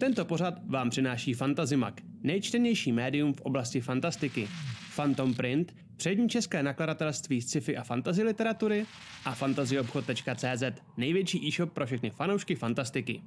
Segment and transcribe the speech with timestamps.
[0.00, 4.48] Tento pořad vám přináší Fantazimak, nejčtenější médium v oblasti fantastiky.
[4.96, 8.86] Phantom Print, přední české nakladatelství sci-fi a fantasy literatury
[9.24, 10.62] a fantazyobchod.cz,
[10.96, 13.22] největší e-shop pro všechny fanoušky fantastiky.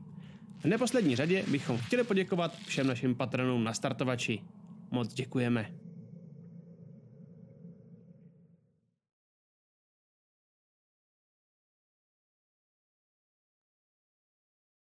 [0.60, 4.42] V neposlední řadě bychom chtěli poděkovat všem našim patronům na startovači.
[4.92, 5.74] Moc děkujeme.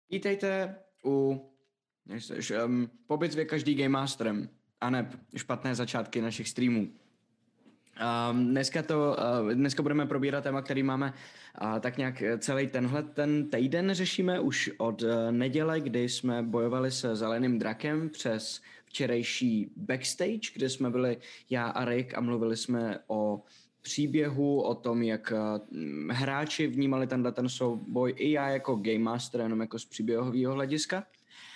[0.10, 0.76] Vítejte
[1.06, 1.50] u
[2.66, 4.50] um, pobyt je každý Game Masterem
[4.82, 6.90] a ne špatné začátky našich streamů.
[8.32, 11.14] Um, dneska, to, uh, dneska budeme probírat téma, který máme
[11.62, 16.92] uh, tak nějak celý tenhle ten týden řešíme už od uh, neděle, kdy jsme bojovali
[16.92, 21.18] se zeleným drakem přes včerejší backstage, kde jsme byli
[21.50, 23.44] já a Rick a mluvili jsme o
[23.82, 29.42] příběhu, o tom, jak uh, hráči vnímali tenhle ten souboj i já jako game master,
[29.42, 31.04] jenom jako z příběhového hlediska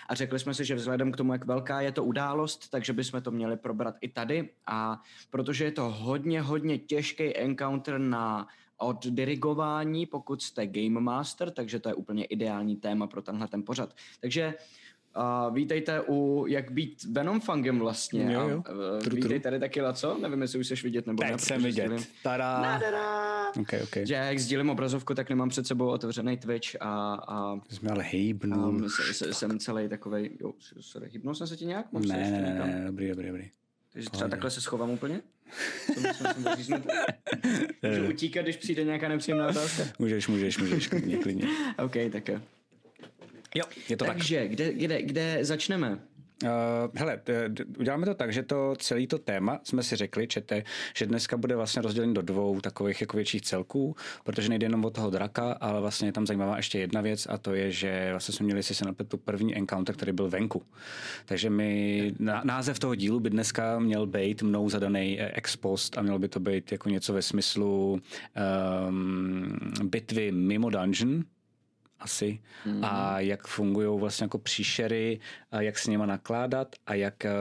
[0.08, 3.22] a řekli jsme si, že vzhledem k tomu, jak velká je to událost, takže bychom
[3.22, 9.06] to měli probrat i tady a protože je to hodně, hodně těžký encounter na od
[9.08, 13.94] dirigování, pokud jste Game Master, takže to je úplně ideální téma pro tenhle ten pořad.
[14.20, 14.87] Takže Uh,
[15.54, 18.34] vítejte u Jak být Venom Fangem vlastně.
[18.34, 18.64] Jo, jo.
[18.66, 21.38] A, uh, vítej tady taky Laco, nevím, jestli už jsi vidět nebo Teď ne.
[21.38, 21.86] jsem vidět.
[21.88, 22.06] Sdílím...
[22.24, 22.62] Tada.
[22.62, 23.52] Nadara.
[23.62, 24.06] Okay, okay.
[24.06, 28.90] Že jak sdílím obrazovku, tak nemám před sebou otevřený Twitch a, a jsme ale hejbnul.
[29.32, 31.92] Jsem celý takovej, jo, sorry, hybnul jsem se ti nějak?
[31.92, 33.50] Mám ne, ne, ne, ne, dobrý, dobrý, dobrý.
[33.94, 35.22] Takže třeba takhle se schovám úplně?
[37.88, 39.84] Můžu utíkat, když přijde nějaká nepříjemná otázka?
[40.00, 41.48] Můžeš, můžeš, můžeš, klidně, klidně.
[41.86, 42.40] OK, tak jo.
[43.58, 44.50] Jo, je to Takže, tak.
[44.52, 46.00] kde, kde, kde začneme?
[46.44, 46.50] Uh,
[46.96, 47.22] hele,
[47.80, 50.64] uděláme to tak, že to celý to téma jsme si řekli, čete,
[50.96, 54.90] že dneska bude vlastně rozdělen do dvou takových jako větších celků, protože nejde jenom o
[54.90, 58.34] toho draka, ale vlastně je tam zajímavá ještě jedna věc a to je, že vlastně
[58.34, 60.64] jsme měli si se napět tu první encounter, který byl venku.
[61.26, 62.14] Takže my,
[62.44, 66.40] název toho dílu by dneska měl být mnou zadaný ex post a mělo by to
[66.40, 68.02] být jako něco ve smyslu
[68.88, 71.24] um, bitvy mimo dungeon,
[72.00, 72.86] asi mm.
[72.86, 75.20] a jak fungují vlastně jako příšery,
[75.52, 77.32] a jak s nima nakládat a jak, eh,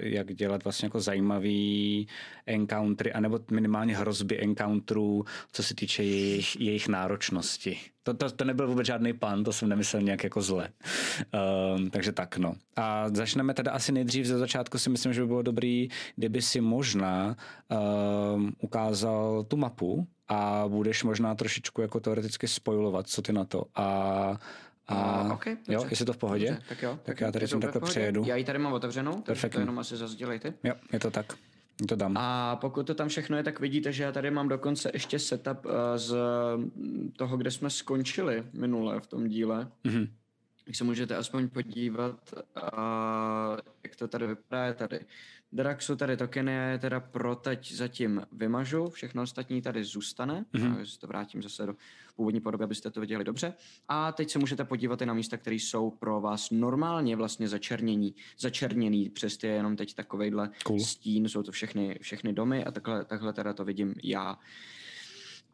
[0.00, 2.08] jak dělat vlastně jako zajímavý
[2.46, 7.78] encountery, anebo minimálně hrozby encounterů, co se týče jejich, jejich náročnosti.
[8.02, 10.68] To, to, to nebyl vůbec žádný pan, to jsem nemyslel nějak jako zle.
[11.76, 12.54] Um, takže tak, no.
[12.76, 16.60] A začneme teda asi nejdřív ze začátku si myslím, že by bylo dobrý, kdyby si
[16.60, 17.36] možná
[18.34, 23.64] um, ukázal tu mapu, a budeš možná trošičku jako teoreticky spojovat, co ty na to.
[23.74, 24.38] A
[24.88, 27.60] a uh, okay, jo, jestli to v pohodě, dobře, tak, jo, tak já tady jsem
[27.60, 28.24] takhle přejedu.
[28.26, 30.54] Já ji tady mám otevřenou, tak to jenom asi zazdělejte.
[30.64, 31.26] Jo, je to tak.
[31.88, 32.16] To dám.
[32.16, 35.64] A pokud to tam všechno je, tak vidíte, že já tady mám dokonce ještě setup
[35.64, 36.16] uh, z
[37.16, 39.68] toho, kde jsme skončili minule v tom díle.
[39.84, 40.08] Mm-hmm.
[40.66, 45.00] Jak se můžete aspoň podívat, uh, jak to tady vypadá, je tady
[45.52, 50.98] Draxu tady tokeny je teda pro teď zatím vymažu, všechno ostatní tady zůstane, mm-hmm.
[51.00, 51.74] to vrátím zase do
[52.16, 53.54] původní podoby, abyste to viděli dobře.
[53.88, 58.14] A teď se můžete podívat i na místa, které jsou pro vás normálně vlastně začernění,
[58.38, 60.80] začerněný, přes ty jenom teď takovejhle cool.
[60.80, 64.38] stín, jsou to všechny, všechny domy a takhle, takhle teda to vidím já.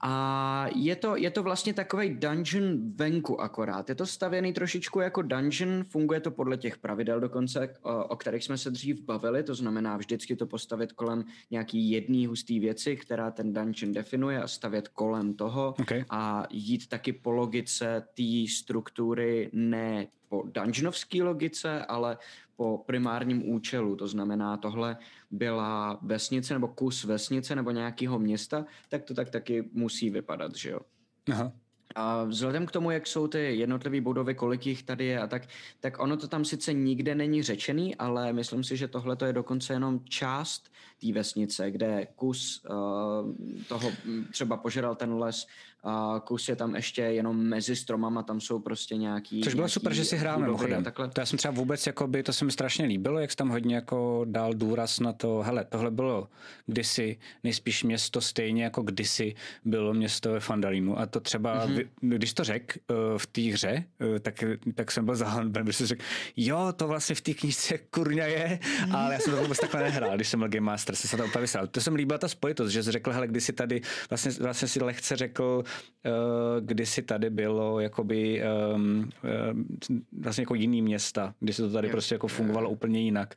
[0.03, 3.89] A je to, je to vlastně takový dungeon venku akorát.
[3.89, 8.45] Je to stavěný trošičku jako dungeon, funguje to podle těch pravidel dokonce, o, o kterých
[8.45, 13.31] jsme se dřív bavili, to znamená vždycky to postavit kolem nějaký jedné husté věci, která
[13.31, 16.05] ten dungeon definuje a stavět kolem toho okay.
[16.11, 22.19] a jít taky po logice té struktury ne po dungeonovské logice, ale
[22.63, 23.97] po primárním účelu.
[23.97, 24.97] To znamená, tohle
[25.31, 30.71] byla vesnice nebo kus vesnice nebo nějakého města, tak to tak taky musí vypadat, že
[30.71, 30.81] jo?
[31.33, 31.53] Aha.
[31.95, 35.43] A vzhledem k tomu, jak jsou ty jednotlivé budovy, kolik jich tady je a tak,
[35.81, 39.73] tak ono to tam sice nikde není řečený, ale myslím si, že tohle je dokonce
[39.73, 40.71] jenom část
[41.01, 42.77] té vesnice, kde kus uh,
[43.69, 43.91] toho
[44.31, 45.47] třeba požeral ten les,
[45.85, 49.41] a kus je tam ještě jenom mezi stromama, tam jsou prostě nějaký...
[49.41, 50.85] Což bylo super, že si hrál mimochodem.
[50.85, 53.75] To já jsem třeba vůbec, jakoby, to se mi strašně líbilo, jak jsi tam hodně
[53.75, 56.29] jako dal důraz na to, hele, tohle bylo
[56.67, 59.35] kdysi nejspíš město stejně jako kdysi
[59.65, 61.89] bylo město ve Fandalínu a to třeba, mm-hmm.
[62.01, 64.45] když to řek uh, v té hře, uh, tak,
[64.75, 66.05] tak jsem byl zahanben, protože jsem řekl,
[66.37, 68.97] jo, to vlastně v té knížce kurňa je, mm-hmm.
[68.97, 71.25] ale já jsem to vůbec takhle nehrál, když jsem byl Game Master, jsem se to
[71.25, 71.67] úplně vysál.
[71.67, 73.81] To jsem líbila ta spojitost, že jsi řekl, hele, kdysi tady
[74.11, 75.65] vlastně, vlastně si lehce řekl,
[76.61, 78.43] kdysi tady bylo jakoby
[78.75, 79.11] um,
[80.21, 82.73] vlastně jako jiný města, kdy se to tady je, prostě jako fungovalo je.
[82.73, 83.35] úplně jinak.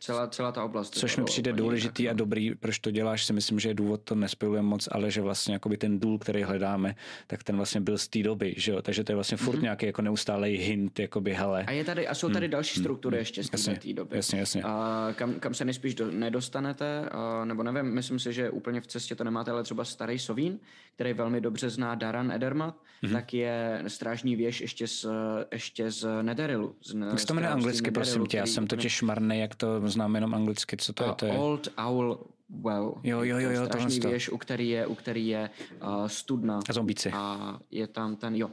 [0.00, 0.94] Celá, celá ta oblast.
[0.94, 2.18] Což mi přijde důležitý jinak, a no.
[2.18, 5.54] dobrý, proč to děláš, si myslím, že je důvod, to nespojujeme moc, ale že vlastně
[5.54, 6.94] jakoby ten důl, který hledáme,
[7.26, 8.82] tak ten vlastně byl z té doby, že jo?
[8.82, 9.62] takže to je vlastně furt mm-hmm.
[9.62, 11.64] nějaký jako neustálej hint, jakoby hele.
[11.64, 12.52] A, je tady, a jsou tady hmm.
[12.52, 13.20] další struktury hmm.
[13.20, 14.16] ještě z té doby.
[14.16, 14.62] Jasně, jasně.
[14.62, 18.86] A kam, kam se nejspíš do, nedostanete, a, nebo nevím, myslím si, že úplně v
[18.86, 20.58] cestě to nemáte, ale třeba starý Sovín,
[20.94, 23.12] který velmi dobře zná Daran Edermat, mm-hmm.
[23.12, 25.06] tak je strážní věž ještě z,
[25.52, 26.74] ještě z Nederilu.
[26.82, 30.14] Z, Jak se to jmenuje anglicky, prosím tě, já jsem totiž marný, jak to znám
[30.14, 31.14] jenom anglicky, co to uh, je?
[31.14, 31.32] To je?
[31.32, 32.18] Old Owl
[32.48, 32.94] Well.
[33.02, 35.50] Jo, jo, jo, jo to je věž, u který je, u který je
[35.82, 36.60] uh, studna.
[36.68, 37.10] A zombíci.
[37.14, 38.50] A je tam ten, jo,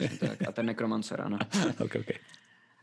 [0.00, 0.48] jo tak.
[0.48, 1.38] A ten nekromancer, ano.
[1.84, 2.16] okay, okay.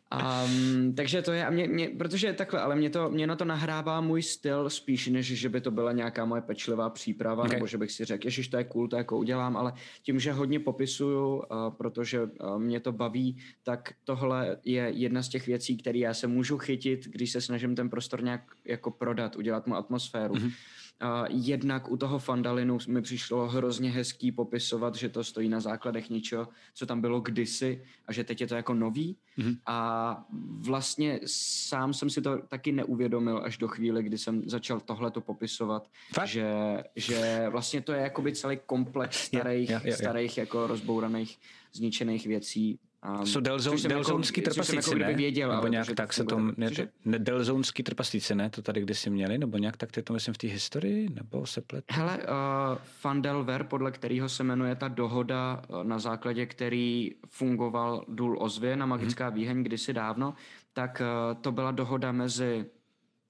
[0.09, 3.45] Um, takže to je, a mě, mě, protože takhle, ale mě, to, mě na to
[3.45, 7.55] nahrává můj styl spíš, než že by to byla nějaká moje pečlivá příprava, okay.
[7.55, 9.73] nebo že bych si řekl, ježiš, to je cool, to jako udělám, ale
[10.03, 11.43] tím, že hodně popisuju, uh,
[11.77, 16.27] protože uh, mě to baví, tak tohle je jedna z těch věcí, které já se
[16.27, 20.33] můžu chytit, když se snažím ten prostor nějak jako prodat, udělat mu atmosféru.
[20.33, 20.51] Mm-hmm.
[21.03, 26.09] Uh, jednak u toho Fandalinu mi přišlo hrozně hezký popisovat, že to stojí na základech
[26.09, 29.17] něčeho, co tam bylo kdysi a že teď je to jako nový.
[29.37, 29.57] Mm-hmm.
[29.65, 30.27] A
[30.59, 35.21] vlastně sám jsem si to taky neuvědomil až do chvíli, kdy jsem začal tohle to
[35.21, 35.89] popisovat,
[36.25, 36.47] že,
[36.95, 41.39] že vlastně to je jakoby celý komplex starých, yeah, yeah, yeah, starých jako rozbouraných,
[41.73, 45.13] zničených věcí, Um, jsou delzon, delzonský jako, trpaslíci, jako ne?
[45.13, 46.69] Věděl, nebo nějak tak se to, ne,
[47.05, 48.49] ne, delzonský trpaslíci, ne?
[48.49, 51.85] To tady kdysi měli, nebo nějak tak to myslím v té historii, nebo se plet?
[51.91, 52.23] Hele, uh,
[52.83, 58.85] Fandelver, podle kterého se jmenuje ta dohoda, uh, na základě který fungoval důl ozvě na
[58.85, 59.33] magická mm-hmm.
[59.33, 60.33] výheň kdysi dávno,
[60.73, 62.65] tak uh, to byla dohoda mezi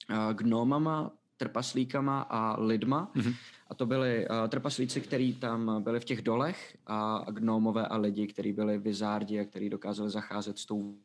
[0.09, 3.11] uh, gnomama, trpaslíkama a lidma.
[3.15, 3.35] Mm-hmm.
[3.67, 8.27] A to byli uh, trpaslíci, kteří tam byli v těch dolech a gnomové a lidi,
[8.27, 10.95] kteří byli vizárdi a kteří dokázali zacházet s tou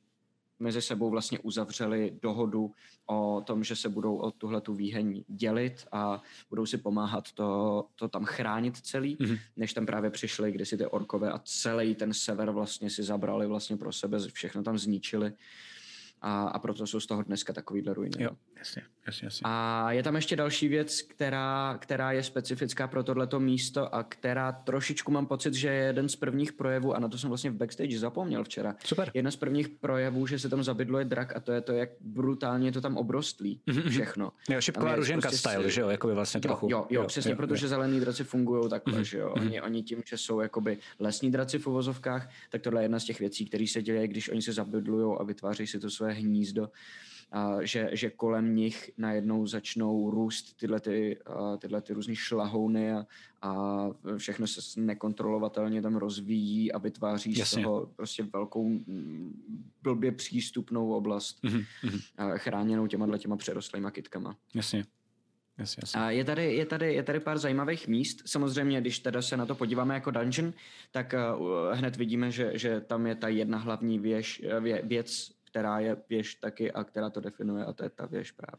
[0.58, 2.72] mezi sebou vlastně uzavřeli dohodu
[3.06, 7.84] o tom, že se budou o tuhle tu výheň dělit a budou si pomáhat to,
[7.94, 9.38] to tam chránit celý, mm-hmm.
[9.56, 13.46] než tam právě přišli, kdy si ty orkové a celý ten sever vlastně si zabrali
[13.46, 15.32] vlastně pro sebe, všechno tam zničili
[16.26, 18.22] a, a proto jsou z toho dneska takovýhle ruiny.
[18.22, 19.40] Jo, jasně, jasně, jasně.
[19.44, 24.52] A je tam ještě další věc, která, která je specifická pro tohleto místo a která
[24.52, 27.54] trošičku mám pocit, že je jeden z prvních projevů, a na to jsem vlastně v
[27.54, 28.76] backstage zapomněl včera.
[28.84, 29.10] Super.
[29.14, 32.72] Jeden z prvních projevů, že se tam zabydluje drak a to je to, jak brutálně
[32.72, 33.88] to tam obrostlí mm-hmm.
[33.88, 34.32] všechno.
[34.50, 36.68] Jo, šipková ruženka prostě style, že jo, jakoby vlastně trochu.
[36.70, 37.68] Jo, jo, jo přesně, jo, protože jo.
[37.68, 39.02] zelení draci fungují takhle, mm-hmm.
[39.02, 39.32] že jo.
[39.36, 39.46] Mhm.
[39.46, 43.04] Oni, oni tím, že jsou jakoby lesní draci v uvozovkách, tak tohle je jedna z
[43.04, 46.68] těch věcí, které se děje, když oni se zabydlují a vytváří si to své hnízdo,
[47.34, 51.18] a že, že kolem nich najednou začnou růst tyhle, ty,
[51.58, 53.06] tyhle ty různé šlahouny a,
[53.42, 57.60] a všechno se nekontrolovatelně tam rozvíjí a vytváří Jasně.
[57.60, 58.78] z toho prostě velkou
[59.82, 62.36] blbě přístupnou oblast mm-hmm.
[62.36, 64.36] chráněnou těma těma přerostlýma kytkama.
[64.54, 64.84] Jasně.
[65.58, 66.00] Jasně, jasně.
[66.00, 68.22] A je tady, je, tady, je tady pár zajímavých míst.
[68.26, 70.52] Samozřejmě, když teda se na to podíváme jako dungeon,
[70.90, 75.78] tak uh, hned vidíme, že, že tam je ta jedna hlavní věž, vě, věc, která
[75.78, 78.58] je věž taky a která to definuje a to je ta věž právě.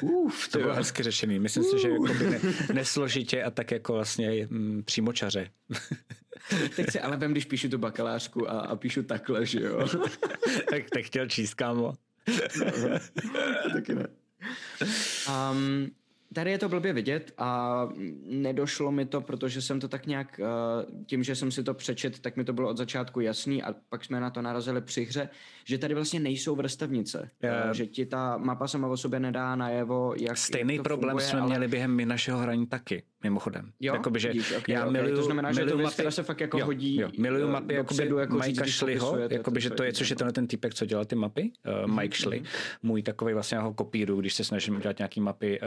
[0.00, 1.38] Uf, to bylo hezky řešený.
[1.38, 1.70] Myslím Uf.
[1.70, 2.40] si, že jako ne,
[2.72, 5.50] nesložitě a tak jako vlastně mm, přímočaře.
[6.76, 9.88] Teď si ale vem, když píšu tu bakalářku a, a píšu takhle, že jo.
[10.70, 11.94] tak, tak chtěl číst, kámo.
[12.58, 12.98] no,
[13.72, 14.06] taky ne.
[15.28, 15.90] Um,
[16.32, 17.80] Tady je to blbě vidět a
[18.24, 22.18] nedošlo mi to, protože jsem to tak nějak, eh, tím, že jsem si to přečet,
[22.18, 25.28] tak mi to bylo od začátku jasný a pak jsme na to narazili při hře,
[25.64, 27.30] že tady vlastně nejsou vrstevnice.
[27.66, 31.10] Uh, že ti ta mapa sama o sobě nedá najevo, jak Stejný jak to problém
[31.10, 31.48] funguje, jsme ale...
[31.48, 33.72] měli během našeho hraní taky, mimochodem.
[33.80, 33.94] Jo?
[33.94, 34.92] Jakoby, že Vidíš, okay, já okay.
[34.92, 37.74] miluju, to znamená, že to věc, mapy, se fakt jako jo, hodí jo, miluju mapy,
[37.74, 41.04] jakoby jako Mike Šliho, jakoby, že to je, což je tenhle ten týpek, co dělal
[41.04, 41.52] ty mapy,
[41.84, 42.78] uh, Mike Šli, mm-hmm.
[42.82, 45.60] můj takový vlastně ho kopíru, když se snažím dělat nějaký mapy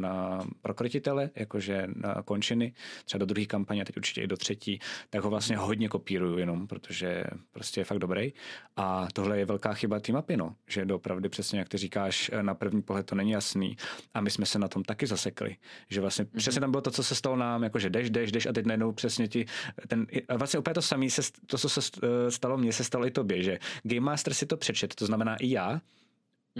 [0.00, 2.72] na prokrotitele, jakože na končiny,
[3.04, 4.78] třeba do druhé kampaně, teď určitě i do třetí,
[5.10, 8.32] tak ho vlastně hodně kopíruju jenom, protože prostě je fakt dobrý.
[8.76, 12.54] A tohle je velká chyba té mapy, no, že doopravdy přesně, jak ty říkáš, na
[12.54, 13.76] první pohled to není jasný.
[14.14, 15.56] A my jsme se na tom taky zasekli,
[15.88, 16.38] že vlastně mm-hmm.
[16.38, 18.92] přesně tam bylo to, co se stalo nám, jakože jdeš, jdeš, jdeš a teď najednou
[18.92, 19.46] přesně ti
[19.88, 21.80] ten, a vlastně úplně to samé, se, to, co se
[22.28, 25.50] stalo mně, se stalo i tobě, že Game Master si to přečet, to znamená i
[25.50, 25.80] já,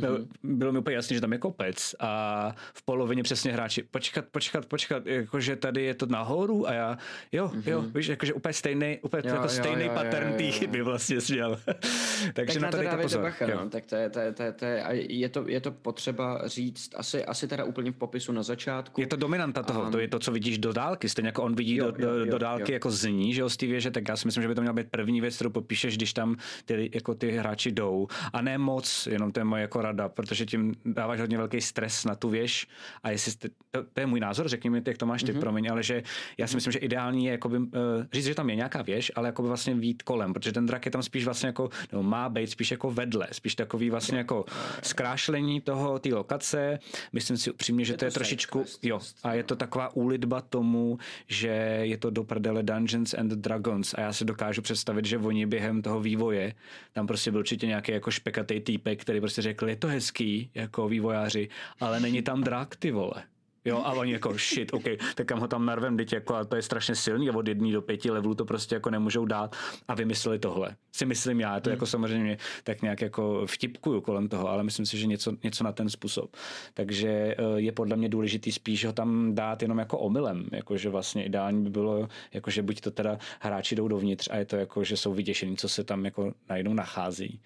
[0.08, 0.26] Mm-hmm.
[0.42, 4.66] Bylo mi úplně jasné, že tam je kopec a v polovině přesně hráči počkat, počkat,
[4.66, 6.98] počkat, jakože tady je to nahoru a já,
[7.32, 7.70] jo, mm-hmm.
[7.70, 11.20] jo, víš, jakože úplně stejný, úplně jo, jako jo, stejný jo, pattern té chyby vlastně
[11.20, 11.60] směl.
[12.32, 13.22] Takže tak na to dejte pozor.
[13.22, 13.70] Bacha, no.
[13.70, 16.48] Tak to je, to je, to je, to je, a je, to, je to potřeba
[16.48, 19.00] říct, asi, asi teda úplně v popisu na začátku.
[19.00, 21.54] Je to dominanta toho, um, to je to, co vidíš do dálky, stejně jako on
[21.54, 22.74] vidí jo, do, jo, jo, do dálky jo.
[22.76, 24.72] jako zní, že jo, z té věže, tak já si myslím, že by to měla
[24.72, 28.06] být první věc, kterou popíšeš, když tam ty, jako ty hráči jdou.
[28.32, 32.04] A ne moc, jenom to je moje jako rada, protože tím dáváš hodně velký stres
[32.04, 32.66] na tu věž
[33.02, 35.40] a jestli jste, to, to, je můj názor, řekni mi, jak to máš ty, mm-hmm.
[35.40, 36.02] promiň, ale že
[36.38, 37.66] já si myslím, že ideální je jakoby, uh,
[38.12, 40.90] říct, že tam je nějaká věž, ale jakoby vlastně vít kolem, protože ten drak je
[40.90, 44.44] tam spíš vlastně jako, no, má být spíš jako vedle, spíš takový vlastně jako
[44.82, 46.78] zkrášlení toho, té lokace.
[47.12, 50.40] Myslím si upřímně, že je to, to je trošičku, jo, a je to taková úlitba
[50.40, 51.48] tomu, že
[51.82, 55.82] je to do prdele Dungeons and Dragons a já si dokážu představit, že oni během
[55.82, 56.54] toho vývoje,
[56.92, 60.88] tam prostě byl určitě nějaký jako špekatý týpek, který prostě řekl, je to hezký, jako
[60.88, 61.48] vývojáři,
[61.80, 63.22] ale není tam drak, ty vole.
[63.64, 64.84] Jo, a oni jako shit, OK,
[65.14, 67.72] tak kam ho tam narvem, teď jako, a to je strašně silný a od jedný
[67.72, 69.56] do pěti levelů to prostě jako nemůžou dát
[69.88, 70.76] a vymysleli tohle.
[70.92, 71.74] Si myslím já, to hmm.
[71.74, 75.72] jako samozřejmě tak nějak jako vtipkuju kolem toho, ale myslím si, že něco, něco na
[75.72, 76.36] ten způsob.
[76.74, 81.24] Takže eh, je podle mě důležitý spíš ho tam dát jenom jako omylem, jakože vlastně
[81.24, 84.96] ideální by bylo, jakože buď to teda hráči jdou dovnitř a je to jako, že
[84.96, 87.40] jsou vyděšení, co se tam jako najednou nachází,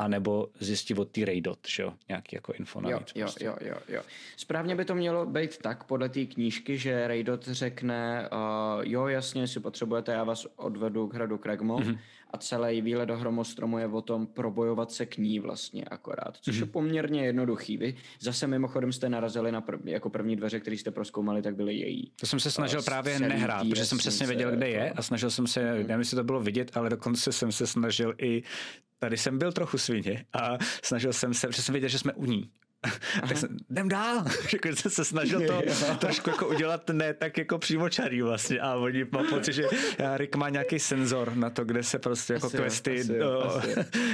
[0.00, 3.12] a nebo zjistit od té Raydot, že jo, nějaký jako info navíc.
[3.14, 3.44] Jo, prostě.
[3.44, 4.02] jo, jo, jo.
[4.36, 9.46] Správně by to mělo být tak podle té knížky, že Raydot řekne, uh, jo, jasně,
[9.46, 11.98] si potřebujete, já vás odvedu k hradu Kregmo mm-hmm.
[12.32, 16.56] A celý výlet do Hromostromu je o tom probojovat se k ní vlastně akorát, což
[16.56, 16.60] mm-hmm.
[16.60, 17.76] je poměrně jednoduchý.
[17.76, 21.74] Vy zase mimochodem jste narazili na prv, jako první dveře, které jste proskoumali, tak byly
[21.74, 22.12] její.
[22.20, 25.30] To jsem se snažil uh, právě nehrát, protože jsem přesně věděl, kde je a snažil
[25.30, 25.86] jsem se, mm-hmm.
[25.86, 28.42] nevím, jestli to bylo vidět, ale dokonce jsem se snažil i
[28.98, 32.24] tady jsem byl trochu svině a snažil jsem se, protože jsem věděl, že jsme u
[32.24, 32.50] ní.
[33.28, 34.24] tak jsem, jdem dál.
[34.52, 35.62] Jako jsem se snažil to
[35.98, 39.68] trošku jako udělat ne tak jako přímočarý vlastně a oni mám pocit, že
[40.16, 43.62] Rick má nějaký senzor na to, kde se prostě jako asi questy asi do,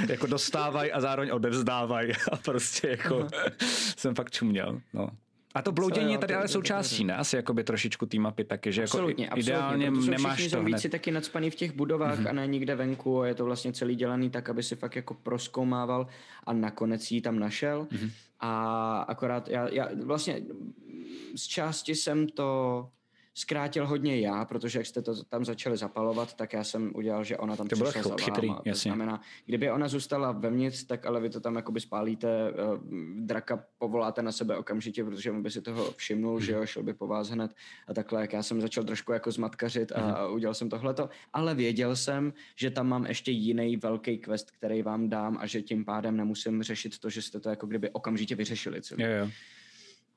[0.09, 3.45] jako dostávají a zároveň odevzdávají a prostě jako Aha.
[3.97, 4.81] jsem fakt čuměl.
[4.93, 5.09] No.
[5.57, 7.15] A to bloudění je tady ale součástí, ne?
[7.15, 10.91] Asi jakoby trošičku té mapy taky, že absolutně, jako absolutně, ideálně absolutně, nemáš to hned.
[10.91, 12.29] taky nadspaný v těch budovách mm-hmm.
[12.29, 15.13] a ne nikde venku a je to vlastně celý dělaný tak, aby si fakt jako
[15.13, 16.07] proskoumával
[16.43, 17.87] a nakonec jí tam našel.
[17.91, 18.11] Mm-hmm.
[18.39, 20.41] A akorát já, já vlastně
[21.35, 22.89] z části jsem to
[23.37, 27.37] zkrátil hodně já, protože jak jste to tam začali zapalovat, tak já jsem udělal, že
[27.37, 28.61] ona tam to přišla za chytrý, váma.
[28.71, 32.79] To znamená, kdyby ona zůstala vevnitř, tak ale vy to tam jakoby spálíte, uh,
[33.25, 36.41] draka povoláte na sebe okamžitě, protože on by si toho všimnul, mm.
[36.41, 37.51] že jo, šel by po vás hned
[37.87, 40.11] a takhle, jak já jsem začal trošku jako zmatkařit a, mm.
[40.11, 44.81] a udělal jsem tohleto, ale věděl jsem, že tam mám ještě jiný velký quest, který
[44.81, 48.35] vám dám a že tím pádem nemusím řešit to, že jste to jako kdyby okamžitě
[48.35, 48.81] vyřešili.
[48.81, 49.03] Celý.
[49.03, 49.29] Jo, jo.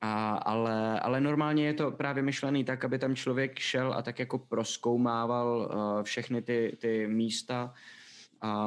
[0.01, 4.19] A, ale, ale normálně je to právě myšlený tak, aby tam člověk šel a tak
[4.19, 7.73] jako proskoumával uh, všechny ty, ty místa.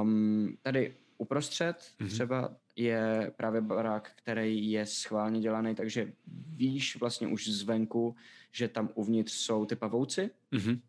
[0.02, 2.08] Um, tady uprostřed mm-hmm.
[2.08, 6.12] třeba je právě barák, který je schválně dělaný, takže
[6.56, 8.16] víš vlastně už zvenku,
[8.52, 10.30] že tam uvnitř jsou ty pavouci.
[10.52, 10.80] Mm-hmm.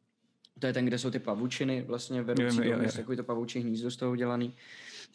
[0.60, 2.92] To je ten, kde jsou ty pavučiny vlastně vedoucí, jo, jo, jo.
[2.96, 4.54] takový to pavoučí hnízdo z toho dělaný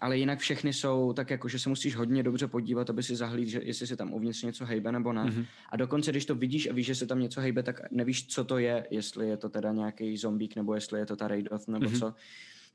[0.00, 3.48] ale jinak všechny jsou tak jako, že se musíš hodně dobře podívat, aby si zahlíd,
[3.48, 5.24] že jestli se tam uvnitř něco hejbe nebo ne.
[5.24, 5.46] Mm-hmm.
[5.68, 8.44] A dokonce, když to vidíš a víš, že se tam něco hejbe, tak nevíš, co
[8.44, 11.86] to je, jestli je to teda nějaký zombík nebo jestli je to ta Raidoth nebo
[11.86, 11.98] mm-hmm.
[11.98, 12.14] co.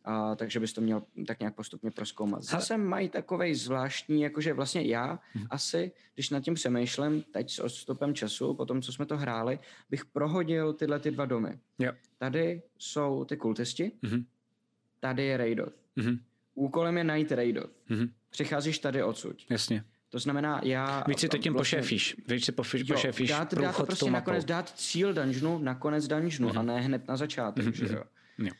[0.08, 2.44] A, takže bys to měl tak nějak postupně proskoumat.
[2.44, 5.48] Zase mají takovej zvláštní, jakože vlastně já mm-hmm.
[5.50, 9.60] asi, když nad tím přemýšlím, teď s odstupem času, po tom, co jsme to hráli,
[9.90, 11.60] bych prohodil tyhle ty dva domy.
[11.80, 11.96] Yep.
[12.18, 14.26] Tady jsou ty kultisti, mm-hmm.
[15.00, 15.74] tady je Raidoth.
[15.98, 16.20] Mm-hmm.
[16.56, 17.64] Úkolem je najít Raido.
[17.90, 18.10] Mm-hmm.
[18.30, 19.36] Přicházíš tady odsud.
[19.50, 19.84] Jasně.
[20.10, 21.04] To znamená, já...
[21.08, 22.16] Víc si to tím vlastně, pošéfíš.
[22.28, 26.60] Víc si pošéfíš dát, dát to prostě nakonec dát cíl dungeonu na konec dungeonu mm-hmm.
[26.60, 27.88] a ne hned na začátek, mm-hmm.
[27.88, 28.04] že jo.
[28.38, 28.52] jo.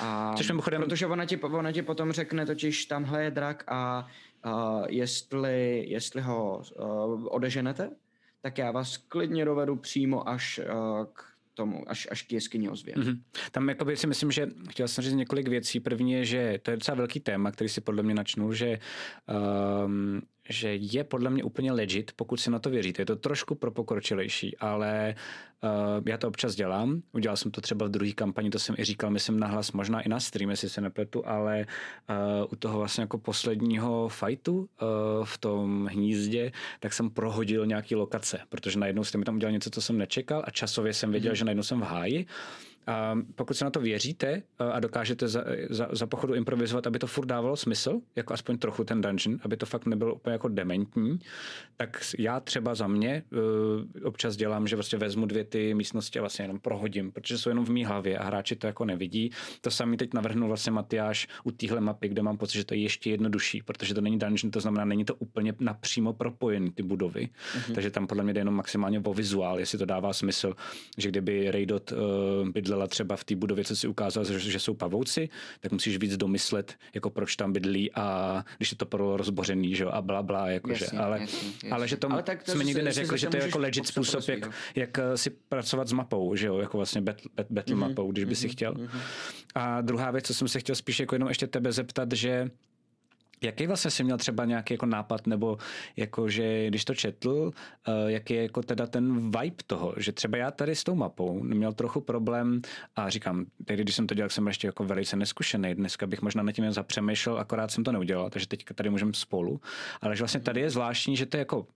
[0.00, 0.82] A, Což mimochodem...
[0.82, 4.06] Protože ona ti, ona ti potom řekne totiž, tamhle je drak a
[4.46, 7.90] uh, jestli, jestli ho uh, odeženete,
[8.40, 12.94] tak já vás klidně dovedu přímo až uh, k tomu, až, až k jeskyni ozvě.
[12.94, 13.18] Mm-hmm.
[13.50, 15.80] Tam jakoby si myslím, že chtěl jsem říct několik věcí.
[15.80, 18.78] První je, že to je docela velký téma, který si podle mě načnul, že
[19.84, 23.02] um, že je podle mě úplně legit, pokud si na to věříte.
[23.02, 25.14] Je to trošku pro pokročilejší, ale
[25.62, 27.02] uh, já to občas dělám.
[27.12, 30.08] Udělal jsem to třeba v druhé kampani, to jsem i říkal, myslím nahlas, možná i
[30.08, 31.66] na stream, jestli se nepletu, ale
[32.10, 34.66] uh, u toho vlastně jako posledního fightu uh,
[35.24, 39.70] v tom hnízdě, tak jsem prohodil nějaký lokace, protože najednou jste mi tam udělal něco,
[39.70, 41.36] co jsem nečekal a časově jsem věděl, mm.
[41.36, 42.26] že najednou jsem v háji
[42.86, 47.06] A pokud se na to věříte a dokážete za, za, za pochodu improvizovat, aby to
[47.06, 51.18] furt dávalo smysl, jako aspoň trochu ten dungeon, aby to fakt nebylo úplně jako dementní,
[51.76, 53.38] tak já třeba za mě uh,
[54.04, 57.64] občas dělám, že vlastně vezmu dvě ty místnosti a vlastně jenom prohodím, protože jsou jenom
[57.64, 59.30] v mý hlavě a hráči to jako nevidí.
[59.60, 62.80] To samý teď navrhnul vlastně Matyáš u téhle mapy, kde mám pocit, že to je
[62.80, 67.28] ještě jednodušší, protože to není dungeon, to znamená, není to úplně napřímo propojený ty budovy,
[67.28, 67.74] mm-hmm.
[67.74, 70.54] takže tam podle mě jde jenom maximálně o vizuál, jestli to dává smysl,
[70.98, 71.98] že kdyby Raydot uh,
[72.76, 75.28] bydlela třeba v té budově, co si ukázal, že, že jsou pavouci,
[75.60, 79.84] tak musíš víc domyslet, jako proč tam bydlí a když je to pro rozbořený, že
[79.84, 81.70] jo, a bla, bla, jakože, jasně, ale, jasně, jasně.
[81.70, 84.28] ale že to, ale tak to jsme nikdy neřekli, že to je jako legit způsob,
[84.28, 88.12] jak, jak eh, si pracovat s mapou, že jo, jako vlastně battle, battle mm-hmm, mapou,
[88.12, 88.74] když by mm-hmm, si chtěl.
[88.74, 89.00] Mm-hmm.
[89.54, 92.50] A druhá věc, co jsem se chtěl spíš jako jenom ještě tebe zeptat, že
[93.42, 95.58] Jaký vlastně jsi měl třeba nějaký jako nápad, nebo
[95.96, 100.38] jako, že když to četl, uh, jaký je jako teda ten vibe toho, že třeba
[100.38, 102.60] já tady s tou mapou měl trochu problém
[102.96, 106.42] a říkám, tehdy, když jsem to dělal, jsem ještě jako velice neskušený, dneska bych možná
[106.42, 109.60] na tím zapřemýšlel, akorát jsem to neudělal, takže teď tady můžeme spolu,
[110.00, 111.66] ale že vlastně tady je zvláštní, že to je jako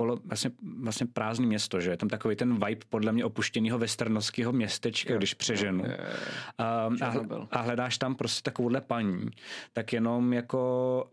[0.00, 4.52] polo, vlastně, vlastně prázdný město, že je tam takový ten vibe podle mě opuštěného westernovského
[4.52, 5.84] městečka, jo, když přeženu.
[5.84, 6.16] Jo, jo, jo.
[6.58, 7.12] A, a,
[7.50, 9.28] a hledáš tam prostě takovouhle paní,
[9.72, 11.04] tak jenom jako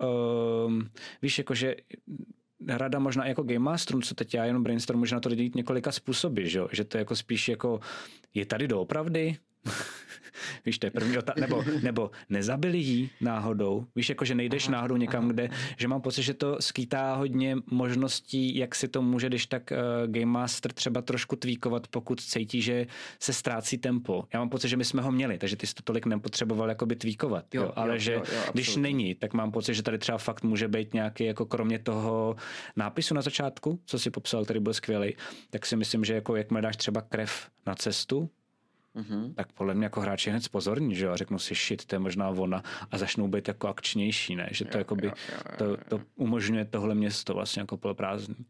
[0.68, 0.90] um,
[1.22, 1.76] víš, jako že
[2.68, 6.46] rada možná jako Game Masterům, co teď já jenom brainstorm, možná to jít několika způsoby,
[6.46, 7.80] že, že to je jako spíš jako,
[8.34, 9.38] je tady doopravdy?
[10.66, 11.42] Víš, to je první otázka.
[11.42, 13.86] Nebo, nebo nezabili jí náhodou.
[13.96, 17.16] Víš, jako že nejdeš aha, náhodou někam, aha, kde, že mám pocit, že to skýtá
[17.16, 22.22] hodně možností, jak si to může, když tak uh, Game Master třeba trošku tweakovat, pokud
[22.22, 22.88] cítí, že
[23.20, 24.24] se ztrácí tempo.
[24.34, 26.96] Já mám pocit, že my jsme ho měli, takže ty jsi to tolik nepotřeboval jakoby
[26.96, 27.56] tweakovat.
[27.56, 30.18] Jo, jo, ale jo, že jo, jo, když není, tak mám pocit, že tady třeba
[30.18, 32.36] fakt může být nějaký, jako kromě toho
[32.76, 35.16] nápisu na začátku, co si popsal, který byl skvělý,
[35.50, 38.30] tak si myslím, že jako jakmile dáš třeba krev na cestu,
[38.98, 39.34] mm-hmm.
[39.34, 42.00] tak podle mě jako hráči hned pozorní, že jo, a řeknu si, shit, to je
[42.00, 45.56] možná ona a začnou být jako akčnější, ne, že to, jo, jakoby, jo, jo, jo,
[45.58, 48.46] to, to umožňuje tohle město vlastně jako poloprázdný.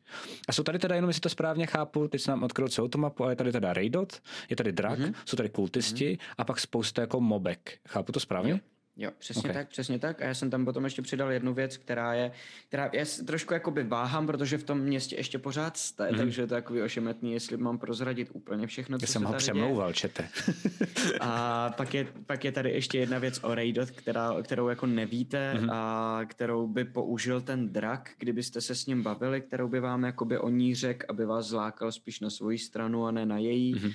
[0.48, 2.98] A jsou tady teda jenom, jestli to správně chápu, teď se nám odkryl celou tu
[2.98, 5.13] mapu, ale je tady teda Raidot, je tady drak, mm-hmm.
[5.25, 6.34] jsou tady kultisti mm-hmm.
[6.38, 7.80] a pak spousta jako mobek.
[7.88, 8.51] Chápu to správně?
[8.51, 8.60] Jo.
[9.00, 9.54] Jo, přesně okay.
[9.54, 10.22] tak, přesně tak.
[10.22, 12.32] A já jsem tam potom ještě přidal jednu věc, která je,
[12.68, 16.18] která já trošku jakoby váhám, protože v tom městě ještě pořád jste, mm.
[16.18, 19.94] takže je to takový ošemetný, jestli mám prozradit úplně všechno, co já jsem ho přemlouval,
[19.94, 20.27] čete.
[21.20, 25.54] a pak je, pak je tady ještě jedna věc o Raidot, která, kterou jako nevíte
[25.54, 25.70] mm.
[25.70, 30.38] a kterou by použil ten drak, kdybyste se s ním bavili, kterou by vám jakoby
[30.38, 33.74] o ní řekl, aby vás zlákal spíš na svoji stranu a ne na její.
[33.74, 33.92] Mm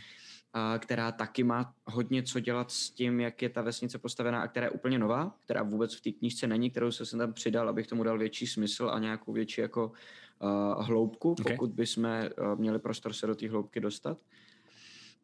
[0.78, 4.66] která taky má hodně co dělat s tím, jak je ta vesnice postavená a která
[4.66, 8.02] je úplně nová, která vůbec v té knížce není, kterou jsem tam přidal, abych tomu
[8.02, 9.92] dal větší smysl a nějakou větší jako
[10.38, 11.52] uh, hloubku, okay.
[11.52, 14.18] pokud bychom uh, měli prostor se do té hloubky dostat.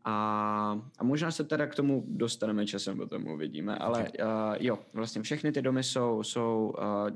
[0.04, 4.26] A, a možná se teda k tomu dostaneme časem, potom uvidíme, ale uh,
[4.60, 7.10] jo, vlastně všechny ty domy jsou, jsou uh,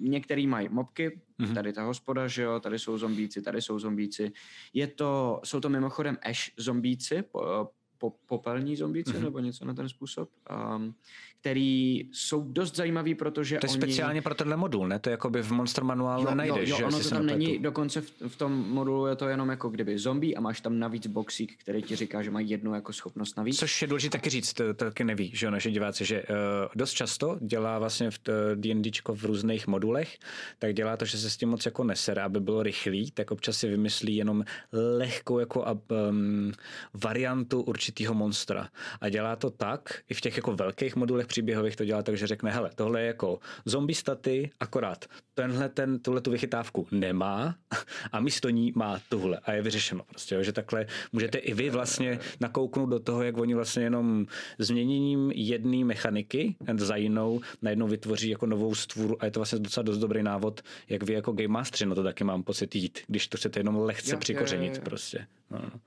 [0.00, 1.54] některý mají mobky, mm-hmm.
[1.54, 4.32] tady ta hospoda, že jo, tady jsou zombíci, tady jsou zombíci.
[4.74, 9.22] Je to, jsou to mimochodem Ash zombíci, po, po, popelní zombíci mm-hmm.
[9.22, 10.30] nebo něco na ten způsob.
[10.76, 10.94] Um,
[11.40, 13.78] který jsou dost zajímavý, protože To je oni...
[13.78, 14.98] speciálně pro tenhle modul, ne?
[14.98, 16.84] To jako by v Monster Manuálu jo, nenajdeš, jo, jo, že?
[16.84, 20.34] ono to tam není, dokonce v, v, tom modulu je to jenom jako kdyby zombie
[20.34, 23.58] a máš tam navíc boxík, který ti říká, že má jednu jako schopnost navíc.
[23.58, 26.36] Což je důležité taky říct, to, to taky neví, že jo, naše diváci, že uh,
[26.74, 28.18] dost často dělá vlastně v
[28.54, 30.18] D&Dčko v různých modulech,
[30.58, 33.56] tak dělá to, že se s tím moc jako nesere, aby bylo rychlý, tak občas
[33.56, 35.78] si vymyslí jenom lehkou jako
[36.10, 36.52] um,
[36.94, 38.68] variantu určitého monstra.
[39.00, 42.26] A dělá to tak, i v těch jako velkých modulech příběhových to dělá tak, že
[42.26, 47.54] řekne, hele, tohle je jako zombie staty, akorát tenhle ten, tuhle tu vychytávku nemá
[48.12, 51.70] a místo ní má tuhle a je vyřešeno prostě, jo, že takhle můžete i vy
[51.70, 54.26] vlastně nakouknout do toho, jak oni vlastně jenom
[54.58, 59.84] změněním jedné mechaniky za jinou najednou vytvoří jako novou stvůru a je to vlastně docela
[59.84, 63.28] dost dobrý návod, jak vy jako game mastery, no to taky mám pocit jít, když
[63.28, 64.84] to chcete jenom lehce jo, přikořenit jo, jo, jo.
[64.84, 65.26] prostě.
[65.50, 65.80] No, no.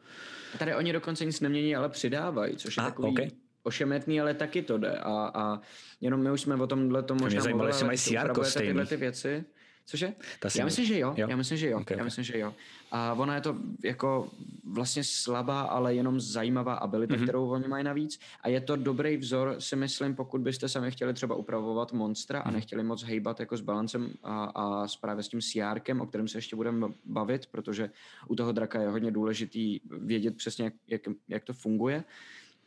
[0.59, 3.29] Tady oni dokonce nic nemění, ale přidávají, což je a, takový okay
[3.63, 4.97] ošemetný, ale taky to jde.
[4.97, 5.61] A, a
[6.01, 8.97] jenom my už jsme o tomhle to možná Mě zajímalo, jestli mají CR tyhle ty
[8.97, 9.45] věci.
[9.85, 10.13] Cože?
[10.55, 11.13] Já myslím, že jo.
[11.17, 11.27] jo.
[11.29, 11.79] Já myslím, že jo.
[11.79, 12.53] Okay, Já myslím, že jo.
[12.91, 14.29] A ona je to jako
[14.63, 17.23] vlastně slabá, ale jenom zajímavá abilita, mm-hmm.
[17.23, 18.19] kterou oni mají navíc.
[18.41, 22.43] A je to dobrý vzor, si myslím, pokud byste sami chtěli třeba upravovat monstra mm-hmm.
[22.45, 22.55] a mhm.
[22.55, 26.27] nechtěli moc hejbat jako s balancem a, a s právě s tím CRkem, o kterém
[26.27, 27.89] se ještě budeme bavit, protože
[28.27, 32.03] u toho draka je hodně důležitý vědět přesně, jak, jak, jak to funguje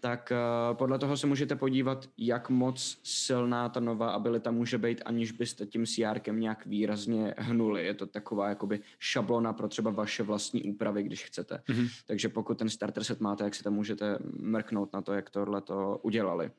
[0.04, 5.02] tak uh, podle toho se můžete podívat, jak moc silná ta nová abilita může být,
[5.04, 7.86] aniž byste tím CRkem nějak výrazně hnuli.
[7.86, 11.62] Je to taková jakoby šablona pro třeba vaše vlastní úpravy, když chcete.
[11.68, 11.88] Mm-hmm.
[12.06, 15.60] Takže pokud ten starter set máte, jak si tam můžete mrknout na to, jak tohle
[15.60, 16.50] to udělali.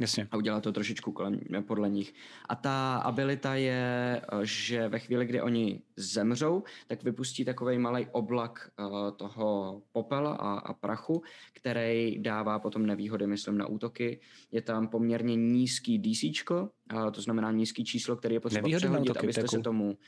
[0.00, 0.28] Jasně.
[0.30, 2.14] A udělat to trošičku kolem, podle nich.
[2.48, 8.70] A ta abilita je, že ve chvíli, kdy oni zemřou, tak vypustí takový malý oblak
[8.78, 14.20] uh, toho popela a, a prachu, který dává potom nevýhody, myslím, na útoky.
[14.52, 16.66] Je tam poměrně nízký DC, uh,
[17.10, 19.98] to znamená nízký číslo, který je potřeba nevýhody přehodit, útoky, abyste se tomu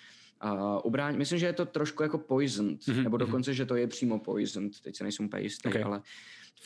[0.45, 1.19] uh, ubránit.
[1.19, 3.27] Myslím, že je to trošku jako poisoned, mm-hmm, nebo mhm.
[3.27, 3.55] dokonce, mm-hmm.
[3.55, 5.83] že to je přímo poisoned, teď se nejsem úplně jistý, okay.
[5.83, 6.03] ale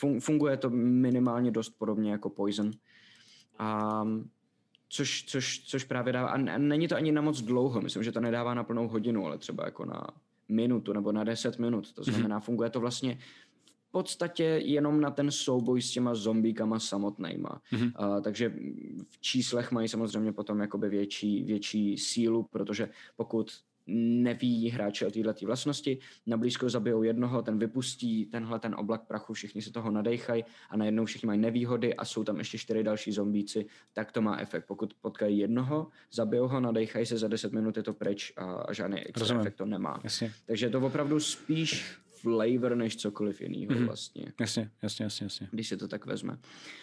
[0.01, 2.71] fun- funguje to minimálně dost podobně jako poison.
[3.59, 4.03] A
[4.89, 8.19] což, což, což právě dává, a není to ani na moc dlouho, myslím, že to
[8.19, 10.07] nedává na plnou hodinu, ale třeba jako na
[10.49, 11.93] minutu nebo na 10 minut.
[11.93, 12.13] To mhm.
[12.13, 13.17] znamená, funguje to vlastně
[13.87, 17.61] v podstatě jenom na ten souboj s těma zombíkama samotnýma.
[17.71, 18.15] Mm-hmm.
[18.15, 18.53] Uh, takže
[19.09, 23.51] v číslech mají samozřejmě potom jakoby větší, větší sílu, protože pokud
[23.87, 29.33] neví hráči o této vlastnosti, na blízko zabijou jednoho, ten vypustí tenhle ten oblak prachu,
[29.33, 33.11] všichni se toho nadejchají a najednou všichni mají nevýhody a jsou tam ještě čtyři další
[33.11, 34.65] zombíci, tak to má efekt.
[34.65, 38.73] Pokud potkají jednoho, zabijou ho, nadejchají se za 10 minut, je to pryč a, a
[38.73, 39.41] žádný extra Rozumím.
[39.41, 39.99] efekt to nemá.
[40.03, 40.31] Jasně.
[40.45, 43.85] Takže je to opravdu spíš flavor než cokoliv jiného mm-hmm.
[43.85, 44.33] vlastně.
[44.39, 45.47] Jasně, jasně, jasně, jasně.
[45.51, 46.37] Když se to tak vezme.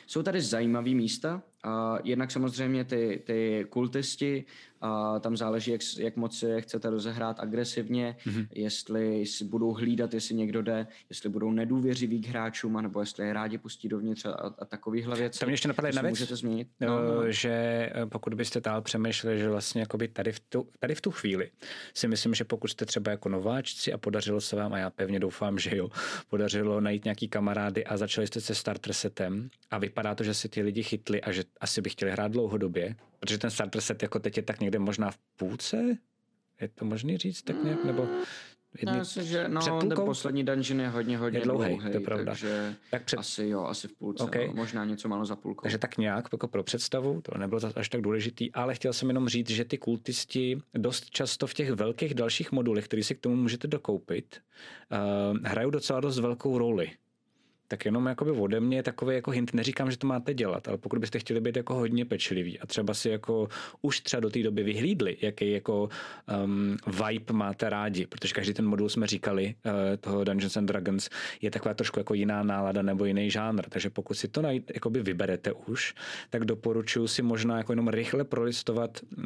[0.06, 4.44] Jsou tady zajímavé místa, a jednak samozřejmě ty, ty kultisti,
[4.86, 8.46] a tam záleží, jak, jak moc je chcete rozehrát agresivně, mm-hmm.
[8.54, 13.32] jestli si budou hlídat, jestli někdo jde, jestli budou nedůvěřiví k hráčům, nebo jestli je
[13.32, 15.38] rádi pustí dovnitř a, a takovýhle věci.
[15.38, 16.68] To mě ještě napadá jedna věc, můžete změnit.
[16.80, 17.32] No, no, no.
[17.32, 21.50] že eh, pokud byste tál přemýšleli, že vlastně tady v, tu, tady v tu chvíli
[21.94, 25.20] si myslím, že pokud jste třeba jako nováčci a podařilo se vám, a já pevně
[25.20, 25.88] doufám, že jo,
[26.28, 30.48] podařilo najít nějaký kamarády a začali jste se starter setem a vypadá to, že si
[30.48, 34.18] ty lidi chytli a že asi by chtěli hrát dlouhodobě, protože ten starter set jako
[34.18, 35.98] teď je tak někde možná v půlce,
[36.60, 38.08] je to možný říct tak nějak, nebo
[38.82, 42.00] jedný, no, že no, ten poslední dungeon je hodně, hodně je dlouhý, dlouhý to je
[42.00, 42.24] pravda.
[42.24, 43.16] takže tak před...
[43.18, 44.46] asi jo, asi v půlce, okay.
[44.46, 45.62] no, možná něco málo za půlkou.
[45.62, 49.28] Takže tak nějak jako pro představu, to nebylo až tak důležitý, ale chtěl jsem jenom
[49.28, 53.36] říct, že ty kultisti dost často v těch velkých dalších modulech, které si k tomu
[53.36, 54.40] můžete dokoupit,
[54.92, 56.90] uh, hrajou docela dost velkou roli
[57.68, 60.98] tak jenom jakoby ode mě takový jako hint, neříkám, že to máte dělat, ale pokud
[60.98, 63.48] byste chtěli být jako hodně pečliví a třeba si jako
[63.82, 65.88] už třeba do té doby vyhlídli, jaký jako
[66.44, 71.10] um, vibe máte rádi, protože každý ten modul jsme říkali, uh, toho Dungeons and Dragons,
[71.42, 75.02] je taková trošku jako jiná nálada nebo jiný žánr, takže pokud si to najít, jakoby
[75.02, 75.94] vyberete už,
[76.30, 79.24] tak doporučuji si možná jako jenom rychle prolistovat uh,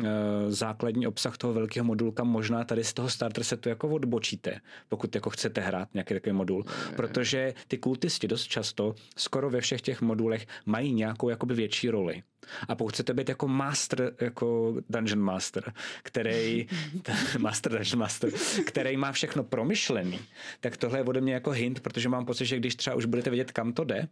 [0.48, 5.14] základní obsah toho velkého modulu, kam možná tady z toho starter setu jako odbočíte, pokud
[5.14, 6.64] jako chcete hrát nějaký takový modul,
[6.96, 12.22] protože ty kultisti dost často skoro ve všech těch modulech mají nějakou jakoby větší roli.
[12.68, 16.68] A pokud chcete být jako master, jako dungeon master, který,
[17.38, 18.30] master dungeon master,
[18.66, 20.20] který má všechno promyšlený,
[20.60, 23.30] tak tohle je ode mě jako hint, protože mám pocit, že když třeba už budete
[23.30, 24.08] vědět, kam to jde,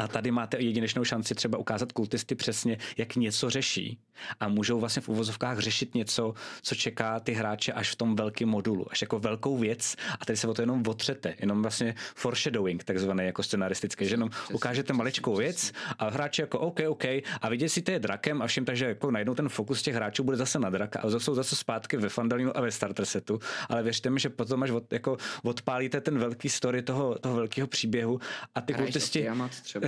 [0.00, 3.98] a tady máte jedinečnou šanci třeba ukázat kultisty přesně, jak něco řeší.
[4.40, 8.48] A můžou vlastně v uvozovkách řešit něco, co čeká ty hráče až v tom velkém
[8.48, 9.96] modulu, až jako velkou věc.
[10.20, 14.30] A tady se o to jenom otřete, jenom vlastně foreshadowing, takzvaný jako scenaristický, že jenom
[14.52, 17.04] ukážete maličkou věc a hráči jako OK, OK
[17.40, 20.24] a vidět si to je drakem a všim, takže jako najednou ten fokus těch hráčů
[20.24, 23.38] bude zase na draka a jsou zase zpátky ve Fandalinu a ve starter setu.
[23.68, 27.66] Ale věřte mi, že potom až od, jako odpálíte ten velký story toho, toho velkého
[27.68, 28.20] příběhu
[28.54, 29.28] a ty kultisti.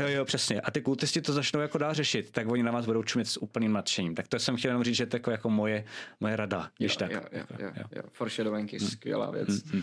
[0.03, 0.61] Jo, jo, přesně.
[0.61, 3.43] A ty kultisti to začnou jako dál řešit, tak oni na vás budou čumět s
[3.43, 4.15] úplným nadšením.
[4.15, 5.85] Tak to jsem chtěl jenom říct, že to je jako, jako moje,
[6.21, 7.11] moje rada, když jo, tak.
[7.11, 7.85] Jo, jo, jo, jo.
[7.97, 8.03] jo.
[8.13, 8.89] Foreshadowing je hmm.
[8.89, 9.49] skvělá věc.
[9.49, 9.83] Hmm,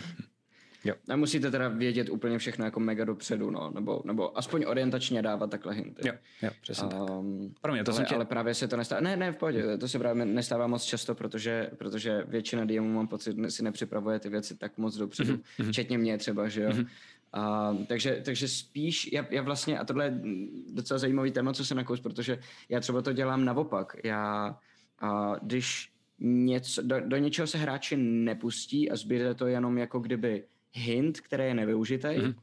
[0.84, 0.94] Jo.
[1.08, 5.74] Nemusíte teda vědět úplně všechno jako mega dopředu, no, nebo, nebo aspoň orientačně dávat takhle
[5.74, 6.08] hinty.
[6.08, 7.60] Jo, jo přesně um, tak.
[7.62, 8.14] Pro mě to ale, tě...
[8.14, 9.00] ale právě se to nestává.
[9.00, 13.08] Ne, ne, v pohodě, to se právě nestává moc často, protože, protože většina DMů mám
[13.08, 15.68] pocit, si nepřipravuje ty věci tak moc dopředu, mm-hmm.
[15.68, 16.70] včetně mě třeba, že jo.
[16.70, 16.86] Mm-hmm.
[17.36, 20.20] Uh, takže, takže spíš, já, já vlastně, a tohle je
[20.72, 22.38] docela zajímavý téma, co se nakous, protože
[22.68, 23.96] já třeba to dělám naopak.
[24.04, 24.58] Já,
[25.02, 30.44] uh, když něco, do, do něčeho se hráči nepustí a zbyde to jenom jako kdyby
[30.72, 32.34] hint, který je nevyužitý, mm-hmm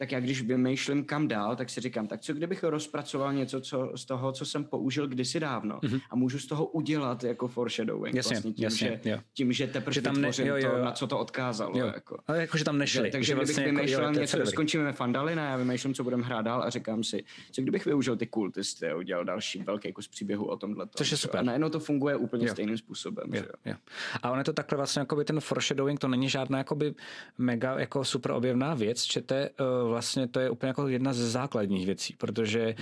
[0.00, 3.92] tak já když vymýšlím kam dál, tak si říkám, tak co kdybych rozpracoval něco co,
[3.94, 6.00] z toho, co jsem použil kdysi dávno mm-hmm.
[6.10, 8.14] a můžu z toho udělat jako foreshadowing.
[8.14, 9.18] Jasně, vlastně tím, jasně, že, jo.
[9.34, 11.78] tím, že teprve že tam ne, jo, jo, to, na co to odkázalo.
[11.78, 11.86] Jo.
[11.86, 12.18] Jako.
[12.26, 13.04] Ale jako, že tam nešli.
[13.04, 16.42] Že, takže že vlastně kdybych vymýšlel jako, něco, skončíme Fandalina, já vymýšlím, co budeme hrát
[16.42, 20.44] dál a říkám si, co kdybych využil ty kultisty a udělal další velký kus příběhu
[20.44, 20.86] o tomhle.
[20.94, 21.40] Což je super.
[21.40, 22.52] A najednou to funguje úplně jo.
[22.52, 23.34] stejným způsobem.
[23.34, 23.74] Jo, jo.
[24.22, 26.94] A on je to takhle vlastně, jakoby ten foreshadowing, to není žádná jakoby
[27.38, 31.86] mega jako super objevná věc, čete uh, vlastně to je úplně jako jedna z základních
[31.86, 32.74] věcí, protože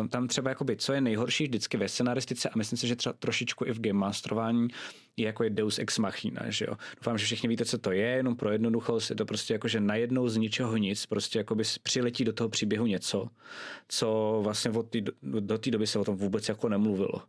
[0.00, 3.12] uh, tam třeba jakoby, co je nejhorší vždycky ve scenaristice a myslím si, že třeba
[3.12, 4.68] trošičku i v game masterování
[5.16, 6.74] je jako je Deus Ex Machina, že jo.
[6.96, 9.80] Doufám, že všichni víte, co to je, jenom pro jednoduchost je to prostě jako, že
[9.80, 13.28] najednou z ničeho nic, prostě jako by přiletí do toho příběhu něco,
[13.88, 17.22] co vlastně od tý, do, do té doby se o tom vůbec jako nemluvilo.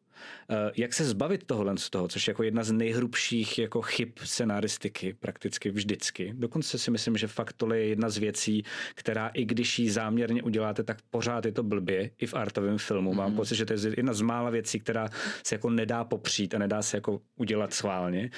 [0.50, 4.10] Eh, jak se zbavit tohohle z toho, což je jako jedna z nejhrubších jako chyb
[4.24, 6.34] scenaristiky prakticky vždycky.
[6.36, 8.64] Dokonce si myslím, že fakt tohle je jedna z věcí,
[8.96, 13.12] která i když ji záměrně uděláte, tak pořád je to blbě i v artovém filmu.
[13.12, 13.16] Mm-hmm.
[13.16, 13.36] Mám mhm.
[13.36, 15.10] pocit, že to je jedna z mála věcí, která
[15.44, 18.32] se jako nedá popřít a nedá se jako udělat schválně.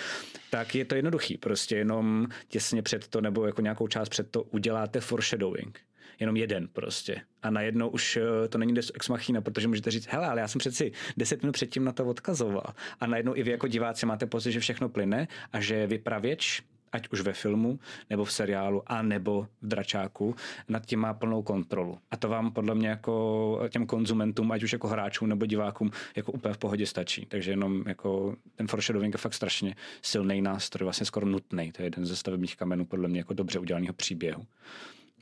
[0.49, 4.43] Tak je to jednoduchý, prostě jenom těsně před to nebo jako nějakou část před to
[4.43, 5.79] uděláte foreshadowing
[6.19, 7.21] jenom jeden prostě.
[7.43, 10.59] A najednou už eh, to není ex machina, protože můžete říct, hele, ale já jsem
[10.59, 12.73] přeci deset minut předtím na to odkazoval.
[12.99, 17.09] A najednou i vy jako diváci máte pocit, že všechno plyne a že vypravěč ať
[17.09, 20.35] už ve filmu, nebo v seriálu, a nebo v dračáku,
[20.69, 21.97] nad tím má plnou kontrolu.
[22.11, 26.31] A to vám podle mě jako těm konzumentům, ať už jako hráčům nebo divákům, jako
[26.31, 27.25] úplně v pohodě stačí.
[27.25, 31.71] Takže jenom jako ten foreshadowing je fakt strašně silný nástroj, vlastně skoro nutný.
[31.71, 34.45] To je jeden ze stavebních kamenů podle mě jako dobře udělaného příběhu.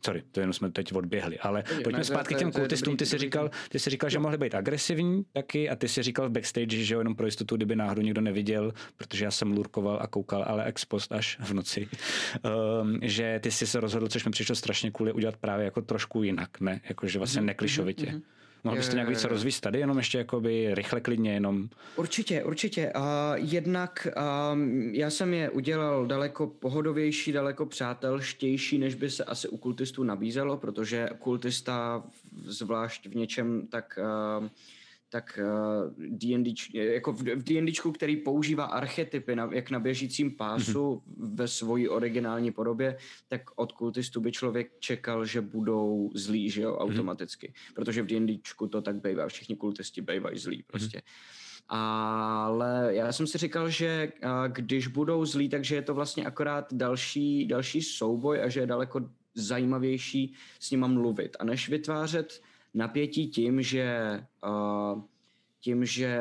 [0.06, 2.98] Sorry, to jenom jsme teď odběhli, ale Pojď, pojďme ne, zpátky k těm kultistům.
[2.98, 6.30] Ty jsi říkal, ty jsi říkal, že mohli být agresivní taky a ty jsi říkal
[6.30, 10.00] v backstage, že jo, jenom pro jistotu, kdyby náhodou někdo neviděl, protože já jsem lurkoval
[10.02, 11.88] a koukal, ale ex post až v noci,
[12.82, 16.24] um, že ty jsi se rozhodl, což mi přišlo strašně kvůli udělat právě jako trošku
[16.24, 16.82] jinak, ne?
[16.90, 18.06] Jakože vlastně mm-hmm, neklišovitě.
[18.06, 18.22] Mm-hmm.
[18.66, 21.70] Mohl byste nějak více rozvíjet tady, jenom ještě jakoby rychle, klidně, jenom...
[21.96, 22.92] Určitě, určitě.
[22.96, 24.08] A jednak
[24.54, 30.04] um, já jsem je udělal daleko pohodovější, daleko přátelštější, než by se asi u kultistů
[30.04, 32.04] nabízelo, protože kultista
[32.46, 34.00] zvlášť v něčem tak...
[34.42, 34.48] Uh,
[35.16, 35.40] tak
[35.98, 41.36] D&D, eh, jako v, D&Dčku, který používá archetypy na, jak na běžícím pásu mm-hmm.
[41.36, 42.98] ve svojí originální podobě,
[43.28, 46.80] tak od kultistů by člověk čekal, že budou zlí, že jo, mhm.
[46.80, 47.48] automaticky.
[47.48, 47.74] Mm-hmm.
[47.74, 50.66] Protože v D&Dčku to tak bývá, všichni kultisti bývají zlí mhm.
[50.68, 50.98] prostě.
[50.98, 51.66] Mm-hmm.
[51.68, 54.12] Ale já jsem si říkal, že
[54.48, 59.10] když budou zlí, takže je to vlastně akorát další, další souboj a že je daleko
[59.36, 61.38] zajímavější s nima mluvit.
[61.40, 62.42] A než vytvářet
[62.76, 65.02] napětí tím, že uh,
[65.60, 66.20] tím, že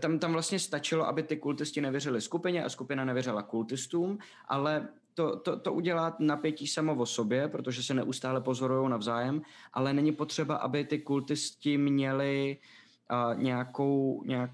[0.00, 5.36] tam, tam vlastně stačilo, aby ty kultisti nevěřili skupině a skupina nevěřila kultistům, ale to,
[5.36, 10.56] to, to udělá napětí samo o sobě, protože se neustále pozorují navzájem, ale není potřeba,
[10.56, 12.56] aby ty kultisti měli
[13.10, 14.50] uh, nějakou, nějak,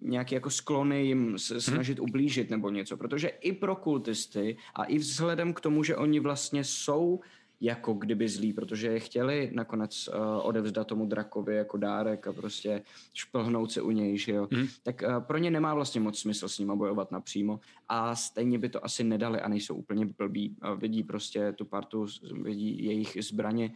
[0.00, 1.38] nějaký jako sklony jim mhm.
[1.38, 2.08] snažit hmm.
[2.08, 6.64] ublížit nebo něco, protože i pro kultisty a i vzhledem k tomu, že oni vlastně
[6.64, 7.20] jsou
[7.60, 12.82] jako kdyby zlí, protože je chtěli nakonec uh, odevzdat tomu drakovi jako dárek a prostě
[13.12, 14.48] šplhnout se u něj, že jo.
[14.50, 14.66] Mm.
[14.82, 18.68] Tak uh, pro ně nemá vlastně moc smysl s nima bojovat napřímo a stejně by
[18.68, 20.56] to asi nedali a nejsou úplně blbí.
[20.62, 22.06] Uh, vidí prostě tu partu,
[22.42, 23.72] vidí jejich zbraně,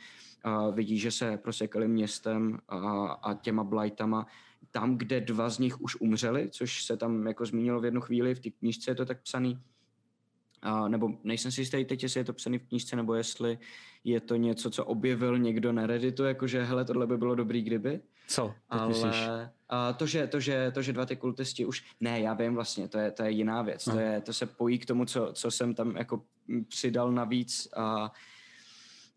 [0.47, 4.27] uh, vidí, že se prosekali městem a, a těma blightama
[4.71, 8.35] tam, kde dva z nich už umřeli, což se tam jako zmínilo v jednu chvíli,
[8.35, 9.59] v té knížce je to tak psaný,
[10.65, 13.59] a, nebo nejsem si jistý teď, jestli je to psaný v knížce, nebo jestli
[14.05, 18.01] je to něco, co objevil někdo na Redditu, jakože hele, tohle by bylo dobrý, kdyby.
[18.29, 18.55] Co?
[18.71, 22.55] Ale a to, že, to, že, to, že dva ty kultisti už, ne, já vím
[22.55, 25.31] vlastně, to je, to je jiná věc, to, je, to se pojí k tomu, co,
[25.33, 26.23] co jsem tam jako
[26.69, 28.13] přidal navíc a,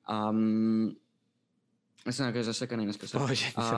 [0.06, 0.36] a
[2.08, 3.08] já jsem nějaký zasekaný dneska.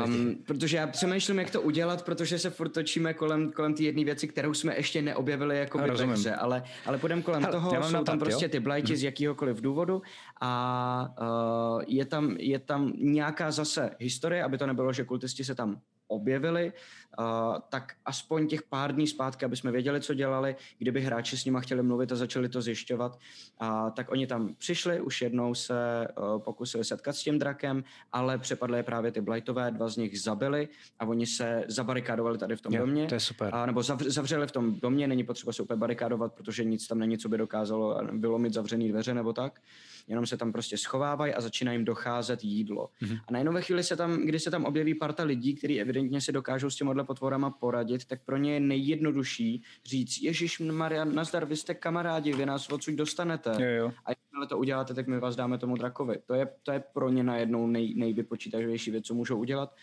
[0.06, 4.04] Um, protože já přemýšlím, jak to udělat, protože se furt točíme kolem, kolem té jedné
[4.04, 5.92] věci, kterou jsme ještě neobjevili jako by
[6.36, 8.50] ale, ale půjdeme kolem Hele, toho, jsou tam tam prostě jo?
[8.50, 9.06] ty blajti z mhm.
[9.06, 10.02] jakýhokoliv důvodu
[10.42, 15.56] a uh, je, tam, je tam nějaká zase historie, aby to nebylo, že kultisti se
[15.56, 16.74] tam objevili,
[17.20, 21.46] uh, tak aspoň těch pár dní zpátky, aby jsme věděli, co dělali, kdyby hráči s
[21.46, 23.20] nima chtěli mluvit a začali to zjišťovat,
[23.62, 28.38] uh, tak oni tam přišli, už jednou se uh, pokusili setkat s tím drakem, ale
[28.38, 30.68] přepadly je právě ty Blightové, dva z nich zabili
[31.00, 33.06] a oni se zabarikádovali tady v tom jo, domě.
[33.06, 33.56] To je super.
[33.56, 37.00] A, nebo zav, zavřeli v tom domě, není potřeba se úplně barikádovat, protože nic tam
[37.00, 39.62] není, co by dokázalo bylo mít zavřený dveře nebo tak
[40.10, 42.90] jenom se tam prostě schovávají a začíná jim docházet jídlo.
[43.02, 43.20] Mm-hmm.
[43.28, 46.32] A najednou ve chvíli se tam, kdy se tam objeví parta lidí, kteří evidentně si
[46.32, 51.56] dokážou s těmhle potvorama poradit, tak pro ně je nejjednodušší říct, Ježíš Maria, nazdar, vy
[51.56, 53.50] jste kamarádi, vy nás odsud dostanete.
[53.50, 53.94] Jo, jo.
[54.06, 56.22] A jakmile to uděláte, tak my vás dáme tomu drakovi.
[56.26, 59.74] To je, to je pro ně najednou nej, nejvypočítavější věc, co můžou udělat.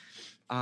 [0.49, 0.61] A,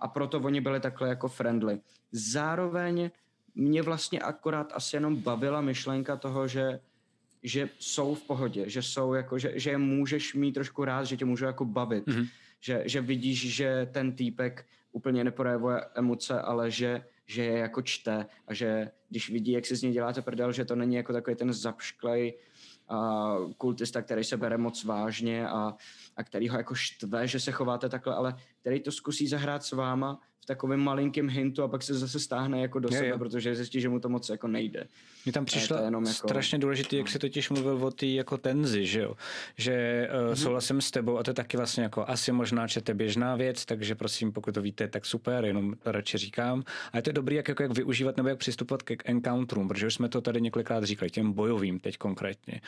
[0.00, 1.80] a proto oni byli takhle jako friendly.
[2.12, 3.10] Zároveň
[3.54, 6.80] mě vlastně akorát asi jenom bavila myšlenka toho, že
[7.42, 11.16] že jsou v pohodě, že jsou jako, že, že je můžeš mít trošku rád, že
[11.16, 12.28] tě můžou jako bavit, mm-hmm.
[12.60, 18.26] že, že vidíš, že ten týpek úplně neprojevuje emoce, ale že, že je jako čte
[18.46, 21.36] a že když vidí, jak si z něj děláte prdel, že to není jako takový
[21.36, 22.38] ten zapšklej
[22.90, 25.74] uh, kultista, který se bere moc vážně a,
[26.16, 29.72] a který ho jako štve, že se chováte takhle, ale který to zkusí zahrát s
[29.72, 33.18] váma v takovém malinkém hintu a pak se zase stáhne jako do je, sebe, je.
[33.18, 34.86] protože zjistí, že mu to moc jako nejde.
[35.24, 36.28] Mně tam přišlo jenom jako...
[36.28, 39.14] strašně důležité, jak se totiž mluvil o té jako tenzi, že jo?
[39.56, 40.42] Že uh, mm-hmm.
[40.42, 43.94] souhlasím s tebou a to je taky vlastně jako asi možná čete běžná věc, takže
[43.94, 46.64] prosím, pokud to víte, tak super, jenom radši říkám.
[46.92, 49.94] A je to dobrý, jak, jako, jak využívat nebo jak přistupovat k encounterům, protože už
[49.94, 52.60] jsme to tady několikrát říkali, těm bojovým teď konkrétně.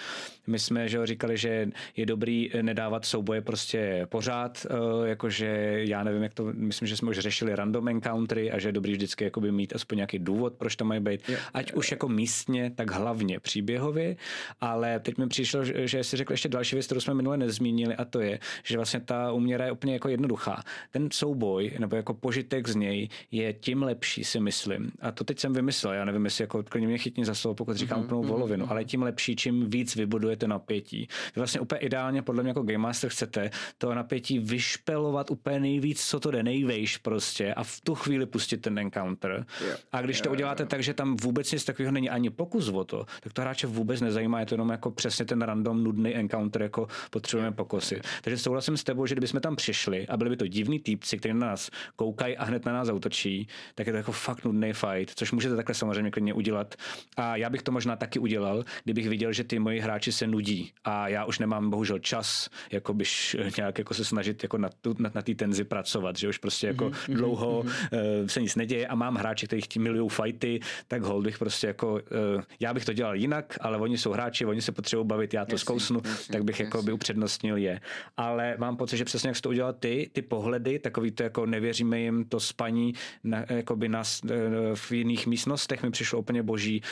[0.46, 5.46] My jsme, že jo, říkali, že je dobrý nedávat souboje prostě pořád, uh, jakože
[5.84, 8.92] já nevím, jak to, myslím, že jsme už řešili random encountery a že je dobrý
[8.92, 11.50] vždycky jakoby mít aspoň nějaký důvod, proč to mají být, yeah.
[11.54, 14.16] ať už jako místně, tak hlavně příběhově,
[14.60, 18.04] ale teď mi přišlo, že si řekl ještě další věc, kterou jsme minule nezmínili a
[18.04, 20.62] to je, že vlastně ta úměra je úplně jako jednoduchá.
[20.90, 24.90] Ten souboj, nebo jako požitek z něj je tím lepší, si myslím.
[25.00, 27.76] A to teď jsem vymyslel, já nevím, jestli jako klidně mě chytní za slovo, pokud
[27.76, 28.26] říkám mm-hmm, úplnou mm-hmm.
[28.26, 28.72] volovinu, mhm.
[28.72, 31.08] ale tím lepší, čím víc vybudujete napětí.
[31.34, 36.04] Vy vlastně úplně ideálně, podle mě jako Game Master chcete to napětí vyšpelovat úplně nejvíc,
[36.04, 39.46] co to jde, nejvejš prostě a v tu chvíli pustit ten encounter.
[39.64, 39.78] Yeah.
[39.92, 40.70] A když yeah, to uděláte yeah.
[40.70, 44.00] tak, že tam vůbec nic takového není ani pokus o to, tak to hráče vůbec
[44.00, 48.06] nezajímá, je to jenom jako přesně ten random nudný encounter, jako potřebujeme pokosit.
[48.22, 51.34] Takže souhlasím s tebou, že kdybychom tam přišli a byli by to divní týpci, kteří
[51.34, 55.14] na nás koukají a hned na nás zautočí, tak je to jako fakt nudný fight,
[55.14, 56.74] což můžete takhle samozřejmě klidně udělat.
[57.16, 60.72] A já bych to možná taky udělal, kdybych viděl, že ty moji hráči se nudí
[60.84, 64.94] a já už nemám bohužel čas, jako byš nějak jako se snažit jako na, tu,
[64.98, 68.20] na, na té tenzi pracovat, že už prostě jako mm-hmm, dlouho mm-hmm.
[68.20, 71.66] Uh, se nic neděje a mám hráče, kteří chtějí milují fighty, tak hold bych prostě
[71.66, 75.34] jako, uh, já bych to dělal jinak, ale oni jsou hráči, oni se potřebují bavit,
[75.34, 76.64] já to jasný, zkousnu, jasný, tak bych jasný.
[76.64, 77.80] jako by upřednostnil je.
[78.16, 81.46] Ale mám pocit, že přesně jak jsi to udělal ty, ty pohledy, takový to jako
[81.46, 84.30] nevěříme jim to spaní na, by nás uh,
[84.74, 86.82] v jiných místnostech mi přišlo úplně boží.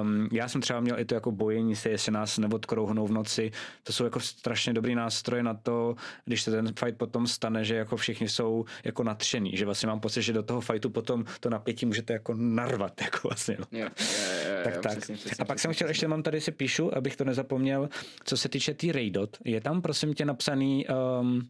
[0.00, 3.50] Um, já jsem třeba měl i to jako bojení se, jestli nás neodkrouhnou v noci.
[3.82, 5.94] To jsou jako strašně dobrý nástroje na to,
[6.24, 9.97] když se ten fight potom stane, že jako všichni jsou jako natřený, že vlastně mám
[10.00, 13.56] pocit, že do toho fightu potom to napětí můžete jako narvat, jako vlastně.
[13.58, 13.66] No.
[13.78, 14.96] Jo, jo, jo, tak, jo, tak.
[14.96, 17.88] Přesně, přesně, a pak jsem chtěl, ještě mám tady si píšu, abych to nezapomněl,
[18.24, 20.86] co se týče té tý Raydot, je tam prosím tě napsaný
[21.20, 21.48] um,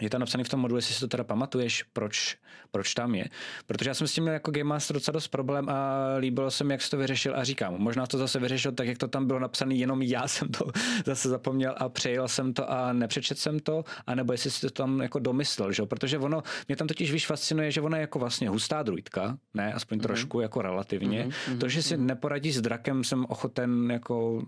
[0.00, 2.36] je tam napsaný v tom modulu, jestli si to teda pamatuješ, proč,
[2.70, 3.24] proč tam je.
[3.66, 6.64] Protože já jsem s tím měl jako Game Master docela dost problém a líbilo se
[6.64, 9.26] mi, jak jsi to vyřešil a říkám, možná to zase vyřešil tak, jak to tam
[9.26, 10.70] bylo napsané, jenom já jsem to
[11.06, 15.00] zase zapomněl a přejel jsem to a nepřečet jsem to, anebo jestli si to tam
[15.00, 15.82] jako domyslel, že?
[15.82, 19.72] protože ono, mě tam totiž víš fascinuje, že ona je jako vlastně hustá druidka, ne,
[19.72, 20.02] aspoň mm-hmm.
[20.02, 21.28] trošku jako relativně.
[21.28, 21.58] Mm-hmm.
[21.58, 22.06] To, že si mm-hmm.
[22.06, 24.42] neporadí s drakem, jsem ochoten jako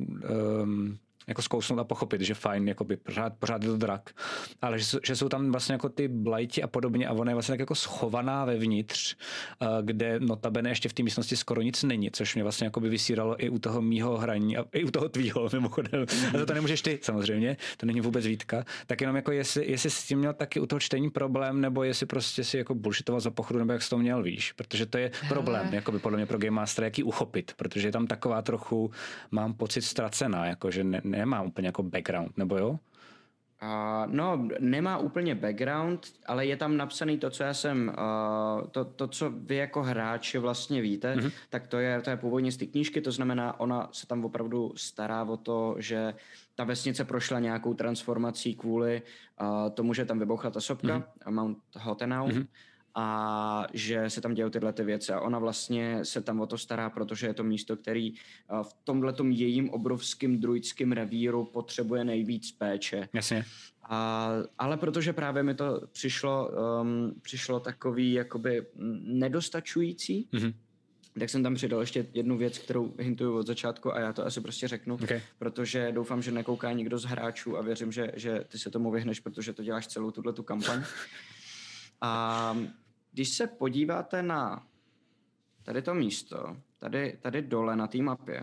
[0.63, 4.11] um, jako zkousnout a pochopit, že fajn, jako by pořád, pořád je to drak.
[4.63, 7.53] Ale že, že, jsou tam vlastně jako ty blajti a podobně a ona je vlastně
[7.53, 9.17] tak jako schovaná vevnitř,
[9.63, 12.89] eh, kde notabene ještě v té místnosti skoro nic není, což mě vlastně jako by
[12.89, 16.07] vysíralo i u toho mýho hraní a i u toho tvýho mimochodem.
[16.35, 18.65] A to, to nemůžeš ty samozřejmě, to není vůbec výtka.
[18.87, 22.07] Tak jenom jako jestli, jestli s tím měl taky u toho čtení problém, nebo jestli
[22.07, 24.53] prostě si jako bullshitoval za pochodu, nebo jak jsi to měl, víš.
[24.53, 27.93] Protože to je problém, jako by podle mě pro Game Master, jaký uchopit, protože je
[27.93, 28.91] tam taková trochu,
[29.31, 32.79] mám pocit, ztracená, jako že ne, nemá úplně jako background, nebo jo?
[33.63, 38.85] Uh, no, nemá úplně background, ale je tam napsaný to, co já jsem, uh, to,
[38.85, 41.33] to, co vy jako hráči vlastně víte, mm-hmm.
[41.51, 44.73] tak to je, to je původně z té knížky, to znamená, ona se tam opravdu
[44.77, 46.15] stará o to, že
[46.55, 49.03] ta vesnice prošla nějakou transformací kvůli
[49.41, 51.31] uh, tomu, že tam vybuchla ta sopka, mm-hmm.
[51.31, 52.47] Mount Hotenau, mm-hmm
[52.99, 56.59] a že se tam dějí tyhle ty věci a ona vlastně se tam o to
[56.59, 62.53] stará, protože je to místo, který eh, v tomhle jejím obrovským druidským revíru potřebuje nejvíc
[62.53, 63.09] péče.
[63.13, 63.45] Jasně.
[63.89, 68.67] A, ale protože právě mi to přišlo, um, přišlo takový jakoby
[69.05, 70.55] nedostačující, mm-hmm.
[71.19, 74.41] tak jsem tam přidal ještě jednu věc, kterou hintuju od začátku a já to asi
[74.41, 75.23] prostě řeknu, okay.
[75.39, 79.21] protože doufám, že nekouká nikdo z hráčů a věřím, že, že ty se tomu vyhneš,
[79.21, 80.83] protože to děláš celou tuhle tu kampaň.
[82.01, 82.57] A
[83.17, 84.67] když se podíváte na
[85.63, 88.43] tady to místo, tady, tady dole na té mapě,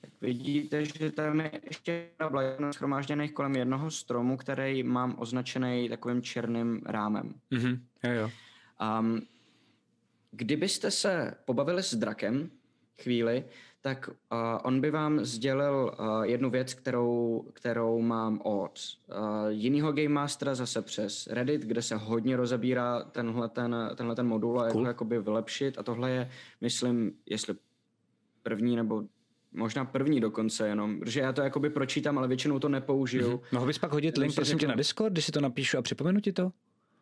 [0.00, 6.22] tak vidíte, že tam je ještě blajna schromážděných kolem jednoho stromu, který mám označený takovým
[6.22, 7.34] černým rámem.
[7.52, 7.80] Mm-hmm.
[8.04, 8.30] Jo, jo.
[9.00, 9.20] Um,
[10.30, 12.50] kdybyste se pobavili s drakem
[13.02, 13.44] chvíli,
[13.82, 19.16] tak uh, on by vám sdělil uh, jednu věc, kterou, kterou mám od uh,
[19.48, 24.60] jiného Game Mastera zase přes Reddit, kde se hodně rozebírá tenhle ten, tenhle ten modul
[24.60, 24.66] a cool.
[24.66, 27.54] jak ho jakoby vylepšit a tohle je, myslím, jestli
[28.42, 29.02] první nebo
[29.52, 33.30] možná první dokonce jenom, protože já to jakoby pročítám, ale většinou to nepoužiju.
[33.30, 33.52] Mm-hmm.
[33.52, 36.20] Mohl bys pak hodit link, prosím tě, na Discord, když si to napíšu a připomenu
[36.20, 36.52] ti to?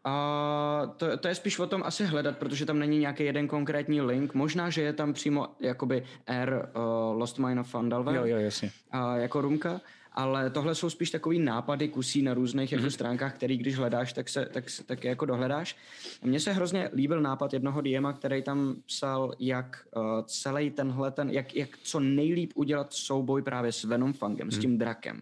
[0.04, 4.00] A to, to je spíš o tom asi hledat, protože tam není nějaký jeden konkrétní
[4.00, 4.34] link.
[4.34, 8.14] Možná, že je tam přímo jakoby R uh, Lost Mine of Fandalver.
[8.14, 8.70] Jo, jo, jasně.
[8.94, 9.80] Uh, jako rumka
[10.18, 12.90] ale tohle jsou spíš takový nápady kusí na různých jako mm-hmm.
[12.90, 15.76] stránkách, který když hledáš, tak se tak, tak jako dohledáš.
[16.22, 21.30] Mně se hrozně líbil nápad jednoho DMa, který tam psal, jak uh, celý tenhle ten,
[21.30, 24.52] jak, jak co nejlíp udělat souboj právě s Venom Fangem, mm-hmm.
[24.52, 24.62] s mhm.
[24.62, 25.20] tím drakem.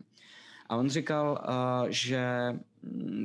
[0.68, 2.26] A on říkal, uh, že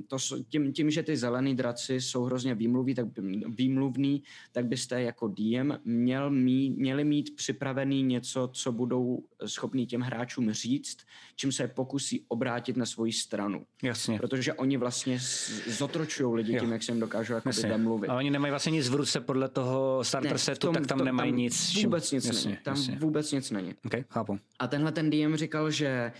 [0.07, 0.17] to,
[0.49, 3.05] tím, tím, že ty zelený draci jsou hrozně výmluví, tak,
[3.47, 10.01] výmluvný, tak byste jako DM měl mít, měli mít připravený něco, co budou schopní těm
[10.01, 10.97] hráčům říct,
[11.35, 13.65] čím se pokusí obrátit na svoji stranu.
[13.83, 14.17] Jasně.
[14.19, 15.19] Protože oni vlastně
[15.67, 16.59] zotročují lidi jo.
[16.61, 18.07] tím, jak se jim dokážou jako mluvit.
[18.07, 20.97] A oni nemají vlastně nic v ruce podle toho starter ne, setu, tom, tak tam
[20.97, 21.83] to, nemají tam nic.
[21.83, 22.57] Vůbec nic jasně, není.
[22.63, 22.97] Tam jasně.
[22.99, 23.75] vůbec nic není.
[23.85, 24.39] Okay, chápu.
[24.59, 26.11] A tenhle ten DM říkal, že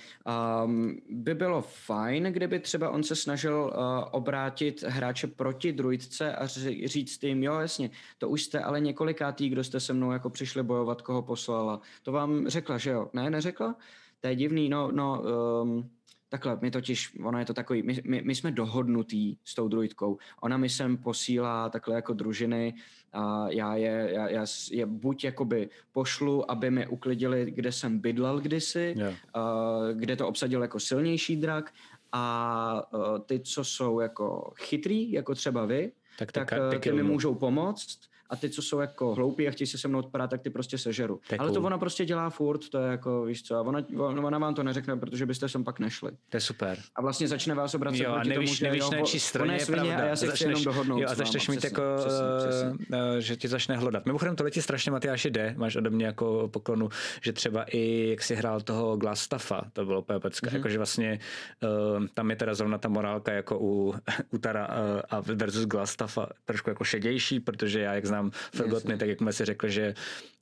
[0.65, 6.47] um, by bylo fajn, kdyby třeba on se snažil uh, obrátit hráče proti druidce a
[6.86, 10.63] říct jim, jo jasně, to už jste ale několikátý, kdo jste se mnou jako přišli
[10.63, 11.82] bojovat, koho poslala.
[12.03, 13.09] To vám řekla, že jo?
[13.13, 13.76] Ne, neřekla?
[14.19, 15.24] To je divný, no, no
[15.61, 15.89] um,
[16.30, 20.17] takhle, my totiž, ono je to takový, my, my, my jsme dohodnutý s tou druidkou.
[20.41, 22.74] Ona mi sem posílá takhle jako družiny
[23.13, 28.39] a já je, já, já je buď jakoby pošlu, aby mi uklidili, kde jsem bydlel
[28.39, 29.13] kdysi, yeah.
[29.36, 31.74] uh, kde to obsadil jako silnější drak,
[32.12, 37.03] a uh, ty, co jsou jako chytrý, jako třeba vy, tak, tak, tak ty mi
[37.03, 40.41] můžou pomoct a ty, co jsou jako hloupí a chtějí se se mnou odpadat, tak
[40.41, 41.19] ty prostě sežeru.
[41.29, 44.38] Tak Ale to ona prostě dělá furt, to je jako, víš co, a ona, ona
[44.38, 46.11] vám to neřekne, protože byste sem pak nešli.
[46.29, 46.77] To je super.
[46.95, 49.55] A vlastně začne vás obracet jo, proti nevíš, tomu, že nevíš, jo, na čí straně
[49.55, 49.97] je pravda.
[49.97, 52.97] A já se chci jenom dohodnout jo, a začneš mít jako, přesně, přesně.
[52.97, 54.05] Uh, že ti začne hledat.
[54.05, 56.89] Mimochodem, to ti strašně Matyáši jde, máš ode mě jako poklonu,
[57.21, 60.55] že třeba i jak si hrál toho Glastaffa, to bylo pepecka, mm-hmm.
[60.55, 61.19] jakože vlastně
[61.63, 63.95] uh, tam je teda zrovna ta morálka jako u,
[64.32, 64.73] u Tara uh,
[65.09, 69.45] a versus Glastaffa trošku jako šedější, protože já, jak znám Forgotny, tak jak jsme si
[69.45, 69.93] řekli, že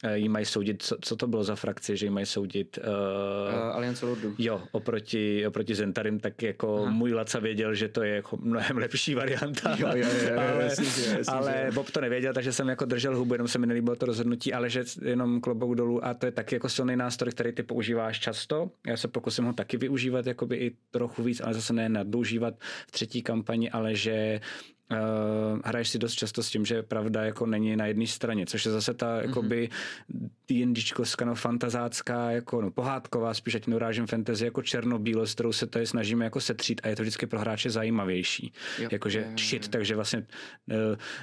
[0.03, 2.89] eh, jí mají soudit, co, co to bylo za frakci, že jí mají soudit uh,
[3.53, 4.35] uh, Aliance Lordu.
[4.37, 6.91] Jo, oproti, oproti Zentarim, tak jako Aha.
[6.91, 9.75] můj Laca věděl, že to je jako mnohem lepší varianta.
[9.79, 11.71] Jo, jo, jo, jo, ale, jasný, jasný, ale že...
[11.71, 14.69] Bob to nevěděl, takže jsem jako držel hubu, jenom se mi nelíbilo to rozhodnutí, ale
[14.69, 18.71] že jenom klobouk dolů a to je taky jako silný nástroj, který ty používáš často.
[18.87, 22.53] Já se pokusím ho taky využívat jakoby i trochu víc, ale zase ne nadužívat
[22.87, 24.41] v třetí kampani, ale že
[24.91, 28.65] uh, hraješ si dost často s tím, že pravda jako není na jedné straně, což
[28.65, 29.27] je zase ta mm-hmm.
[29.27, 29.69] jakoby
[30.49, 35.87] D&Dčkovská, no fantazácká, jako no pohádková, spíš ať neurážím fantasy jako černobílost, kterou se tady
[35.87, 38.53] snažíme jako setřít a je to vždycky pro hráče zajímavější.
[38.91, 40.75] Jakože shit, takže vlastně uh,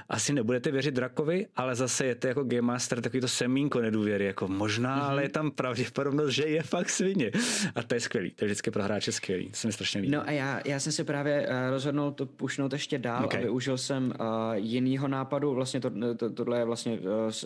[0.08, 4.24] asi nebudete věřit drakovi, ale zase je to jako Game Master takový to semínko nedůvěry,
[4.24, 5.10] jako možná, mm-hmm.
[5.10, 7.30] ale je tam pravděpodobnost, že je fakt svině.
[7.74, 10.12] A to je skvělý, to je vždycky pro hráče skvělý, to se mi strašně líbí.
[10.12, 13.40] No a já, já jsem si právě uh, rozhodnul to pušnout ještě dál, okay.
[13.40, 17.44] aby využil jsem uh, jinýho nápadu, vlastně to, to, tohle je vlastně uh, s,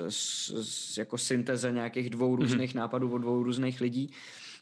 [0.60, 2.42] s, jako synteze nějakých dvou mhm.
[2.42, 2.78] různých mm-hmm.
[2.78, 4.10] nápadů od dvou různých lidí.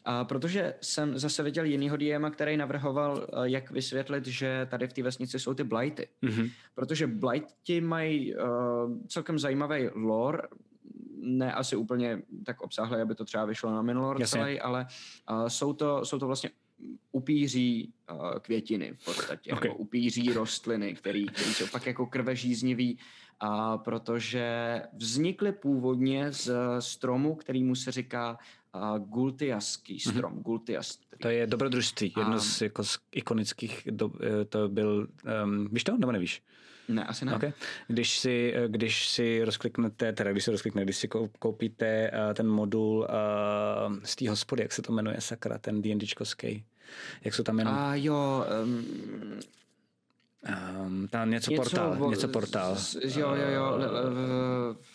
[0.05, 5.03] A protože jsem zase viděl jinýho DM, který navrhoval, jak vysvětlit, že tady v té
[5.03, 6.07] vesnici jsou ty blighty.
[6.23, 6.51] Mm-hmm.
[6.75, 8.41] Protože blighty mají uh,
[9.07, 10.41] celkem zajímavý lore,
[11.21, 14.87] ne asi úplně tak obsáhlé, aby to třeba vyšlo na minulý celý, ale
[15.31, 16.49] uh, jsou, to, jsou to vlastně
[17.11, 19.69] upíří uh, květiny v podstatě, okay.
[19.69, 22.97] nebo upíří rostliny, který, který jsou pak jako krvežíznivý,
[23.39, 28.37] a protože vznikly původně z stromu, kterýmu se říká
[28.75, 29.99] uh, gultiaský mhm.
[29.99, 30.33] strom.
[30.33, 30.41] Mm-hmm.
[30.41, 30.99] Gultias.
[31.21, 35.07] To je dobrodružství, jedno z, jako z ikonických, do, eh, to byl,
[35.43, 36.43] um, víš to, nebo nevíš?
[36.89, 37.35] Ne, asi ne.
[37.35, 37.53] Okay.
[37.87, 41.07] Když, si, eh, když si rozkliknete, teda když si rozkliknete, když si
[41.39, 46.63] koupíte uh, ten modul uh, z té hospody, jak se to jmenuje, sakra, ten D&Dčkovský,
[47.23, 47.73] jak jsou tam jenom...
[47.73, 48.85] A jo, um,
[50.47, 52.75] Um, tam něco, něco portál, vo, něco portál.
[52.75, 53.77] Z, jo, jo, jo,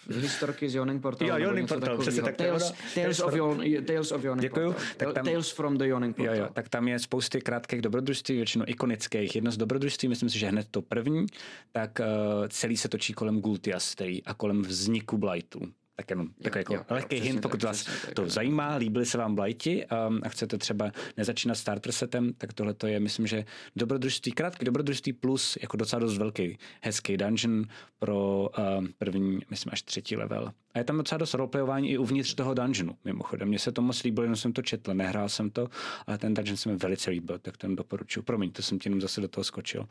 [0.08, 1.28] uh, historky z Yawning Portal.
[1.28, 2.36] Jo, Yawning Portal, přesně tak.
[2.36, 4.72] Tales, Tales, of Yon, Tales of Yawning Děkuju.
[4.72, 4.94] Portal.
[4.96, 6.34] Tak tam, Tales from the Yawning Portal.
[6.34, 9.34] Jo, jo, tak tam je spousty krátkých dobrodružství, většinou ikonických.
[9.34, 11.26] Jedno z dobrodružství, myslím si, že hned to první,
[11.72, 12.06] tak uh,
[12.48, 13.94] celý se točí kolem Gultias
[14.26, 15.60] a kolem vzniku Blightu
[15.96, 17.84] tak jenom takový jako jo, lehký hint, pokud tak, vás
[18.14, 22.52] to tak, zajímá, líbily se vám Blighti um, a chcete třeba nezačínat starter setem, tak
[22.52, 23.44] tohle to je, myslím, že
[23.76, 27.64] dobrodružství, krátký dobrodružství plus jako docela dost velký hezký dungeon
[27.98, 32.34] pro um, první, myslím, až třetí level A je tam docela dost roleplayování i uvnitř
[32.34, 33.48] toho dungeonu, mimochodem.
[33.48, 35.68] Mně se to moc líbilo, jenom jsem to četl, nehrál jsem to,
[36.06, 38.22] ale ten dungeon se mi velice líbil, tak ten doporučuji.
[38.22, 39.88] Promiň, to jsem ti jenom zase do toho skočil.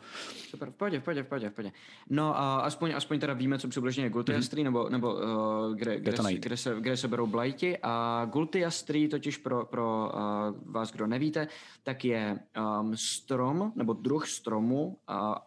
[0.49, 1.71] Super, v pohodě, v pohodě, v pohodě, v pohodě.
[2.09, 4.63] No a aspoň, aspoň teda víme, co přibližně je Gultiastry, mm-hmm.
[4.63, 7.77] nebo, nebo uh, kde, kde, kde, kde, se, kde se berou blajti.
[7.83, 11.47] A Gultiastry totiž pro, pro uh, vás, kdo nevíte,
[11.83, 12.39] tak je
[12.79, 14.95] um, strom, nebo druh stromu uh,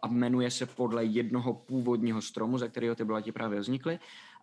[0.02, 3.98] a jmenuje se podle jednoho původního stromu, ze kterého ty blajti právě vznikly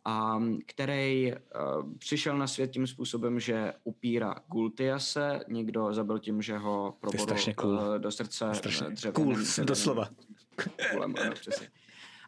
[0.05, 6.57] a který uh, přišel na svět tím způsobem, že upíra Gultiase někdo zabil tím, že
[6.57, 7.71] ho probodl cool.
[7.73, 8.51] uh, do srdce
[8.89, 9.35] dřevěným.
[9.35, 10.09] Cool, doslova.
[10.91, 11.67] Kulem, ano, přesně.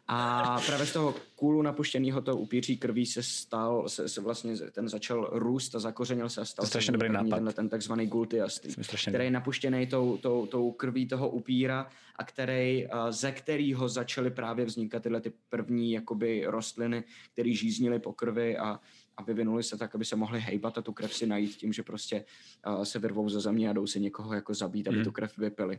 [0.08, 4.88] A právě z toho kůlu napuštěného toho upíří krví se stal, se, se vlastně ten
[4.88, 7.30] začal růst a zakořenil se a stal to se dobrý nápad.
[7.30, 8.68] Tenhle, ten takzvaný gultiastý,
[9.06, 14.64] který je napuštěný tou, tou, tou krví toho upíra a který, ze kterého začaly právě
[14.64, 18.80] vznikat tyhle ty první jakoby rostliny, které žíznily po krvi a,
[19.16, 21.82] a vyvinuli se tak, aby se mohli hejbat a tu krev si najít tím, že
[21.82, 22.24] prostě
[22.66, 25.04] uh, se vyrvou ze země a jdou si někoho jako zabít, aby mm.
[25.04, 25.78] tu krev vypili.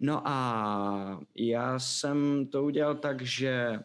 [0.00, 3.80] No a já jsem to udělal tak, že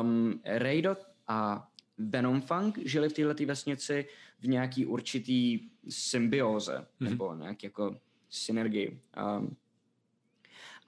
[0.00, 0.98] um, Raidot
[1.28, 4.06] a Venomfang žili v této vesnici
[4.40, 7.10] v nějaký určitý symbioze, mm-hmm.
[7.10, 7.96] nebo nějak jako
[8.30, 9.00] synergii.
[9.38, 9.56] Um,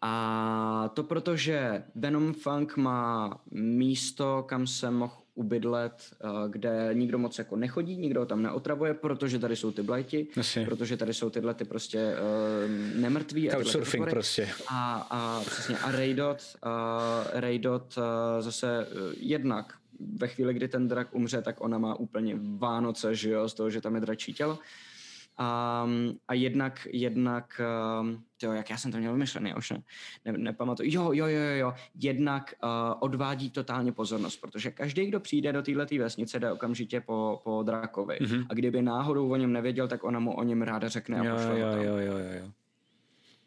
[0.01, 7.39] a to proto, že Venomfang má místo, kam se mohl ubydlet, eh, kde nikdo moc
[7.39, 10.65] jako nechodí, nikdo tam neotravuje, protože tady jsou ty blajti, Asi.
[10.65, 13.49] protože tady jsou tyhle ty prostě uh, nemrtví.
[13.49, 14.49] Couchsurfing prostě.
[14.69, 18.05] A, a přesně, a Raidot, uh, Raidot uh,
[18.43, 19.75] zase uh, jednak
[20.17, 23.71] ve chvíli, kdy ten drak umře, tak ona má úplně Vánoce, že jo, z toho,
[23.71, 24.59] že tam je dračí tělo.
[25.39, 25.87] A,
[26.29, 27.61] a jednak, jednak
[28.43, 29.83] jo, jak já jsem to měl vymyšlený, už ne,
[30.25, 30.91] ne, nepamatuju.
[30.93, 32.71] Jo, jo, jo, jo, jednak uh,
[33.01, 38.19] odvádí totálně pozornost, protože každý, kdo přijde do této vesnice, jde okamžitě po, po drakovi.
[38.21, 38.47] Mm-hmm.
[38.49, 41.37] A kdyby náhodou o něm nevěděl, tak ona mu o něm ráda řekne jo, a
[41.37, 42.51] pošle jo, jo, jo, jo, jo.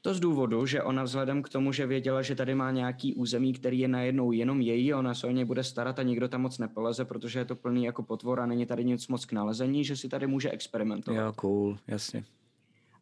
[0.04, 3.54] To z důvodu, že ona vzhledem k tomu, že věděla, že tady má nějaký území,
[3.54, 6.58] který je najednou jenom její, ona se o něj bude starat a nikdo tam moc
[6.58, 9.95] nepoleze, protože je to plný jako potvor a není tady nic moc k nalezení, že
[9.95, 11.26] si tady může experimentovat.
[11.26, 12.24] Jo, cool, jasně.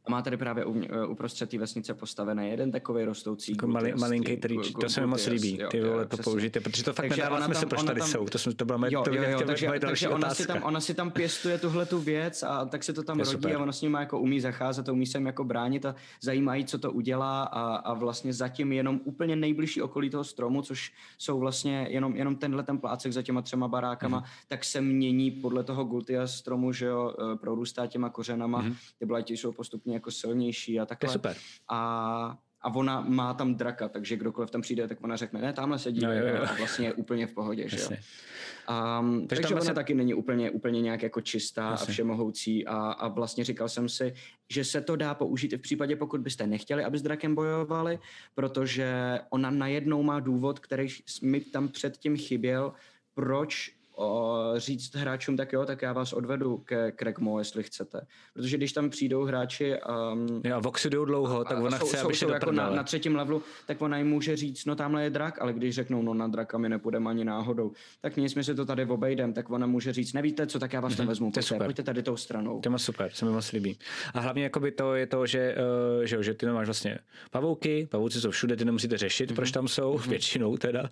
[0.10, 4.72] Má tady právě eh, uprostřed té vesnice postavený jeden takový rostoucí jako mali, malinký trič,
[4.82, 7.66] to se mi moc líbí, ty vole to použijte, protože to fakt takže nedává smysl,
[7.66, 10.34] proč tady tam, jsou, to, jsme, to byla jo, to jo, jo, takže, takže ona,
[10.34, 13.26] si tam, ona si tam pěstuje tuhle tu věc a tak se to tam je
[13.26, 13.56] rodí super.
[13.56, 16.66] a ona s ním jako umí zacházet a umí se jim jako bránit a zajímají,
[16.66, 21.40] co to udělá a, a vlastně zatím jenom úplně nejbližší okolí toho stromu, což jsou
[21.40, 24.26] vlastně jenom, jenom tenhle ten plácek za těma třema barákama, mm.
[24.48, 28.76] tak se mění podle toho gultia stromu, že jo, eh, prorůstá těma kořenama, mm.
[29.00, 31.08] ty blatí jsou postupně jako silnější a takhle.
[31.08, 31.38] To je super.
[31.70, 35.80] A a ona má tam draka, takže kdokoliv tam přijde, tak ona řekne, ne, tamhle
[35.80, 36.44] sedí no, jo, jo.
[36.50, 37.90] a vlastně je úplně v pohodě, že jo.
[37.90, 39.74] Um, takže, takže ona vlastně...
[39.74, 41.88] taky není úplně, úplně nějak jako čistá Jasně.
[41.88, 44.14] a všemohoucí a, a vlastně říkal jsem si,
[44.50, 48.00] že se to dá použít i v případě, pokud byste nechtěli, aby s drakem bojovali,
[48.36, 50.88] protože ona najednou má důvod, který
[51.22, 52.74] mi tam předtím chyběl,
[53.14, 58.02] proč o, říct hráčům, tak jo, tak já vás odvedu ke Krekmo, jestli chcete.
[58.34, 59.76] Protože když tam přijdou hráči...
[60.14, 63.16] Um, já Voxy jdou dlouho, tak ona jsou, chce, aby jsou jako na, na, třetím
[63.16, 66.28] levelu, tak ona jim může říct, no tamhle je drak, ale když řeknou, no na
[66.28, 67.72] draka mi nepůjdeme ani náhodou,
[68.02, 70.80] tak nic, my si to tady obejdem, tak ona může říct, nevíte co, tak já
[70.80, 72.60] vás mm-hmm, tam vezmu, to pojďte, pojďte tady tou stranou.
[72.60, 73.80] To je super, se mi moc líbí.
[74.14, 75.56] A hlavně jakoby to je to, že,
[76.00, 77.00] uh, že, že ty máš vlastně
[77.32, 79.36] pavouky, pavouci jsou všude, ty nemusíte řešit, mm-hmm.
[79.36, 80.10] proč tam jsou, mm-hmm.
[80.10, 80.90] většinou teda.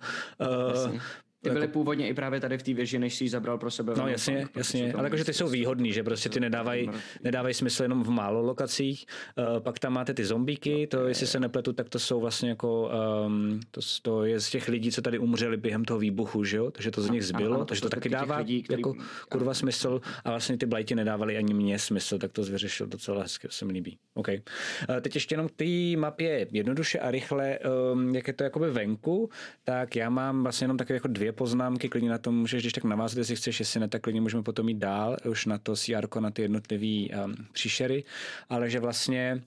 [0.86, 0.98] Uh,
[1.42, 1.72] ty byly jako...
[1.72, 3.92] původně i právě tady v té věži, než si ji zabral pro sebe.
[3.96, 6.90] No jasně, fakt, jasně, ale jakože ty jsou výhodný, že prostě ty nedávají,
[7.24, 9.06] nedávají smysl jenom v málo lokacích.
[9.38, 12.90] Uh, pak tam máte ty zombíky, to jestli se nepletu, tak to jsou vlastně jako,
[13.26, 16.70] um, to, to je z těch lidí, co tady umřeli během toho výbuchu, že jo?
[16.70, 18.80] Takže to z nich zbylo, ano, takže to, to taky dává lidí, který...
[18.80, 18.94] jako
[19.28, 23.48] kurva smysl a vlastně ty blajti nedávali ani mě smysl, tak to vyřešil docela hezky,
[23.48, 23.98] to se mi líbí.
[24.14, 24.40] Okay.
[24.88, 27.58] Uh, teď ještě jenom k té mapě jednoduše a rychle,
[27.92, 29.30] um, jak je to jakoby venku,
[29.64, 32.72] tak já mám vlastně jenom takové jako dvě dvě poznámky, klidně na to můžeš, když
[32.72, 35.76] tak navázat, jestli chceš, jestli ne, tak klidně můžeme potom jít dál, už na to
[35.76, 38.04] CR, na ty jednotlivé um, příšery,
[38.48, 39.42] ale že vlastně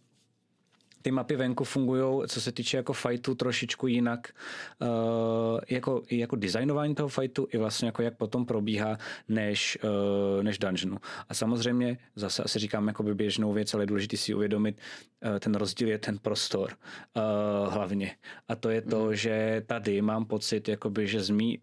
[1.01, 4.33] ty mapy venku fungují, co se týče jako fightu, trošičku jinak,
[4.81, 8.97] uh, jako, jako designování toho fightu i vlastně jako jak potom probíhá
[9.29, 10.97] než, uh, než dungeonu.
[11.29, 14.77] A samozřejmě zase asi říkám jako by běžnou věc, ale je důležité si uvědomit,
[15.25, 16.71] uh, ten rozdíl je ten prostor
[17.13, 18.15] uh, hlavně.
[18.47, 19.15] A to je to, mm.
[19.15, 21.59] že tady mám pocit, jakoby, že z mý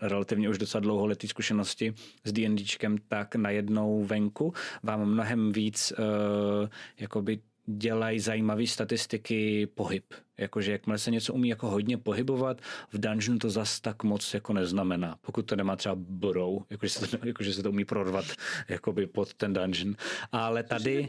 [0.00, 1.94] relativně už docela dlouholetý zkušenosti
[2.24, 4.52] s D&Dčkem, tak najednou venku
[4.82, 6.68] vám mnohem víc uh,
[6.98, 10.04] jakoby dělají zajímavé statistiky pohyb.
[10.38, 12.60] Jakože jakmile se něco umí jako hodně pohybovat,
[12.92, 15.16] v dungeonu to zas tak moc jako neznamená.
[15.20, 18.24] Pokud to nemá třeba burrow, jakože se to, jakože se to umí prorvat
[18.68, 19.94] jakoby pod ten dungeon.
[20.32, 21.08] Ale tady,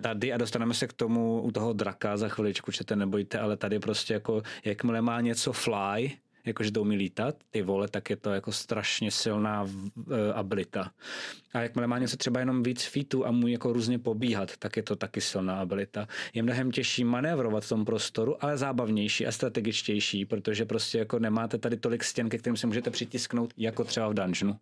[0.00, 3.78] tady, a dostaneme se k tomu u toho draka za chviličku, čete nebojte, ale tady
[3.78, 6.12] prostě jako, jakmile má něco fly,
[6.46, 9.72] jakože to umí lítat, ty vole, tak je to jako strašně silná uh,
[10.34, 10.90] abilita.
[11.54, 14.82] A jakmile má něco třeba jenom víc feetů a může jako různě pobíhat, tak je
[14.82, 16.08] to taky silná abilita.
[16.34, 21.58] Je mnohem těžší manévrovat v tom prostoru, ale zábavnější a strategičtější, protože prostě jako nemáte
[21.58, 24.58] tady tolik stěn, ke kterým se můžete přitisknout, jako třeba v dungeonu.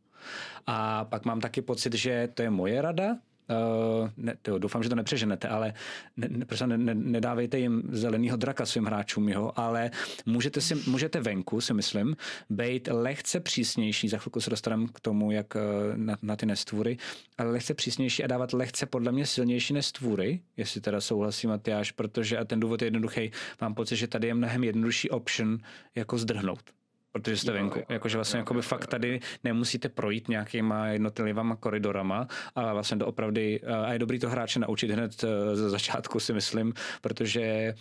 [0.66, 3.16] A pak mám taky pocit, že to je moje rada,
[3.50, 5.74] Uh, ne, tyjo, doufám, že to nepřeženete, ale
[6.16, 9.90] ne, ne, prostě ne, ne, nedávejte jim zelenýho draka svým hráčům, jo, ale
[10.26, 12.16] můžete, si, můžete venku, si myslím,
[12.50, 15.60] být lehce přísnější, za chvilku se dostaneme k tomu, jak uh,
[15.96, 16.96] na, na ty nestvůry,
[17.38, 22.38] ale lehce přísnější a dávat lehce podle mě silnější nestvůry, jestli teda souhlasí Matyáš, protože
[22.38, 23.30] a ten důvod je jednoduchý,
[23.60, 25.58] mám pocit, že tady je mnohem jednodušší option
[25.94, 26.83] jako zdrhnout
[27.14, 27.80] protože jste venku.
[27.88, 33.40] Jakože vlastně jo, fakt tady nemusíte projít nějakýma jednotlivýma koridorama, ale vlastně to opravdu,
[33.84, 37.74] a je dobrý to hráče naučit hned eh, ze začátku si myslím, protože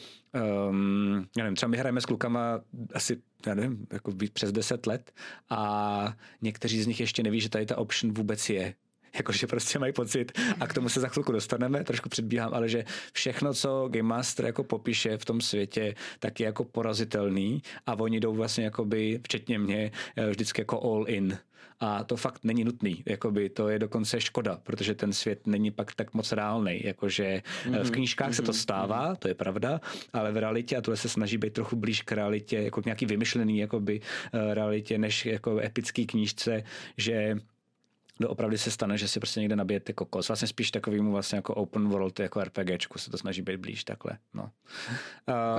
[0.70, 2.62] um, já nevím, třeba my hrajeme s klukama
[2.94, 5.12] asi já nevím, jako přes 10 let
[5.50, 8.74] a někteří z nich ještě neví, že tady ta option vůbec je
[9.16, 12.86] jakože prostě mají pocit, a k tomu se za chvilku dostaneme, trošku předbíhám, ale že
[13.14, 18.20] všechno, co Game Master jako popíše v tom světě, tak je jako porazitelný a oni
[18.20, 21.38] jdou vlastně jakoby, včetně mě, eh, vždycky jako all in.
[21.80, 25.96] A to fakt není nutný, jakoby to je dokonce škoda, protože ten svět není pak
[25.96, 27.84] tak moc reálný, jakože mm-hmm.
[27.84, 28.36] v knížkách mm-hmm.
[28.36, 29.18] se to mhm, stává, mm-hmm.
[29.18, 29.82] to je pravda,
[30.14, 33.06] ale v realitě, a tohle se snaží být trochu blíž k realitě, jako k nějaký
[33.06, 36.64] vymyšlený jakoby uh, realitě, než jako epický knížce,
[36.98, 37.36] že
[38.30, 40.28] opravdu se stane, že si prostě někde nabijete kokos.
[40.28, 44.18] Vlastně spíš takovýmu vlastně jako open world, jako RPGčku se to snaží být blíž takhle.
[44.34, 44.52] No.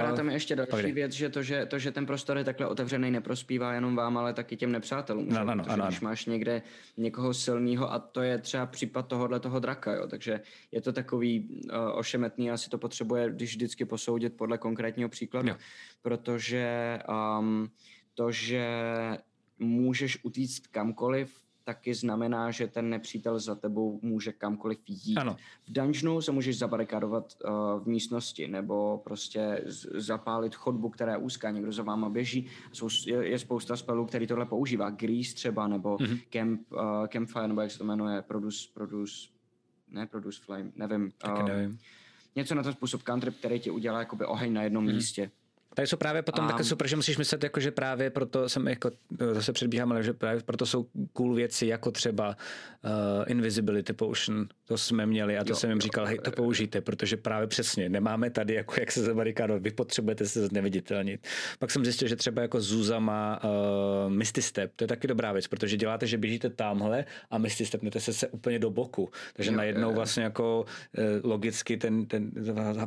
[0.09, 0.93] Uh, tam je ještě další pojde.
[0.93, 4.33] věc, že to, že to, že ten prostor je takhle otevřený, neprospívá jenom vám, ale
[4.33, 5.29] taky těm nepřátelům.
[5.29, 6.62] No, no, no, ano, když máš někde
[6.97, 10.07] někoho silného a to je třeba případ tohohle toho draka, jo.
[10.09, 10.41] takže
[10.73, 15.57] je to takový uh, ošemetný, asi to potřebuje, když vždycky posoudit podle konkrétního příkladu, jo.
[16.03, 16.99] protože
[17.39, 17.71] um,
[18.15, 18.67] to, že
[19.59, 25.17] můžeš utíct kamkoliv, taky znamená, že ten nepřítel za tebou může kamkoliv jít.
[25.17, 25.37] Ano.
[25.69, 31.19] V dungeonu se můžeš zabarikádovat uh, v místnosti nebo prostě z- zapálit chodbu, která je
[31.19, 32.47] úzká, někdo za váma běží.
[32.73, 34.91] Jsou, je, je spousta spelů, který tohle používá.
[34.91, 36.21] Grease třeba, nebo mm-hmm.
[36.31, 39.15] camp, uh, Campfire, nebo jak se to jmenuje, Produce, Produce,
[39.89, 41.12] ne Produce Flame, nevím.
[41.19, 41.79] Taky uh, nevím.
[42.37, 44.95] Něco na ten způsob country, který ti udělá jakoby oheň na jednom mm-hmm.
[44.95, 45.31] místě.
[45.75, 48.91] Tady jsou právě potom také super, že musíš myslet, jako, že právě proto jsem jako,
[49.33, 54.79] zase předbíhám, ale že právě proto jsou cool věci, jako třeba uh, Invisibility Potion, to
[54.79, 58.31] jsme měli a to jo, jsem jim říkal, hej, to použijte, protože právě přesně nemáme
[58.31, 61.27] tady, jako jak se zabarikádovat, vy potřebujete se neviditelnit.
[61.59, 65.33] Pak jsem zjistil, že třeba jako Zuza má uh, Misty Step, to je taky dobrá
[65.33, 69.11] věc, protože děláte, že běžíte tamhle a Misty Stepnete se, se úplně do boku.
[69.33, 69.95] Takže jo, najednou jo.
[69.95, 70.65] vlastně jako
[70.99, 72.31] uh, logicky ten, ten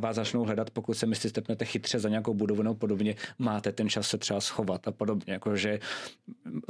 [0.00, 4.08] vás začnou hledat, pokud se Misty Stepnete chytře za nějakou budovu podobně, máte ten čas
[4.08, 5.32] se třeba schovat a podobně.
[5.32, 5.78] Jakože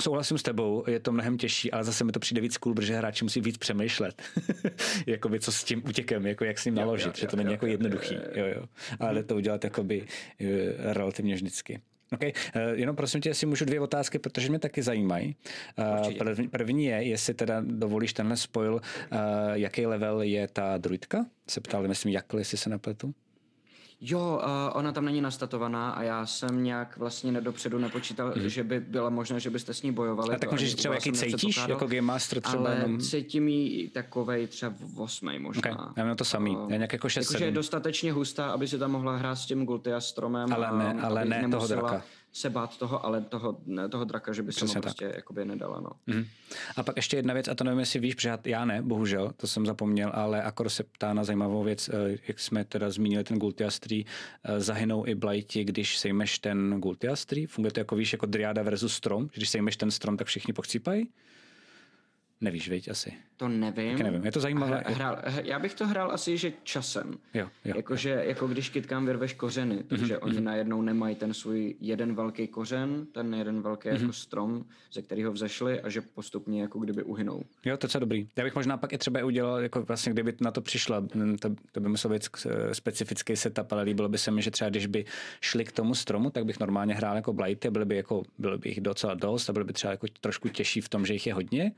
[0.01, 2.97] souhlasím s tebou, je to mnohem těžší, ale zase mi to přijde víc cool, protože
[2.97, 4.23] hráči musí víc přemýšlet.
[5.07, 7.39] jakoby co s tím útěkem, jako jak s ním naložit, jo, jo, že to jo,
[7.39, 8.15] není jo, jako jednoduchý.
[8.15, 8.63] Jo, jo.
[9.01, 10.07] Ale to udělat jakoby
[10.41, 10.47] eh,
[10.93, 11.81] relativně vždycky.
[12.13, 15.37] OK, uh, jenom prosím tě, jestli můžu dvě otázky, protože mě taky zajímají.
[16.01, 18.81] Uh, první, první je, jestli teda dovolíš tenhle spojil, uh,
[19.53, 21.27] jaký level je ta druidka?
[21.49, 23.15] Se ptali, myslím, jak, jestli se napletu.
[24.01, 28.49] Jo, uh, ona tam není nastatovaná a já jsem nějak vlastně nedopředu nepočítal, mm.
[28.49, 30.35] že by byla možné, že byste s ní bojovali.
[30.35, 33.01] A tak můžeš třeba jaký cítíš, jako Game Master třeba ale jenom...
[33.01, 35.73] cítím jí takovej třeba v osmej možná.
[35.73, 35.87] Okay.
[35.97, 38.79] Já mám to samý, uh, já nějak jako 6 Jakože je dostatečně hustá, aby si
[38.79, 40.53] tam mohla hrát s tím Gultia stromem.
[40.53, 44.43] Ale ne, ale ne toho draka se bát toho, ale toho, ne, toho draka, že
[44.43, 45.81] by se mu prostě jakoby nedala.
[45.81, 45.91] No.
[46.07, 46.25] Mm.
[46.77, 49.47] A pak ještě jedna věc, a to nevím, jestli víš, protože já ne, bohužel, to
[49.47, 53.39] jsem zapomněl, ale Akor se ptá na zajímavou věc, eh, jak jsme teda zmínili ten
[53.39, 54.05] Gultiastri,
[54.45, 58.95] eh, zahynou i Blighti, když sejmeš ten Gultiastri, funguje to jako víš, jako Driada versus
[58.95, 61.09] strom, když sejmeš ten strom, tak všichni pochcípají?
[62.41, 63.13] Nevíš, veď asi.
[63.37, 63.93] To nevím.
[63.93, 64.83] Taky nevím, je to zajímavé.
[64.87, 67.19] Hrál, já bych to hrál asi, že časem.
[67.35, 68.21] Jo, jo, Jakože, jo.
[68.23, 70.27] jako když kytkám vyrveš kořeny, takže mm-hmm.
[70.27, 74.01] oni najednou nemají ten svůj jeden velký kořen, ten jeden velký mm-hmm.
[74.01, 77.43] jako strom, ze kterého vzešli a že postupně jako kdyby uhynou.
[77.65, 78.29] Jo, to je dobrý.
[78.37, 81.01] Já bych možná pak i třeba udělal, jako vlastně kdyby na to přišla,
[81.41, 82.29] to, to by musel být
[82.73, 85.05] specifický setup, ale líbilo by se mi, že třeba když by
[85.41, 88.69] šli k tomu stromu, tak bych normálně hrál jako blighty, byly by, jako, byly by
[88.69, 91.35] jich docela dost a byly by třeba jako trošku těžší v tom, že jich je
[91.35, 91.73] hodně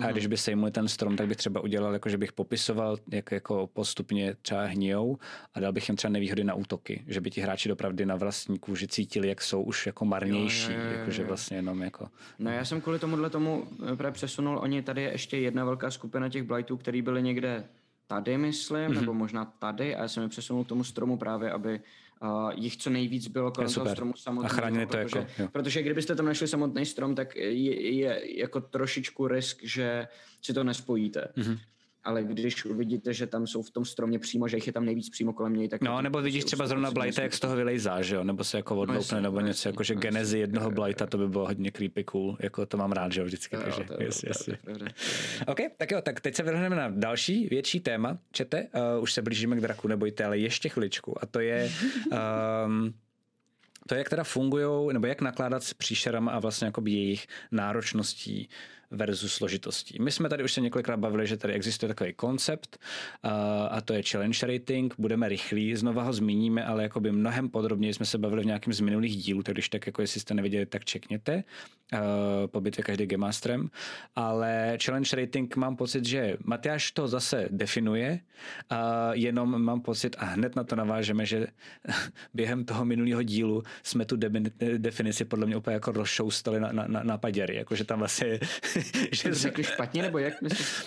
[0.00, 3.32] A když by sejmul ten strom, tak bych třeba udělal, jako že bych popisoval, jak
[3.32, 5.18] jako postupně třeba hnijou
[5.54, 8.58] a dal bych jim třeba nevýhody na útoky, že by ti hráči dopravdy na vlastní
[8.58, 10.98] kůži cítili, jak jsou už jako marnější, Jo, jo, jo, jo.
[10.98, 12.08] jakože vlastně jenom jako...
[12.38, 15.90] No já jsem kvůli tomuhle tomu eh, právě přesunul, oni tady je ještě jedna velká
[15.90, 17.64] skupina těch blightů, který byly někde
[18.06, 19.00] tady, myslím, mm-hmm.
[19.00, 21.80] nebo možná tady a já jsem je přesunul k tomu stromu právě, aby
[22.22, 24.52] uh, jich co nejvíc bylo kolem Je toho stromu samotného.
[24.52, 25.48] A chránili to protože, jako, jo.
[25.52, 30.08] protože kdybyste tam našli samotný strom, tak je, je jako trošičku risk, že
[30.42, 31.32] si to nespojíte.
[31.36, 31.58] Mm-hmm.
[32.04, 35.10] Ale když uvidíte, že tam jsou v tom stromě přímo, že jich je tam nejvíc
[35.10, 35.80] přímo kolem něj, tak...
[35.82, 38.24] No, nebo prostě vidíš třeba zrovna prostě Blighta, jak z toho vylejzá, že jo?
[38.24, 41.18] Nebo se jako odloupne, jasně, nebo no něco, jako že no genezi jednoho Blighta, to
[41.18, 43.86] by bylo hodně creepy cool, jako to mám rád, že jo, vždycky, takže.
[45.46, 48.18] OK, tak jo, tak teď se vrhneme na další větší téma.
[48.32, 51.22] Čete, uh, už se blížíme k draku, nebojte, ale ještě chviličku.
[51.22, 51.70] A to je
[52.66, 52.94] um,
[53.88, 58.48] to, jak teda fungují, nebo jak nakládat s příšerama a vlastně jakoby jejich náročností
[58.92, 59.98] versus složitostí.
[60.00, 62.78] My jsme tady už se několikrát bavili, že tady existuje takový koncept
[63.70, 64.94] a to je challenge rating.
[64.98, 68.80] Budeme rychlí, znova ho zmíníme, ale jakoby mnohem podrobněji jsme se bavili v nějakém z
[68.80, 71.44] minulých dílů, tak když tak jako jestli jste neviděli, tak čekněte
[72.46, 73.70] po bitvě každý Game Masterem.
[74.16, 78.20] Ale challenge rating mám pocit, že Matyáš to zase definuje,
[79.12, 81.46] jenom mám pocit a hned na to navážeme, že
[82.34, 86.84] během toho minulého dílu jsme tu de- definici podle mě úplně jako rozšoustali na, na,
[86.86, 88.40] na, na paděry, jakože tam vlastně
[89.12, 90.84] že To řekli špatně, nebo jak myslíš?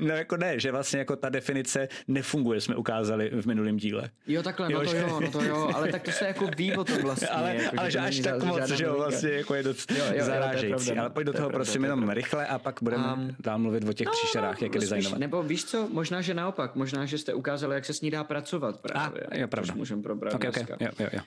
[0.00, 4.10] no jako ne, že vlastně jako ta definice nefunguje, jsme ukázali v minulém díle.
[4.26, 6.46] Jo, takhle, Jo, no to že- jo, no to jo, ale tak to se jako
[6.56, 7.28] ví o tom vlastně.
[7.28, 9.96] ale, jako, ale že to až tak moc, že jo, vlastně jako je dost Jo,
[9.98, 10.68] jo, jo, zarážející.
[10.84, 11.00] pravda, no.
[11.00, 12.14] ale pojď do To toho pravda, prosím to je jenom pravda.
[12.14, 15.18] rychle a pak budeme Um, dál mluvit o těch příšerách, jak je designovat.
[15.18, 18.24] nebo víš co, možná, že naopak, možná, že jste ukázali, jak se s ní dá
[18.24, 19.20] pracovat právě.
[19.22, 19.74] A, jo, pravda.
[19.74, 20.76] Můžeme probrat Ok, ok, dneska.
[20.80, 21.20] jo, jo, jo.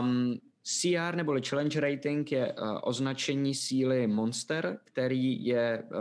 [0.00, 5.98] Um, CR neboli Challenge Rating je uh, označení síly monster, který je uh,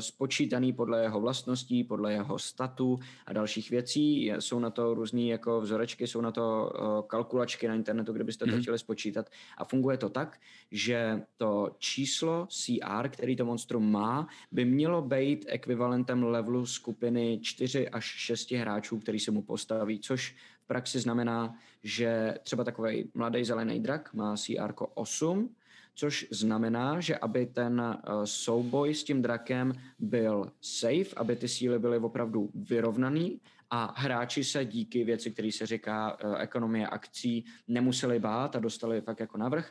[0.00, 4.24] spočítaný podle jeho vlastností, podle jeho statu a dalších věcí.
[4.24, 8.24] Je, jsou na to různé jako vzorečky, jsou na to uh, kalkulačky na internetu, kde
[8.24, 8.60] byste to Mhm.
[8.62, 9.30] chtěli spočítat.
[9.58, 10.40] A funguje to tak,
[10.70, 17.88] že to číslo CR, který to monstrum má, by mělo být ekvivalentem levelu skupiny 4
[17.88, 20.36] až 6 hráčů, který se mu postaví, což
[20.72, 25.54] praxi znamená, že třeba takový mladý zelený drak má CR 8,
[25.94, 31.78] což znamená, že aby ten uh, souboj s tím drakem byl safe, aby ty síly
[31.78, 38.18] byly opravdu vyrovnaný a hráči se díky věci, který se říká uh, ekonomie akcí, nemuseli
[38.18, 39.70] bát a dostali fakt jako navrh,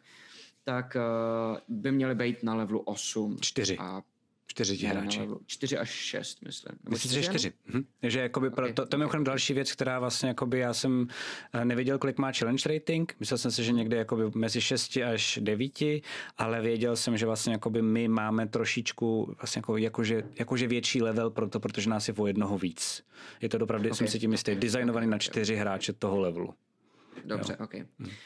[0.63, 3.37] tak uh, by měli být na levelu 8.
[3.41, 3.77] Čtyři.
[3.77, 4.01] A
[4.51, 5.19] Čtyři ti hráči.
[5.45, 6.77] 4 až 6, myslím.
[6.83, 7.53] Nebo Myslíte, že čtyři?
[7.65, 7.83] Mhm.
[7.99, 11.07] Takže jakoby pro Ok, to, to je mimochodem další věc, která vlastně jakoby já jsem
[11.53, 13.15] eh, nevěděl, kolik má challenge rating.
[13.19, 15.71] Myslel jsem si, že někde jakoby mezi 6 až 9,
[16.37, 21.29] ale věděl jsem, že vlastně jakoby my máme trošičku vlastně jako, jakože, jakože větší level
[21.29, 23.03] pro to, protože nás je o jednoho víc.
[23.41, 23.97] Je to opravdu, okay.
[23.97, 26.53] jsem si tím jistý, designovaný na čtyři hráče toho levelu.
[27.25, 27.73] Dobře, ok.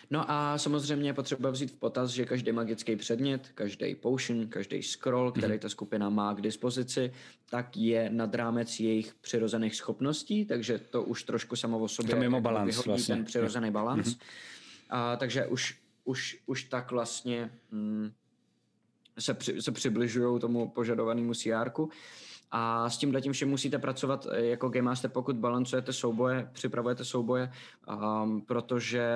[0.10, 4.84] No a samozřejmě je potřeba vzít v potaz, že každý magický předmět, každý potion, každý
[4.84, 7.14] scroll, který ta skupina má k dispozici,
[7.50, 12.20] tak je nad rámec jejich přirozených schopností, takže to už trošku samo o sobě to
[12.20, 13.16] mimo jako balans vyhodí vlastně.
[13.16, 14.18] ten přirozený balans.
[14.90, 18.12] A, takže už, už, už tak vlastně hm,
[19.20, 21.72] se, při, se přibližují tomu požadovanému cr
[22.52, 27.06] a s tím tím všem musíte pracovat eh, jako Game Master, pokud balancujete souboje, připravujete
[27.06, 27.52] souboje,
[28.24, 29.08] um, protože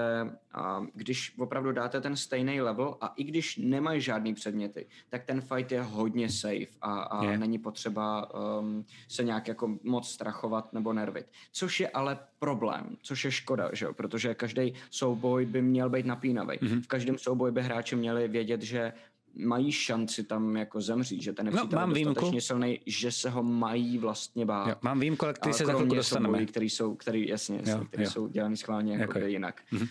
[0.78, 5.42] um, když opravdu dáte ten stejný level a i když nemají žádný předměty, tak ten
[5.42, 7.38] fight je hodně safe a, a Je.
[7.38, 11.26] není potřeba um, se nějak jako moc strachovat nebo nervit.
[11.52, 13.94] Což je ale problém, což je škoda, že jo?
[13.94, 16.58] protože každý souboj by měl být napínavý.
[16.58, 16.82] Mm-hmm.
[16.82, 18.94] V každém souboji by hráči měli vědět, že
[19.36, 23.30] mají šanci tam jako zemřít, že ten No, nepřítel mám je dostatečně silný, že se
[23.30, 24.68] ho mají vlastně bát.
[24.68, 26.28] Jo, mám výjimku, ale který se za chvilku dostaneme.
[26.28, 28.10] soubojí, který jsou, který, jasně, jasně, Jo, který jo.
[28.10, 29.62] jsou dělaný schválně jako Jako- kde jinak.
[29.72, 29.88] Mhm.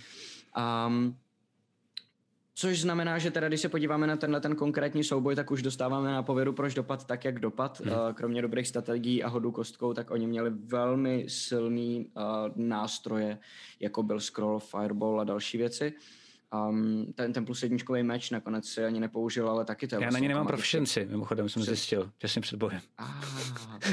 [0.87, 1.17] Um,
[2.55, 6.11] Což znamená, že teda, když se podíváme na tenhle ten konkrétní souboj, tak už dostáváme
[6.13, 7.81] na pověru, proč dopad tak, jak dopad.
[7.81, 12.23] Uh, kromě dobrých strategií a hodu kostkou, tak oni měli velmi silný uh,
[12.57, 13.39] nástroje,
[13.81, 15.93] jako byl Scroll, Fireball a další věci.
[16.69, 20.01] Um, ten, ten plus jedničkový meč nakonec si ani nepoužil, ale taky to je Já
[20.01, 22.81] na vlastně ně nemám proficiency, mimochodem jsem zjistil, těsně před bojem.
[22.99, 23.07] Ah,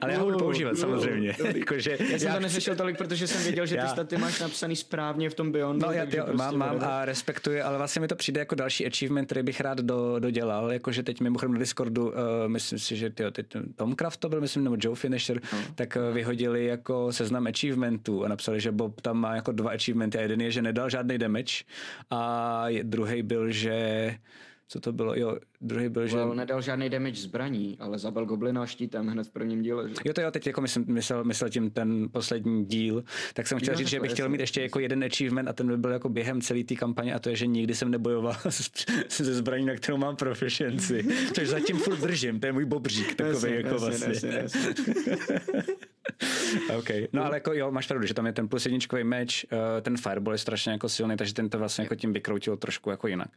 [0.00, 1.34] Ale já ho budu Uh, používat uh, samozřejmě.
[1.38, 1.58] dobrý.
[1.60, 4.40] Jakože Já jsem to chci- neřešil tolik, protože jsem věděl, že ty Já- staty máš
[4.40, 5.86] napsaný správně v tom Beyondu.
[5.86, 8.86] No, já, jo, prostě mám, mám a respektuji, ale vlastně mi to přijde jako další
[8.86, 12.12] achievement, který bych rád do, dodělal, jakože teď mimochodem na Discordu, uh,
[12.46, 15.58] myslím si, že tyjo, teď Tom Craft to byl, myslím, nebo Joe Finisher, No.
[15.74, 20.18] tak uh, vyhodili jako seznam achievementů a napsali, že Bob tam má jako dva achievementy
[20.18, 21.64] a jeden je, že nedal žádný damage
[22.10, 24.14] a druhý byl, že
[24.68, 25.14] Co to bylo?
[25.14, 26.36] Jo, druhý byl, well, že...
[26.36, 29.88] nedal žádný damage zbraní, ale zabil goblina štítem hned v prvním díle.
[29.88, 29.94] Že?
[30.04, 33.04] Jo, to jo, teď jako myslím, myslel, myslel tím ten poslední díl,
[33.34, 35.68] tak jsem chtěl Jo, říct, že bych chtěl mít ještě jako jeden achievement a ten
[35.68, 38.36] by byl jako během celé té kampaně a to je, že nikdy jsem nebojoval
[39.08, 41.06] se zbraní, na kterou mám proficiency.
[41.32, 44.28] Což zatím furt držím, to je můj bobřík takový Jasně, jako jasně, vlastně.
[44.28, 44.74] jasně, jasně.
[46.78, 46.88] OK.
[47.12, 49.96] No ale jako jo, máš pravdu, že tam je ten plus jedničkový meč, uh, ten
[49.96, 53.28] fireball je strašně jako silný, takže ten to vlastně jako tím vykroutil trošku jako jinak.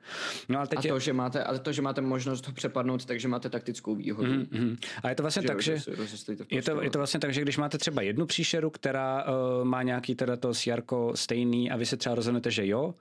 [0.50, 3.06] No ale teď A je, to, že máte, ale to, že máte možnost ho přepadnout,
[3.06, 4.32] takže máte taktickou výhodu.
[4.32, 4.78] mm, mm.
[5.04, 5.78] A je to vlastně tak, že...
[5.98, 9.26] rozjezdíte v Je to, je to vlastně tak, že když máte třeba jednu příšeru, která
[9.26, 12.94] uh, má nějaký teda to sjarko stejný a vy se třeba rozhodnete, že jo,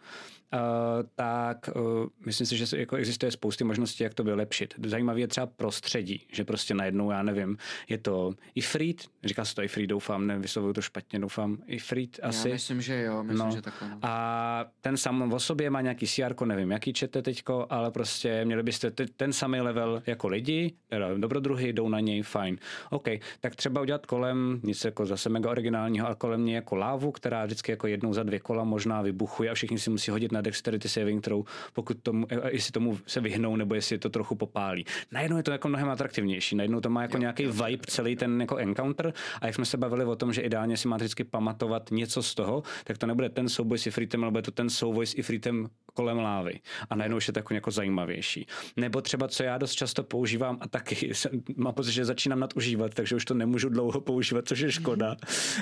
[1.15, 4.75] tak uh, myslím si, že jako existuje spousty možností, jak to vylepšit.
[4.87, 7.57] Zajímavé je třeba prostředí, že prostě najednou, já nevím,
[7.89, 12.49] je to Ifrit, říká se to Ifrit, doufám, nevyslovuju to špatně, doufám, Ifrit asi.
[12.49, 13.55] Já myslím, že jo, myslím, No.
[13.55, 13.89] že takhle.
[13.89, 13.99] No.
[14.03, 18.63] A ten sám o sobě má nějaký CR, nevím, jaký čete teďko, ale prostě měli
[18.63, 22.59] byste ten samý level jako lidi, teda dobrodruhy, jdou na něj, fajn.
[22.91, 23.09] OK,
[23.41, 27.45] tak třeba udělat kolem, nic jako zase mega originálního, ale kolem něj jako lávu, která
[27.45, 30.89] vždycky jako jednou za dvě kola možná vybuchuje a všichni si musí hodit na dexterity
[30.89, 34.85] saving throw, pokud tomu, eh, jestli tomu se vyhnou, nebo jestli to trochu popálí.
[35.13, 38.57] Najednou je to jako mnohem atraktivnější, najednou to má jako nějaký vibe celý ten jako
[38.57, 39.13] encounter.
[39.41, 42.35] A jak jsme se bavili o tom, že ideálně si máte vždycky pamatovat něco z
[42.35, 45.69] toho, tak to nebude ten souboj s Ifritem, ale bude to ten souboj s Ifritem
[45.97, 46.61] kolem lávy.
[46.91, 48.47] A najednou už je to jako, zajímavější.
[48.77, 52.95] Nebo třeba, co já dost často používám a taky jsem, mám pocit, že začínám nadužívat,
[52.95, 55.17] takže už to nemůžu dlouho používat, což je škoda.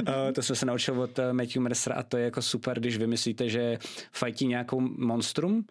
[0.09, 2.97] uh, to jsem se naučil od uh, Matthew Mercera a to je jako super, když
[2.97, 3.78] vymyslíte, že
[4.12, 5.64] fajtí nějakou monstrum,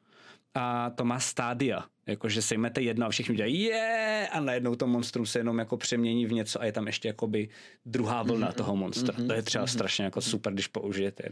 [0.56, 1.86] a to má stádia.
[2.08, 6.26] Jakože sejmete jedno a všichni dělají je a najednou to monstrum se jenom jako přemění
[6.26, 7.50] v něco a je tam ještě jakoby
[7.86, 9.14] druhá vlna toho monstra.
[9.28, 11.24] To je třeba strašně jako super, když použijete.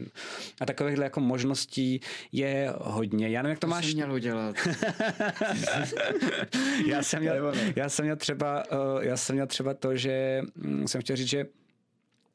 [0.60, 2.00] A takovýchhle jako možností
[2.32, 3.28] je hodně.
[3.28, 3.86] Já nevím, jak to To máš.
[3.86, 4.56] jsi měl udělat.
[6.86, 10.88] já, jsem měl, já, jsem měl třeba, uh, já jsem měl třeba to, že mm,
[10.88, 11.46] jsem chtěl říct, že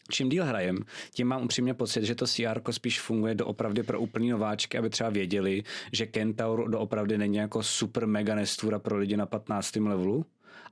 [0.10, 0.78] čím díl hrajem,
[1.12, 5.10] tím mám upřímně pocit, že to CR spíš funguje doopravdy pro úplný nováčky, aby třeba
[5.10, 9.76] věděli, že Kentaur doopravdy není jako super mega nestvůra pro lidi na 15.
[9.76, 10.26] levelu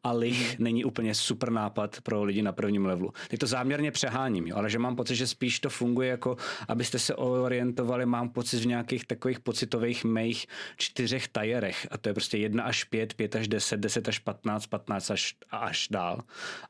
[0.03, 3.13] a Lich není úplně super nápad pro lidi na prvním levelu.
[3.29, 6.37] Teď to záměrně přeháním, jo, ale že mám pocit, že spíš to funguje jako,
[6.67, 12.13] abyste se orientovali, mám pocit v nějakých takových pocitových mých čtyřech tajerech a to je
[12.13, 16.21] prostě 1 až 5, 5 až 10, 10 až 15, 15 až, až dál.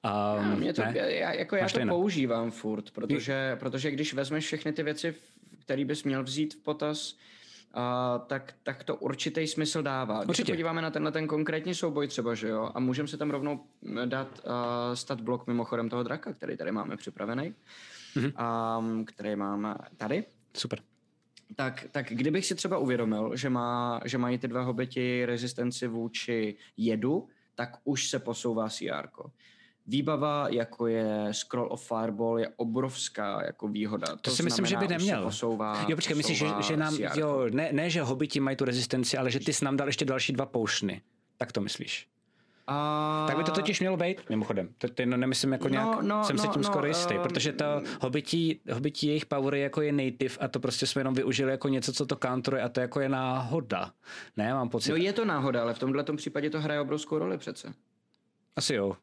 [0.03, 0.93] A Um, mě to, ne?
[0.97, 1.95] já, jako já to jinak.
[1.95, 5.15] používám furt, protože, protože když vezmeš všechny ty věci,
[5.59, 7.15] které bys měl vzít v potaz,
[7.75, 10.17] a tak, tak to určitý smysl dává.
[10.19, 10.45] Když Určitě.
[10.45, 13.59] se podíváme na tenhle ten konkrétní souboj třeba, že jo, a můžeme si tam rovnou
[14.05, 14.51] dát uh,
[14.93, 17.53] stat blok mimochodem toho draka, který tady máme připravený,
[18.15, 18.25] Mhm.
[18.27, 18.79] mm-hmm.
[18.79, 20.79] um, který máme tady, Super.
[21.55, 26.55] tak, tak kdybych si třeba uvědomil, že, má, že mají ty dva hobiti rezistenci vůči
[26.77, 29.07] jedu, tak už se posouvá CR.
[29.87, 34.07] Výbava, jako je Scroll of Fireball, je obrovská jako výhoda.
[34.07, 35.23] To, To, si myslím, že by se neměl.
[35.23, 37.19] Posouvá, jo, počkej, myslíš, že, že nám, CR.
[37.19, 40.05] jo, ne, ne, že hobiti mají tu rezistenci, ale že ty jsi nám dal ještě
[40.05, 41.01] další dva poušny.
[41.37, 42.07] Tak to myslíš.
[42.67, 43.25] A...
[43.27, 44.69] Tak by to totiž mělo být, mimochodem.
[44.77, 47.13] To, to no, nemyslím jako No, nějak, no, jsem si no, tím no, skoro jistý,
[47.13, 47.65] ehm, protože to
[48.01, 51.93] hobití, hobití jejich power jako je native a to prostě jsme jenom využili jako něco,
[51.93, 53.91] co to counteruje a to jako je náhoda.
[54.37, 54.89] Ne, mám pocit.
[54.91, 57.73] No je to náhoda, ale v tomhle případě to hraje obrovskou roli přece.
[58.55, 58.95] Asi jo.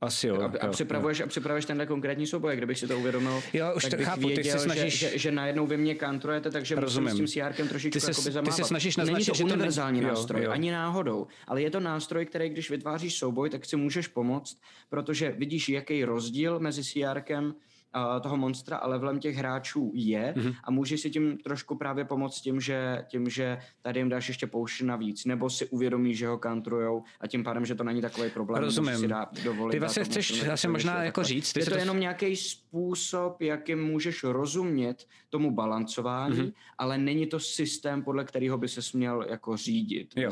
[0.00, 0.36] Asi jo.
[0.40, 3.82] A, jo, a, připravuješ, a připravuješ tenhle konkrétní souboj, kdybych si to uvědomil, Jo, už
[3.84, 6.74] tak bych chápu, ty se věděl, snažíš- že, že, že, najednou vy mě kantrujete, takže
[6.74, 7.10] Rozumím.
[7.10, 8.66] musím s tím CRkem trošičku Ty se- jakoby ty se zamávat.
[8.66, 10.50] snažíš Není naznačit, to že to ne- univerzální jo, nástroj, jo.
[10.50, 15.30] ani náhodou, ale je to nástroj, který když vytváříš souboj, tak si můžeš pomoct, protože
[15.38, 17.54] vidíš, jaký rozdíl mezi CRkem
[17.92, 20.46] a toho monstra a levelem těch hráčů je Mhm.
[20.46, 20.54] mm-hmm.
[20.64, 24.46] a můžeš si tím trošku právě pomoct tím, že, tím, že tady jim dáš ještě
[24.46, 28.30] poušť navíc, nebo si uvědomíš, že ho kantrujou a tím pádem, že to není takový
[28.30, 28.62] problém.
[28.62, 28.96] Rozumím.
[28.96, 32.00] Si dá, dovolit Ty vlastně chceš asi možná jako říct, ty je to, to- jenom
[32.00, 32.34] nějaký
[32.68, 36.46] způsob, jakým můžeš rozumět tomu balancování, Mhm.
[36.46, 36.52] mm-hmm.
[36.78, 40.30] ale není to systém, podle kterého by se směl jako řídit Jo.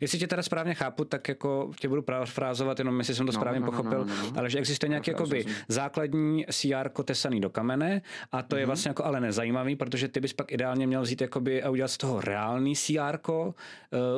[0.00, 3.38] Jestli tě teda správně chápu, tak jako tě budu frázovat, jenom jestli jsem to No,
[3.40, 4.32] správně no, no, pochopil, no, no, no.
[4.38, 5.56] ale že existuje nějaký jakoby rozumím.
[5.68, 8.02] základní CR tesaný do kamene
[8.32, 8.60] a to Mhm.
[8.60, 11.88] je vlastně jako ale nezajímavý, protože ty bys pak ideálně měl vzít jakoby a udělat
[11.88, 13.18] z toho reálný CR,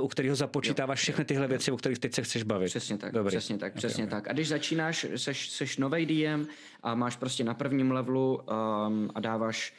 [0.03, 2.67] u kterého započítáváš všechny tyhle věci, o kterých teď se chceš bavit.
[2.67, 3.29] Přesně tak, Dobrý.
[3.29, 4.11] přesně tak, přesně ok.
[4.11, 4.29] tak.
[4.29, 6.47] A když začínáš, seš, seš novej DM
[6.87, 9.74] a máš prostě na prvním levelu um, a dáváš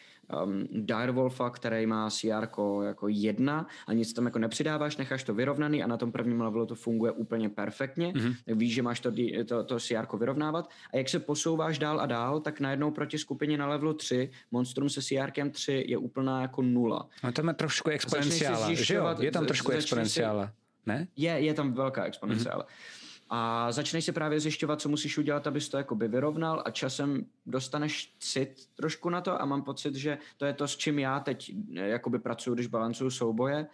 [0.45, 2.47] um, Direwolfa, který má CR
[2.83, 6.65] jako jedna a nic tam jako nepřidáváš, necháš to vyrovnaný a na tom prvním levelu
[6.65, 8.27] to funguje úplně perfektně, Mhm.
[8.27, 8.35] mm-hmm.
[8.45, 9.11] tak víš, že máš to,
[9.45, 13.57] to, to CR vyrovnávat a jak se posouváš dál a dál, tak najednou proti skupině
[13.57, 17.07] na levelu 3, Monstrum se CR 3 je úplná jako nula.
[17.23, 19.15] No tam je trošku exponenciála, že jo?
[19.19, 20.51] Je tam trošku exponenciála.
[20.85, 21.07] Ne?
[21.15, 22.63] Je, je tam velká exponenciála.
[22.63, 22.96] Mm-hmm.
[23.29, 28.15] A začneš si právě zjišťovat, co musíš udělat, abys to jakoby vyrovnal a časem dostaneš
[28.19, 31.51] cit trošku na to a mám pocit, že to je to, s čím já teď
[31.75, 33.67] eh, jakoby pracuji, když balancuju souboje,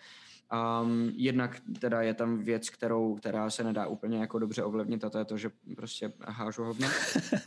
[0.53, 5.09] Um, jednak teda je tam věc, kterou, která se nedá úplně jako dobře ovlivnit a
[5.09, 6.87] to je to, že prostě hážu hodně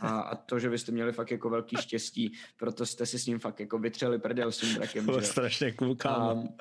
[0.01, 3.39] a, a to, že byste měli fakt jako velký štěstí, proto jste si s ním
[3.39, 5.05] fakt jako vytřeli prdel s tím drakem.
[5.05, 6.37] To strašně koukám.
[6.37, 6.47] Um,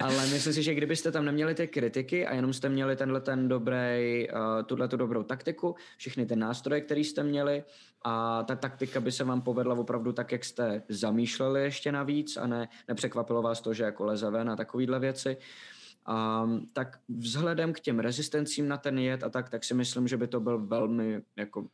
[0.00, 3.48] ale myslím si, že kdybyste tam neměli ty kritiky a jenom jste měli tenhle ten
[3.48, 7.62] dobrý, uh, tuhle tu dobrou taktiku, všechny ty nástroje, které jste měli,
[8.02, 12.46] a ta taktika by se vám povedla opravdu tak, jak jste zamýšleli ještě navíc a
[12.46, 15.36] ne, nepřekvapilo vás to, že jako leze ven a takovýhle věci.
[16.08, 20.16] Um, tak vzhledem k těm rezistencím na ten jed a tak, tak si myslím, že
[20.16, 21.66] by to byl velmi jako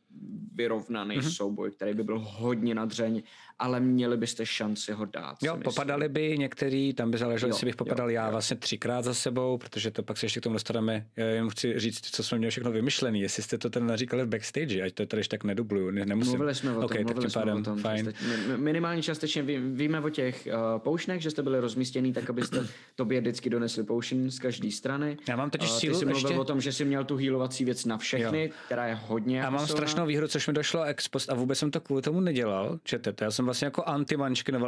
[0.55, 1.35] vyrovnaný mm-hmm.
[1.35, 3.23] souboj, který by byl hodně nadřeň,
[3.59, 5.37] ale měli byste šanci ho dát.
[5.43, 8.31] Jo, popadali by některý, tam by záleželo, jestli bych popadal jo, já jo.
[8.31, 11.07] vlastně třikrát za sebou, protože to pak se ještě k tomu dostaneme.
[11.15, 14.27] Já jen chci říct, co jsme měli všechno vymyšlený, jestli jste to ten naříkali v
[14.27, 16.31] backstage, ať to tady tak nedubluju, ne, nemusím.
[16.31, 17.79] Mluvili jsme o tom, okay, mluvili jsme pádem, o tom.
[17.79, 18.13] Fajn.
[18.55, 23.21] Minimálně částečně ví, víme o těch uh, poušnech, že jste byli rozmístěný tak, abyste tobě
[23.21, 23.83] vždycky donesli
[24.17, 25.17] poušň z každé strany.
[25.29, 26.39] Já mám totiž uh, sílu ty jsi mluvil ještě...
[26.39, 28.49] o tom, že jsi měl tu healovací věc na všechny, jo.
[28.65, 29.39] která je hodně.
[29.39, 32.19] Já mám strašnou výhru, což mi došlo ex post a vůbec jsem to kvůli tomu
[32.19, 32.79] nedělal.
[32.83, 34.15] Četete, já jsem vlastně jako anti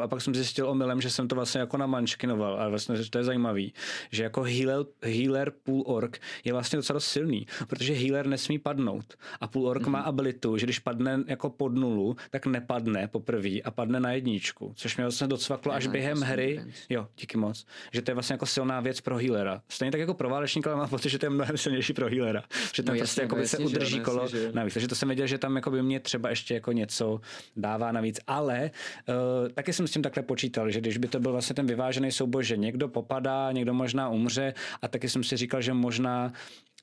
[0.02, 3.18] a pak jsem zjistil omylem, že jsem to vlastně jako namanškinoval a vlastně že to
[3.18, 3.74] je zajímavý,
[4.12, 9.48] že jako healer, healer půl ork je vlastně docela silný, protože healer nesmí padnout a
[9.48, 9.90] půl ork mm-hmm.
[9.90, 14.74] má abilitu, že když padne jako pod nulu, tak nepadne poprvé a padne na jedničku,
[14.76, 16.62] což mě vlastně docvaklo až během hry.
[16.90, 17.66] Jo, díky moc.
[17.92, 19.62] Že to je vlastně jako silná věc pro healera.
[19.70, 22.44] Stejně tak jako pro válečníka, ale mám pocit, že to je mnohem silnější pro healera.
[22.74, 24.74] Že tam no, prostě jako by se udrží že, kolo jasně, navíc.
[24.74, 27.22] Takže to jsem věděl, že tam jako by mě třeba ještě jako něco
[27.56, 28.20] dává navíc.
[28.28, 28.72] Ale
[29.08, 32.12] uh, taky jsem s tím takhle počítal, že když by to byl vlastně ten vyvážený
[32.12, 36.34] souboj, že někdo popadá, někdo možná umře a taky jsem si říkal, že možná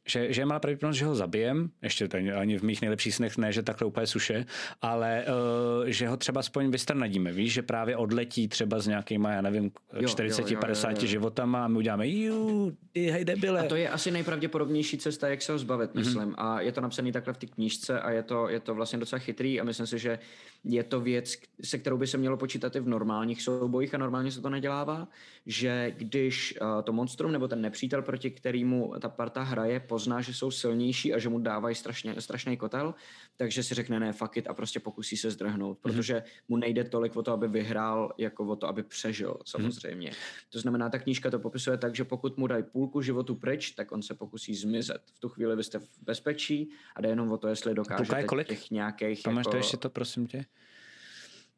[0.06, 3.38] že, že je malá pravděpodobnost, že ho zabijem, ještě tady ani v mých nejlepších snech
[3.38, 4.46] ne, že takhle úplně suše,
[4.82, 9.40] ale uh, že ho třeba aspoň vystrnadíme, víš, že právě odletí třeba s nějakýma, já
[9.40, 13.60] nevím, 40-50 životama a my uděláme, jú, ty hej debile.
[13.60, 15.98] A to je asi nejpravděpodobnější cesta, jak se ho zbavit, mm-hmm.
[15.98, 16.34] myslím.
[16.38, 19.18] A je to napsané takhle v té knížce a je to, je to vlastně docela
[19.18, 20.18] chytrý a myslím si, že
[20.64, 24.32] je to věc, se kterou by se mělo počítat i v normálních soubojích a normálně
[24.32, 25.08] se to nedělává,
[25.46, 30.34] že když uh, to monstrum nebo ten nepřítel, proti kterému ta parta hraje, pozná, že
[30.34, 32.94] jsou silnější a že mu dávají strašně, strašný kotel,
[33.36, 35.82] takže si řekne ne, fuck it a prostě pokusí se zdrhnout, mm-hmm.
[35.82, 39.40] protože mu nejde tolik o to, aby vyhrál, jako o to, aby přežil mhm.
[39.46, 40.10] samozřejmě.
[40.10, 40.52] Mm-hmm.
[40.52, 43.92] To znamená, ta knížka to popisuje tak, že pokud mu dají půlku životu pryč, tak
[43.92, 45.02] on se pokusí zmizet.
[45.14, 48.48] V tu chvíli vy jste v bezpečí a jde jenom o to, jestli dokážete kolik?
[48.48, 49.22] těch nějakých...
[49.24, 50.44] Pamatuješ jako, ještě to, prosím tě?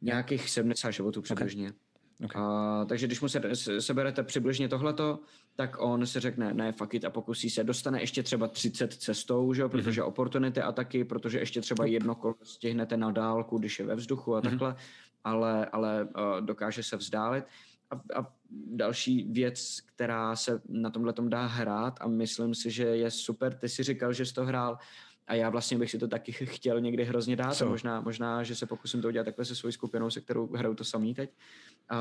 [0.03, 1.67] Nějakých 70 životů přibližně.
[1.67, 1.89] Okay.
[2.25, 2.43] Okay.
[2.43, 3.41] A, takže když mu se,
[3.81, 5.21] seberete přibližně tohleto,
[5.59, 7.65] tak on si řekne, ne, fuck it, a pokusí se.
[7.65, 9.73] Dostane ještě třeba 30 cestou, že jo, mhm.
[9.73, 10.07] protože mm-hmm.
[10.07, 14.41] oportunity ataky, protože ještě třeba jedno kolo stihnete na dálku, když je ve vzduchu a
[14.41, 14.51] mm-hmm.
[14.51, 14.77] takhle,
[15.25, 17.45] ale, ale uh, dokáže se vzdálit.
[17.91, 18.33] A, a
[18.67, 23.69] další věc, která se na tomhle dá hrát a myslím si, že je super, ty
[23.69, 24.79] si říkal, že jsi to hrál,
[25.27, 28.55] a já vlastně bych si to taky chtěl někdy hrozně dát a možná, možná, že
[28.55, 31.31] se pokusím to udělat takhle se svojí skupinou, se kterou hraju to samý teď,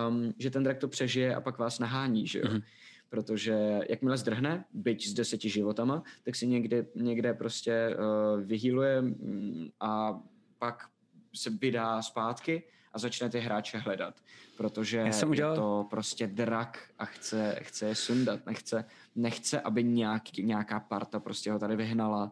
[0.10, 2.46] um, že ten drak to přežije a pak vás nahání, že jo.
[2.46, 2.62] Mm-hmm.
[3.10, 9.70] Protože jakmile zdrhne, byť s deseti životama, tak si někde, někde prostě uh, vyhýluje mm,
[9.80, 10.20] a
[10.60, 10.90] pak
[11.36, 14.16] se vydá zpátky a začne ty hráče hledat,
[14.58, 15.54] protože Já jsem udělal...
[15.54, 18.86] je to prostě drak a chce, chce je sundat, nechce,
[19.16, 22.32] nechce, aby nějaký, nějaká parta prostě ho tady vyhnala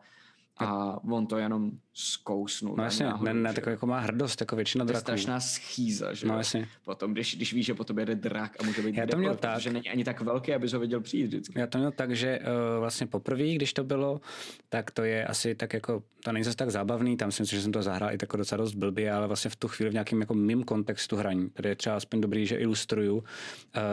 [0.57, 2.75] a on to jenom zkousnul.
[2.77, 5.05] No jasně, ne, ne, takový jako má hrdost, jako většina draků.
[5.05, 6.67] To je strašná schýza, že no, jasně.
[6.85, 9.35] Potom, když, když víš, že po tobě jde drak a může být Já to měl
[9.35, 9.59] tak.
[9.59, 11.59] že není ani tak velký, aby ho viděl přijít vždycky.
[11.59, 14.21] Já to měl tak, že uh, vlastně poprvé, když to bylo,
[14.69, 17.63] tak to je asi tak jako, to není zase tak zábavný, tam si myslím, že
[17.63, 20.19] jsem to zahrál i tako docela dost blbě, ale vlastně v tu chvíli v nějakém
[20.19, 23.23] jako mým kontextu hraní, tady je třeba aspoň dobrý, že ilustruju uh,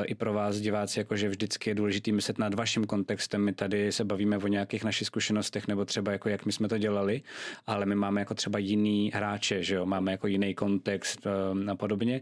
[0.06, 3.44] i pro vás diváci, jako že vždycky je důležité myslet nad vaším kontextem.
[3.44, 6.78] My tady se bavíme o nějakých našich zkušenostech nebo třeba jako jak my jsme to
[6.78, 7.22] dělali,
[7.66, 11.74] ale my máme jako třeba jiný hráče, že jo, máme jako jiný kontext eh, a
[11.76, 12.20] podobně.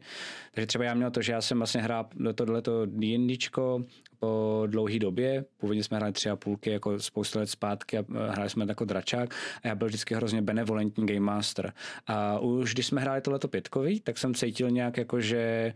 [0.55, 3.85] Takže třeba já měl to, že já jsem vlastně hrál tohleto D&Dčko
[4.21, 5.45] po dlouhé době.
[5.57, 8.85] Původně jsme hráli tři a půlky jako spoustu let zpátky a eh, hráli jsme jako
[8.85, 11.73] dračák a já byl vždycky hrozně benevolentní game master.
[12.07, 15.75] A už když jsme hráli tohleto pětkový, tak jsem cítil nějak jako, že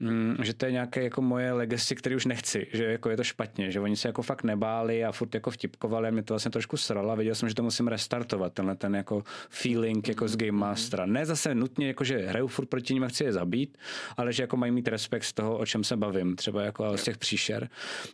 [0.00, 3.24] mm, že to je nějaké jako moje legacy, který už nechci, že jako je to
[3.24, 6.50] špatně, že oni se jako fakt nebáli a furt jako vtipkovali a mě to vlastně
[6.50, 10.36] trošku sralo a věděl jsem, že to musím restartovat, tenhle ten jako feeling jako z
[10.36, 11.06] Game Mastera.
[11.06, 13.78] Ne zase nutně jako, že hraju furt proti ním a chci je zabít,
[14.16, 17.04] ale že jako mají mít respekt z toho, o čem se bavím, třeba jako z
[17.04, 17.68] těch příšer.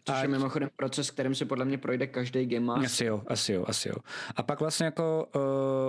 [0.05, 0.23] Což a...
[0.23, 2.87] je mimochodem proces, kterým se podle mě projde každý game master.
[2.87, 3.95] Asi jo, asi jo, asi jo.
[4.37, 5.43] A pak vlastně jako, uh,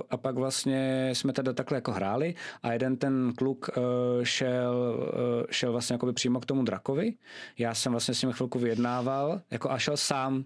[0.10, 3.84] a pak vlastně jsme teda takhle jako hráli a jeden ten kluk uh,
[4.24, 7.14] šel, uh, šel vlastně jako přímo k tomu drakovi.
[7.58, 10.46] Já jsem vlastně s ním chvilku vyjednával jako a šel sám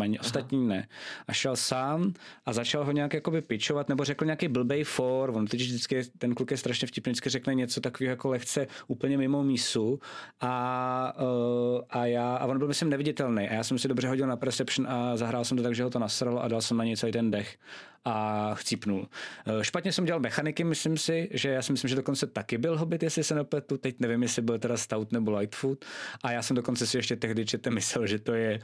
[0.00, 0.88] ani ostatní ne.
[1.28, 2.12] A šel sám
[2.46, 6.34] a začal ho nějak jakoby pičovat, nebo řekl nějaký blbej for, on teď vždycky, ten
[6.34, 10.00] kluk je strašně vtipný, vždycky řekne něco takového jako lehce úplně mimo mísu.
[10.40, 13.48] A, uh, a já, a on byl myslím neviditelný.
[13.48, 15.90] A já jsem si dobře hodil na perception a zahrál jsem to tak, že ho
[15.90, 17.56] to nasralo a dal jsem na něj celý ten dech
[18.04, 19.08] a chcípnul.
[19.46, 22.78] Eh, špatně jsem dělal mechaniky, myslím si, že já si myslím, že dokonce taky byl
[22.78, 25.84] Hobbit, jestli se nepletu, teď nevím, jestli byl teda Stout nebo Lightfoot
[26.22, 28.60] a já jsem dokonce si ještě tehdy četl myslel, že to je,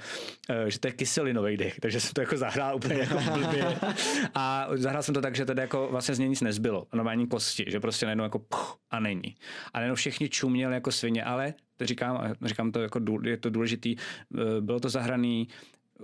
[0.50, 3.78] eh, že to je kyselinový dech, takže jsem to jako zahrál úplně jako blbě.
[4.34, 7.64] A zahrál jsem to tak, že teda jako vlastně z něj nic nezbylo, normální kosti,
[7.68, 9.36] že prostě najednou jako puch, a není.
[9.72, 13.96] A najednou všichni čuměli jako svině, ale to říkám, říkám to jako je to důležitý,
[13.96, 15.48] eh, bylo to zahraný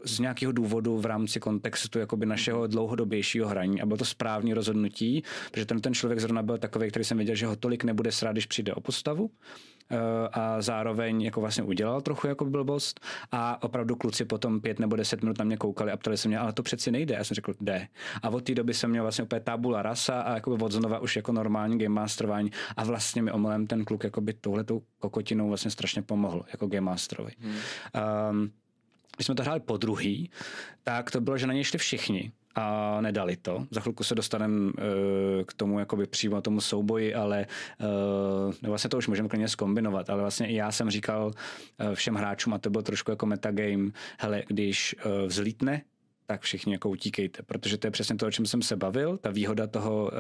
[0.05, 5.23] z nějakého důvodu v rámci kontextu jakoby našeho dlouhodobějšího hraní a bylo to správný rozhodnutí,
[5.51, 8.33] protože ten, ten člověk zrovna byl takový, který jsem věděl, že ho tolik nebude srát,
[8.33, 9.31] když přijde o postavu
[9.91, 9.97] eh,
[10.33, 13.01] a zároveň jako vlastně udělal trochu jako blbost
[13.33, 16.39] a opravdu kluci potom pět nebo deset minut na mě koukali a ptali se mě,
[16.39, 17.15] ale to přeci nejde.
[17.15, 17.89] Já jsem řekl, jde.
[18.23, 21.17] A od té doby jsem měl vlastně úplně tabula rasa a jako od znova už
[21.17, 25.71] jako normální game masterování a vlastně mi omylem ten kluk jako by touhletou kokotinou vlastně
[25.71, 27.33] strašně pomohl jako game masterovi.
[27.39, 27.55] Hmm.
[28.31, 28.51] Um,
[29.17, 30.31] když jsme to hráli po druhý,
[30.85, 33.67] tak to bylo, že na něj šli všichni a nedali to.
[33.71, 34.73] Za chvilku se dostaneme uh,
[35.47, 37.47] k tomu jakoby přímo tomu souboji, ale
[37.81, 42.15] uh, vlastně to už můžeme klidně zkombinovat, ale vlastně i já jsem říkal uh, všem
[42.15, 45.83] hráčům, a to bylo trošku jako metagame, hele, když uh, vzlítne
[46.27, 49.31] tak všichni jako utíkejte, protože to je přesně to, o čem jsem se bavil, ta
[49.31, 50.11] výhoda toho,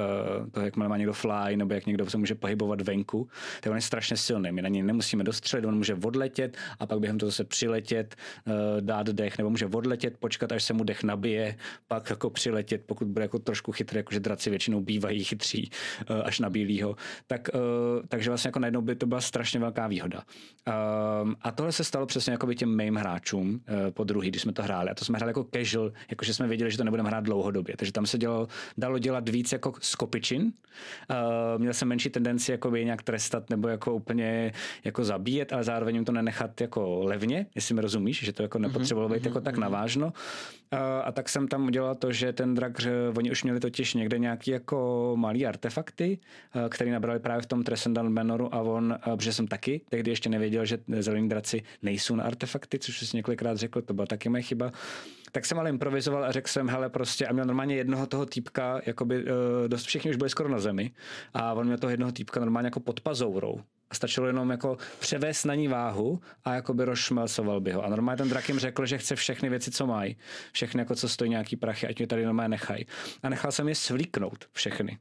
[0.42, 3.28] uh, toho jak má někdo fly, nebo jak někdo se může pohybovat venku,
[3.60, 4.52] tak on je strašně silný.
[4.52, 8.52] My na něj nemusíme dostřelit, on může odletět a pak během toho se přiletět, uh,
[8.80, 11.56] dát dech, nebo může odletět, počkat, až se mu dech nabije,
[11.88, 15.70] pak jako přiletět, pokud bude jako trošku chytrý, jakože draci většinou bývají chytří
[16.10, 16.96] uh, až na bílýho.
[17.26, 17.48] Tak,
[18.08, 20.22] takže vlastně jako najednou by to byla strašně velká výhoda.
[21.40, 24.62] A tohle se stalo přesně jako by těm main hráčům po druhý, když jsme to
[24.62, 24.90] hráli.
[24.90, 27.76] A to jsme hráli jako casual jakože jsme věděli, že to nebudeme hrát dlouhodobě.
[27.76, 30.42] Takže tam se dělo, dalo dělat víc jako skopičin.
[30.42, 34.52] Uh, měl jsem menší tendenci jako by nějak trestat nebo jako úplně
[34.84, 38.58] jako zabíjet, ale zároveň jim to nenechat jako levně, jestli mi rozumíš, že to jako
[38.58, 39.26] nepotřebovalo být mm-hmm.
[39.26, 39.62] jako tak mhm.
[39.62, 40.06] navážno.
[40.06, 43.94] Uh, a tak jsem tam udělal to, že ten drak, že oni už měli totiž
[43.94, 46.18] někde nějaký jako malý artefakty,
[46.54, 50.10] uh, které nabrali právě v tom Transcendent Manoru a on, uh, protože jsem taky tehdy
[50.10, 54.28] ještě nevěděl, že zelení draci nejsou na artefakty, což jsi několikrát řekl, to byla taky
[54.28, 54.72] moje chyba
[55.32, 58.80] tak jsem ale improvizoval a řekl jsem, hele, prostě, a měl normálně jednoho toho týpka,
[58.86, 59.30] jakoby, uh,
[59.66, 60.90] dost všichni už byli skoro na zemi,
[61.34, 63.60] a on měl toho jednoho týpka normálně jako pod pazourou.
[63.90, 67.84] A stačilo jenom jako převést na ní váhu a jako by rozšmelcoval by ho.
[67.84, 70.16] A normálně ten drak jim řekl, že chce všechny věci, co mají.
[70.52, 72.86] Všechny, jako co stojí nějaký prachy, ať mě tady normálně nechají.
[73.22, 74.98] A nechal jsem je svlíknout všechny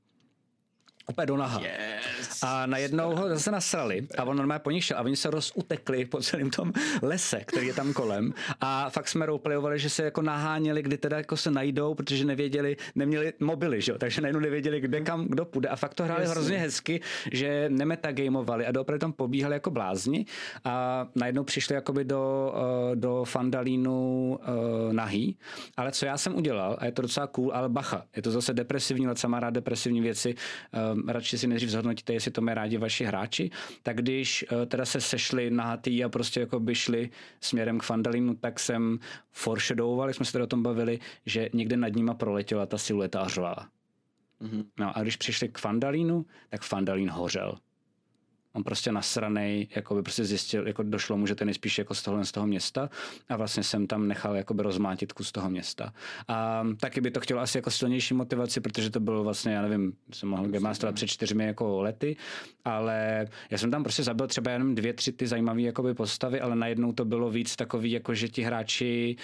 [1.10, 1.62] úplně do naha.
[1.62, 2.44] Yes.
[2.44, 6.06] A najednou ho zase nasrali a on normálně po nich šel a oni se rozutekli
[6.06, 10.22] po celém tom lese, který je tam kolem a fakt jsme roleplayovali, že se jako
[10.22, 14.82] naháněli, kdy teda jako se najdou, protože nevěděli, neměli mobily, že jo, takže najednou nevěděli,
[14.82, 16.32] kde kam, kdo půjde a fakt to hráli yes.
[16.32, 17.02] hrozně hezky,
[17.32, 20.26] že nemetagamovali a opravdu tam pobíhali jako blázni
[20.64, 25.38] a najednou přišli jakoby do, eh, do Fandalínu uh, nahý,
[25.78, 28.54] ale co já jsem udělal, a je to docela cool, ale bacha, je to zase
[28.54, 30.36] depresivní, ale má rád depresivní věci,
[30.74, 33.52] uh, radši si nejdřív zhodnotíte, jestli to mají rádi vaši hráči,
[33.84, 37.10] tak když uh, teda se sešli na tý a prostě jako by šli
[37.42, 39.00] směrem k Fandalinu, tak jsem
[39.32, 43.28] foreshadowoval, jsme se tady o tom bavili, že někde nad nima proletěla ta silueta a
[43.28, 43.70] řvala.
[44.42, 44.66] Mm-hmm.
[44.80, 47.58] No a když přišli k Fandalínu, tak Fandalín hořel
[48.56, 51.94] on prostě nasranej, jako by prostě zjistil, jako došlo mu, že ten je spíš jako
[51.94, 52.90] z toho, z toho města
[53.30, 55.94] a vlastně jsem tam nechal jako by rozmátit kus toho města.
[56.28, 59.94] A taky by to chtělo asi jako silnější motivaci, protože to bylo vlastně, já nevím,
[60.14, 62.16] jsem mohl Game před čtyřmi jako lety,
[62.66, 66.56] ale já jsem tam prostě zabil třeba jenom dvě, tři ty zajímavé jakoby postavy, ale
[66.56, 69.16] najednou to bylo víc takový, jako že ti hráči,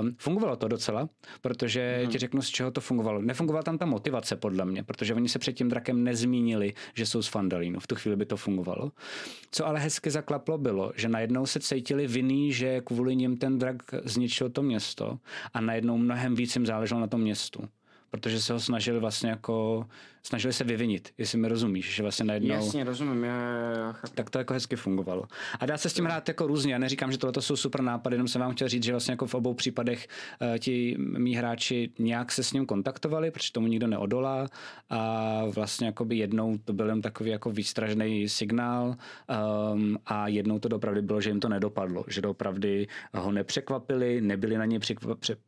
[0.00, 1.08] um, fungovalo to docela,
[1.40, 2.10] protože hmm.
[2.10, 3.22] ti řeknu, z čeho to fungovalo.
[3.22, 7.22] Nefungovala tam ta motivace podle mě, protože oni se před tím drakem nezmínili, že jsou
[7.22, 7.80] z Fandalínu.
[7.80, 8.92] V tu chvíli by to fungovalo fungovalo.
[9.50, 13.82] Co ale hezky zaklaplo bylo, že najednou se cítili vinný, že kvůli nim ten drak
[14.04, 15.18] zničil to město
[15.54, 17.68] a najednou mnohem víc jim záleželo na tom městu
[18.10, 19.86] protože se ho snažili vlastně jako
[20.22, 22.54] snažili se vyvinit, jestli mi rozumíš, že vlastně najednou...
[22.54, 24.14] Jasně, rozumím, já, já chápu.
[24.14, 25.24] Tak to jako hezky fungovalo.
[25.60, 26.72] A dá se s tím hrát jako různě.
[26.72, 29.26] Já neříkám, že tohle jsou super nápady, jenom jsem vám chtěl říct, že vlastně jako
[29.26, 30.08] v obou případech
[30.42, 34.46] uh, ti mý hráči nějak se s ním kontaktovali, protože tomu nikdo neodolá
[34.90, 38.96] a vlastně jako by jednou to byl jen takový jako výstražný signál
[39.72, 42.68] um, a jednou to opravdu bylo, že jim to nedopadlo, že opravdu
[43.14, 44.80] ho nepřekvapili, nebyli na ně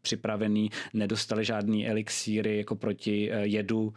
[0.03, 3.93] připravení, nedostali žádný elixíry jako proti uh, jedu uh,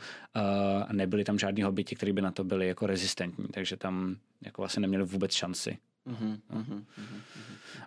[0.88, 4.62] a nebyli tam žádní hobiti, kteří by na to byli jako rezistentní, takže tam jako
[4.62, 5.78] vlastně neměli vůbec šanci.
[6.08, 7.22] Uh-huh, uh-huh, uh-huh.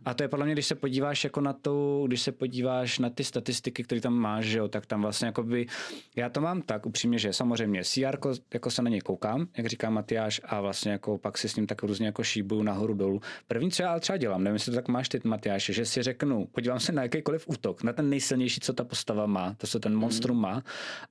[0.05, 3.11] A to je podle mě, když se podíváš jako na to, když se podíváš na
[3.11, 5.67] ty statistiky, které tam máš, že jo, tak tam vlastně jako by,
[6.17, 8.19] já to mám tak upřímně, že samozřejmě CR,
[8.55, 11.67] jako se na něj koukám, jak říká Matyáš, a vlastně jako pak si s ním
[11.67, 13.21] tak různě jako šíbuju nahoru dolů.
[13.49, 16.47] První, co já třeba dělám, nevím, jestli to tak máš ty, Matyáš, že si řeknu,
[16.47, 19.93] podívám se na jakýkoliv útok, na ten nejsilnější, co ta postava má, to, co ten
[19.93, 20.01] mhm.
[20.01, 20.63] monstrum má,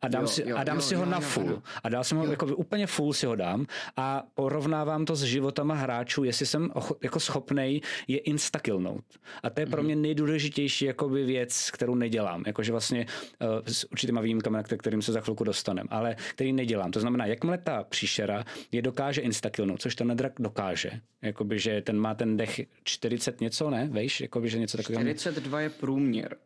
[0.02, 1.50] a dám jo, si, jo, a dám jo, si ho jo, na jo, full.
[1.50, 1.62] Jo.
[1.84, 3.66] A dál jsem ho jako úplně full si ho dám
[3.98, 6.70] a porovnávám to s životama hráčů, jestli jsem
[7.04, 8.18] jako schopnej je
[8.78, 9.04] instakilnout.
[9.44, 9.86] A to je pro mhm.
[9.86, 12.44] mě nejdůležitější jakoby věc, kterou nedělám.
[12.48, 13.06] Jakože vlastně
[13.42, 16.92] uh, s určitýma výjimkami, kterým se za chvilku dostaneme, ale který nedělám.
[16.92, 20.92] To znamená, jakmile ta příšera je dokáže instakilnout, což ten drak dokáže.
[21.22, 23.90] Jakoby, že ten má ten dech 40 něco, ne?
[23.92, 24.22] Vejš?
[24.22, 25.04] Jakoby, že něco takového.
[25.04, 26.38] 42 je průměr.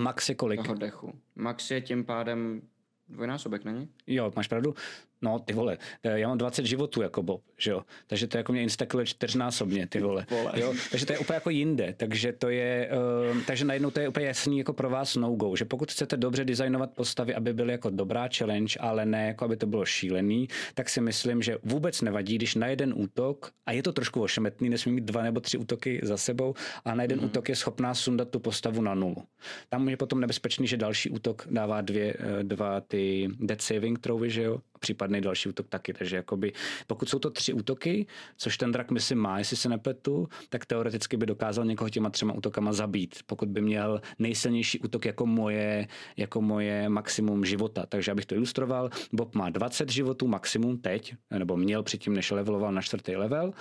[0.00, 0.62] Max je kolik?
[0.62, 1.12] Toho dechu.
[1.36, 2.62] Max je tím pádem
[3.08, 3.88] dvojnásobek, není?
[4.06, 4.74] Jo, máš pravdu.
[5.22, 7.82] No, ty vole, já mám 20 životů jako Bob, že jo?
[8.06, 10.26] Takže to je jako mě instakuje čtyřnásobně, ty vole.
[10.30, 10.52] vole.
[10.54, 10.74] Jo?
[10.90, 11.94] Takže to je úplně jako jinde.
[11.96, 12.90] Takže to je,
[13.32, 16.44] uh, takže najednou to je úplně jasný jako pro vás no-go, že pokud chcete dobře
[16.44, 20.88] designovat postavy, aby byly jako dobrá challenge, ale ne jako aby to bylo šílený, tak
[20.88, 24.92] si myslím, že vůbec nevadí, když na jeden útok, a je to trošku ošemetný, nesmí
[24.92, 26.54] mít dva nebo tři útoky za sebou,
[26.84, 27.24] a na jeden mm-hmm.
[27.24, 29.22] útok je schopná sundat tu postavu na nulu.
[29.68, 34.30] Tam je potom nebezpečný, že další útok dává dvě, eh, dva ty dead saving throwy,
[34.30, 34.58] že jo?
[35.04, 35.92] Případný další útok taky.
[35.92, 36.52] Takže jakoby,
[36.86, 38.06] pokud jsou to tři útoky,
[38.36, 42.32] což ten drak myslím má, jestli se nepletu, tak teoreticky by dokázal někoho těma třema
[42.32, 47.86] útokama zabít, pokud by měl nejsilnější útok jako moje, jako moje maximum života.
[47.86, 52.72] Takže abych to ilustroval, Bob má 20 životů maximum teď, nebo měl předtím, než leveloval
[52.72, 53.52] na čtvrtý level.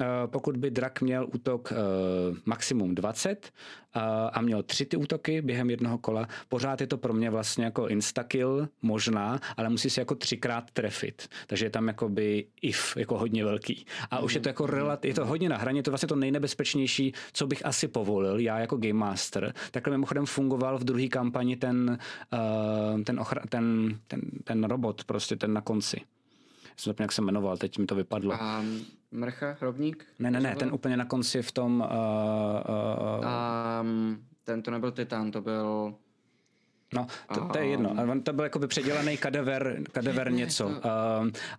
[0.00, 1.76] Eh, pokud by drak měl útok eh,
[2.44, 3.52] maximum 20
[3.96, 4.00] eh,
[4.32, 7.88] a měl tři ty útoky během jednoho kola, pořád je to pro mě vlastně jako
[7.88, 11.28] instakill možná, ale musí se jako třikrát trefit.
[11.46, 13.86] Takže je tam jakoby if, jako hodně velký.
[14.10, 17.12] A už je to jako relat, je to hodně na hraně, to vlastně to nejnebezpečnější,
[17.32, 19.54] co bych asi povolil, já jako Game Master.
[19.70, 21.98] Takhle mimochodem fungoval v druhé kampani ten,
[23.04, 26.00] ten, ochra, ten, ten, ten robot, prostě ten na konci.
[26.76, 28.38] Jsem jak se jmenoval, teď mi to vypadlo.
[28.60, 30.06] Um, Mrcha, hrobník?
[30.18, 31.80] Ne, ne, ne, ten úplně na konci v tom...
[31.80, 31.86] Uh,
[33.20, 33.24] uh,
[33.80, 35.94] um, ten to nebyl Titan, to byl...
[36.94, 37.96] No, to, to je jedno.
[38.10, 40.66] On to byl jako předělaný kadever, kadever něco.
[40.66, 40.72] Uh,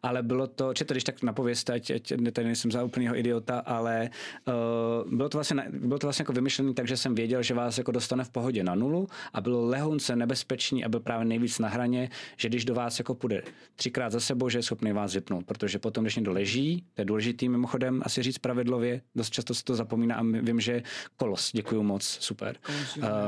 [0.03, 3.60] ale bylo to, či to když tak napověste, ať, ať tady nejsem za úplného idiota,
[3.60, 4.10] ale
[4.47, 7.77] uh, bylo to vlastně, bylo to vlastně jako vymyšlené tak, že jsem věděl, že vás
[7.77, 11.69] jako dostane v pohodě na nulu a bylo lehonce nebezpečný a byl právě nejvíc na
[11.69, 13.41] hraně, že když do vás jako půjde
[13.76, 17.06] třikrát za sebou, že je schopný vás vypnout, protože potom, když někdo leží, to je
[17.06, 20.84] důležitý mimochodem asi říct pravidlově, dost často se to zapomíná a vím, že
[21.18, 22.56] kolos, děkuju moc, super.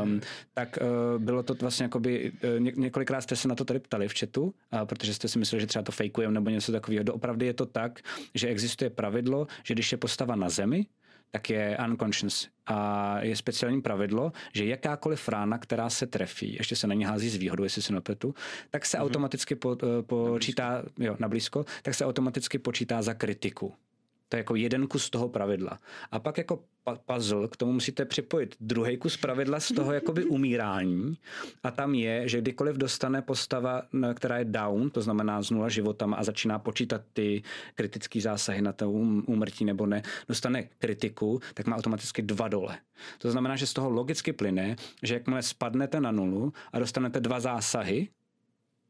[0.03, 0.21] Um,
[0.53, 4.07] tak uh, bylo to vlastně jakoby, eh, ně, několikrát jste se na to tady ptali
[4.07, 7.03] v chatu, a protože jste si mysleli, že třeba to fejkujeme nebo něco takového.
[7.03, 7.99] Doopravdy je to tak,
[8.35, 10.85] že existuje pravidlo, že když je postava na zemi,
[11.31, 12.47] tak je unconscious.
[12.67, 17.29] A je speciální pravidlo, že jakákoliv rána, která se trefí, ještě se na ní hází
[17.29, 18.35] z výhodu, jestli se nepletu,
[18.69, 19.01] tak se mm-hmm.
[19.01, 23.73] automaticky po, počítá, na jo, na blízko, tak se automaticky počítá za kritiku.
[24.31, 25.79] To je jako jeden kus toho pravidla.
[26.11, 26.63] A pak jako
[27.05, 31.17] puzzle, k tomu musíte připojit druhý kus pravidla z toho jakoby umírání
[31.63, 33.81] a tam je, že kdykoliv dostane postava,
[34.13, 37.43] která je down, to znamená z nula životama a začíná počítat ty
[37.75, 42.77] kritické zásahy na to úmrtí nebo ne, dostane kritiku, tak má automaticky dva dole.
[43.17, 47.39] To znamená, že z toho logicky plyne, že jakmile spadnete na nulu a dostanete dva
[47.39, 48.07] zásahy,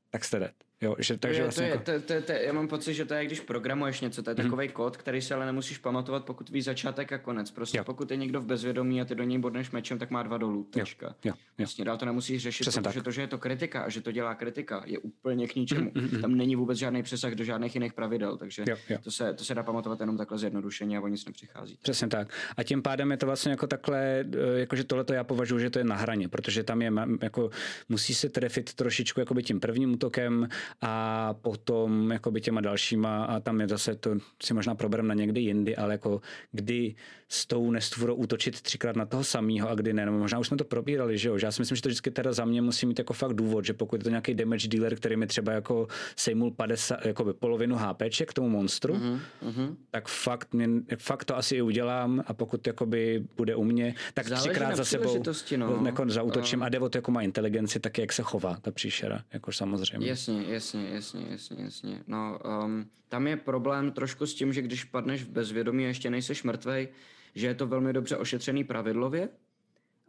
[0.10, 0.71] tak jste dead.
[0.82, 2.08] Jo, že, takže je, vlastně to je, jako...
[2.08, 4.44] to, to, to, já mám pocit, že to je, když programuješ něco, to je mm-hmm.
[4.44, 7.52] takový kód, který se ale nemusíš pamatovat, pokud víš začátek a konec.
[7.52, 7.84] Prostě jo.
[7.84, 10.64] pokud je někdo v bezvědomí a ty do něj bodneš mečem, tak má dva dolů.
[10.64, 11.06] Tečka.
[11.06, 11.14] Jo.
[11.26, 11.34] Jo.
[11.58, 13.04] Vlastně dál to nemusíš řešit, Přesně protože tak.
[13.04, 15.90] to, že je to kritika a že to dělá kritika, je úplně k ničemu.
[15.90, 16.22] Mm-hmm.
[16.22, 18.98] Tam není vůbec žádný přesah do žádných jiných pravidel, takže jo, jo.
[19.04, 21.78] To, se, to se dá pamatovat jenom takhle zjednodušeně a o nic nepřichází.
[21.82, 22.34] Přesně tak.
[22.58, 25.80] A tím pádem je to vlastně jako takhle, eh, jakože tohle já považuji, že to
[25.80, 26.92] je na hraně, protože tam je
[27.22, 27.50] jako
[27.90, 30.48] musí se trefit trošičku jakoby tím prvním útokem
[30.82, 35.14] a potom jako by těma dalšíma a tam je zase to si možná proberem na
[35.14, 36.22] někdy jindy, ale jako
[36.52, 36.96] kdy
[37.32, 40.06] s tou nestvůrou útočit třikrát na toho samého a kdy ne.
[40.06, 41.38] No, možná už jsme to probírali, že jo.
[41.38, 43.66] Že já si myslím, že to vždycky teda za mě musí mít jako fakt důvod,
[43.66, 47.34] že pokud je to nějaký damage dealer, který mi třeba jako sejmul 50, jako by
[47.34, 49.76] polovinu HP k tomu monstru, mm-hmm.
[49.92, 50.68] tak fakt, mě,
[50.98, 54.86] fakt to asi i udělám a pokud jakoby bude u mě, tak Záleží třikrát za
[54.86, 55.24] sebou
[55.58, 55.82] no.
[55.86, 59.24] jako zautočím a jde o to, jako má inteligenci, tak jak se chová ta příšera,
[59.34, 60.08] jako samozřejmě.
[60.08, 60.56] Jasně, jasně,
[60.94, 62.04] jasně, jasně, jasně.
[62.08, 66.10] No, um, tam je problém trošku s tím, že když padneš v bezvědomí a ještě
[66.10, 66.88] nejseš mrtvej,
[67.36, 69.30] že je to velmi dobře ošetřený pravidlově,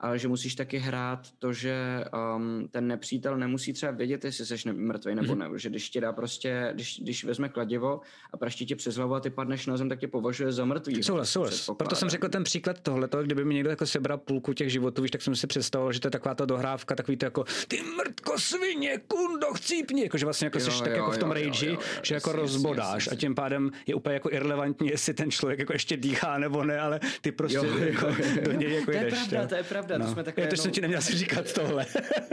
[0.03, 2.05] ale že musíš taky hrát to, že
[2.37, 5.53] um, ten nepřítel nemusí třeba vědět, jestli jsi mrtvý nebo mm-hmm.
[5.53, 5.59] ne.
[5.59, 8.01] Že když ti dá prostě, když, když vezme kladivo
[8.33, 11.03] a praští tě přes hlavu a ty padneš na zem, tak tě považuje za mrtvý.
[11.03, 11.71] Souhlas, souhlas.
[11.77, 15.11] Proto jsem řekl ten příklad tohle, kdyby mi někdo jako sebral půlku těch životů, víš,
[15.11, 18.39] tak jsem si představoval, že to je taková ta dohrávka, takový to jako ty mrtko
[18.39, 21.35] svině, kundo, chcípni, jako že vlastně jako jo, jsi jo, tak jako v tom jo,
[21.35, 25.31] rage, jo, jo, že jako rozbodáš a tím pádem je úplně jako irrelevantní, jestli ten
[25.31, 28.43] člověk jako ještě dýchá nebo ne, ale ty prostě jo, jako jo, jo.
[28.45, 29.29] do něj jako to je jdeš.
[29.29, 30.11] Pravda, to je pravda, pravda, no.
[30.11, 30.47] to jsme takové...
[30.47, 31.87] to jsem ti neměl si říkat tohle.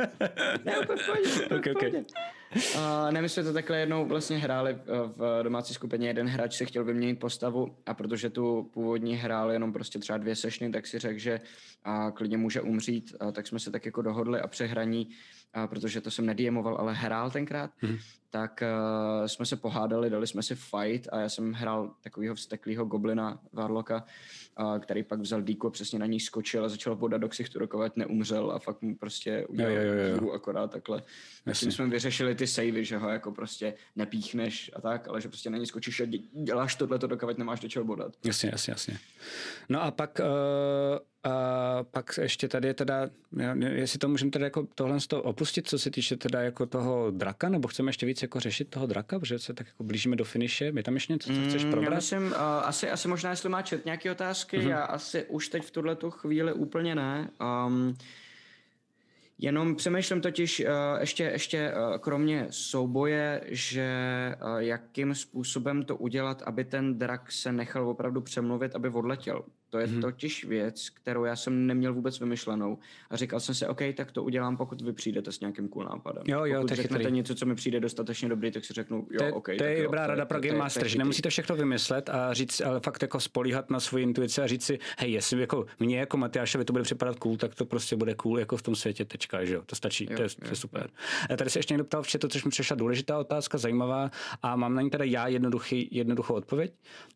[0.65, 2.06] ne, úplně v pohodě, okay, okay.
[2.76, 4.77] Uh, ne, my jsme to takhle jednou vlastně hráli
[5.15, 9.73] v domácí skupině, jeden hráč si chtěl vyměnit postavu a protože tu původní hrál jenom
[9.73, 11.41] prostě třeba dvě sešny, tak si řekl, že
[11.88, 15.10] uh, klidně může umřít, uh, tak jsme se tak jako dohodli a přehraní,
[15.57, 17.98] uh, protože to jsem nediemoval, ale hrál tenkrát, hmm.
[18.30, 22.85] Tak uh, jsme se pohádali, dali jsme si fight a já jsem hrál takového vzteklého
[22.85, 24.06] goblina Varloka,
[24.57, 27.60] a který pak vzal díku a přesně na ní skočil a začal podat do ksichtu
[27.60, 30.31] rokovat, neumřel a fakt mu prostě udělal jo, jo, jo, jo.
[30.31, 31.03] akorát takhle.
[31.45, 35.49] Myslím, jsme vyřešili ty savey, že ho jako prostě nepíchneš a tak, ale že prostě
[35.49, 36.06] na ní skočíš a
[36.43, 38.14] děláš tohle, dokud nemáš do čeho bodat.
[38.23, 38.97] Jasně, jasně, jasně.
[39.69, 43.10] No a pak uh a pak ještě tady je teda,
[43.60, 47.11] jestli to můžeme teda jako tohle z toho opustit, co se týče teda jako toho
[47.11, 50.26] draka, nebo chceme ještě víc jako řešit toho draka, protože se tak jako blížíme do
[50.26, 50.66] finiše.
[50.66, 51.91] Je tam ještě něco, co chceš mm, probrat?
[51.91, 54.70] Já myslím, uh, asi, asi možná, jestli má čet nějaké otázky, mm-hmm.
[54.70, 57.30] já asi už teď v tuhle chvíli úplně ne.
[57.68, 57.96] Um,
[59.41, 60.66] Jenom přemýšlím totiž uh,
[61.00, 63.90] ještě, ještě uh, kromě souboje, že
[64.41, 69.44] uh, jakým způsobem to udělat, aby ten drak se nechal opravdu přemluvit, aby odletěl.
[69.70, 70.02] To je hmm.
[70.02, 72.78] totiž věc, kterou já jsem neměl vůbec vymyšlenou.
[73.10, 76.24] A říkal jsem si, OK, tak to udělám, pokud vy přijdete s nějakým cool nápadem.
[76.28, 77.16] Jo, jo, pokud řeknete chytrý.
[77.16, 79.50] něco, co mi přijde dostatečně dobrý, tak si řeknu, jo, to, OK.
[79.58, 82.80] To je jo, dobrá rada pro Game Master, že nemusíte všechno vymyslet a říct, ale
[82.80, 86.66] fakt jako spolíhat na svoji intuici a říct si, hej, jestli jako mě jako Matyášovi
[86.66, 89.54] to bude připadat cool, tak to prostě bude cool jako v tom světě, tečka, že
[89.54, 90.90] jo, to stačí, jo, to, je, jo, to je super.
[91.38, 94.76] Tady se ještě někdo ptal v chatu, což mi přišla důležitá otázka, zajímavá a mám
[94.76, 96.74] na ní teda já jednoduchý, jednoduchou odpověď,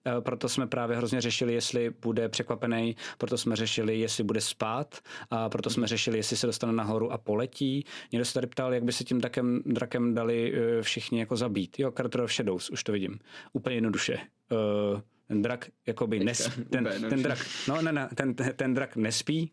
[0.08, 4.99] e, proto jsme právě hrozně řešili, jestli bude překvapený proto jsme řešili, jestli bude spát,
[5.30, 7.86] a proto jsme řešili, jestli se dostane nahoru a poletí.
[8.11, 11.80] Někdo se tady ptal, jak by se tím drakem, drakem dali eh, všichni jako zabít.
[11.80, 13.20] Jo, Carter of Shadows, už to vidím.
[13.53, 14.18] Úplně jednoduše.
[14.94, 19.52] Uh, ten drak jakoby nes, ten, ten drak, no ne, ne, ten, ten drak nespí,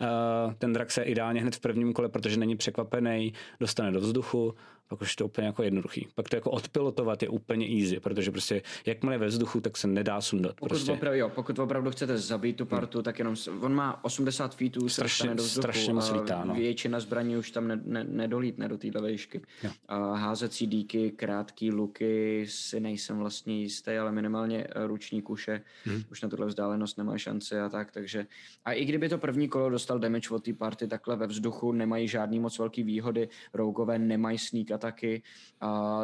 [0.00, 4.54] uh, ten drak se ideálně hned v prvním kole, protože není překvapený, dostane do vzduchu,
[4.92, 6.08] pak už to úplně jako jednoduchý.
[6.14, 10.20] Pak to jako odpilotovat je úplně easy, protože prostě jakmile ve vzduchu, tak se nedá
[10.20, 10.56] sundat.
[10.56, 10.92] Pokud, prostě.
[10.92, 13.04] opravdu, jo, pokud opravdu chcete zabít tu partu, hmm.
[13.04, 16.54] tak jenom, on má 80 feetů, strašně, se do vzduchu, strašně moc lítá, no.
[16.54, 19.40] většina zbraní už tam ne, ne, nedolítne do téhle výšky.
[19.88, 26.02] A házecí díky, krátký luky, si nejsem vlastně jistý, ale minimálně eh, ruční kuše, hmm.
[26.10, 28.26] už na tuhle vzdálenost nemá šanci a tak, takže
[28.64, 32.08] a i kdyby to první kolo dostal damage od té party, takhle ve vzduchu nemají
[32.08, 35.22] žádný moc velký výhody, rougové nemají sneak ataky
[35.60, 36.02] a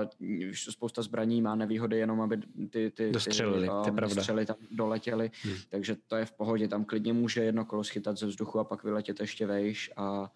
[0.53, 2.41] spousta zbraní má nevýhody jenom, aby
[2.71, 5.57] ty, ty, Dostřelili, ty, ty střely tam doletěly, hmm.
[5.69, 8.85] takže to je v pohodě, tam klidně může jedno kolo schytat ze vzduchu a pak
[8.85, 10.31] vyletět ještě vejš a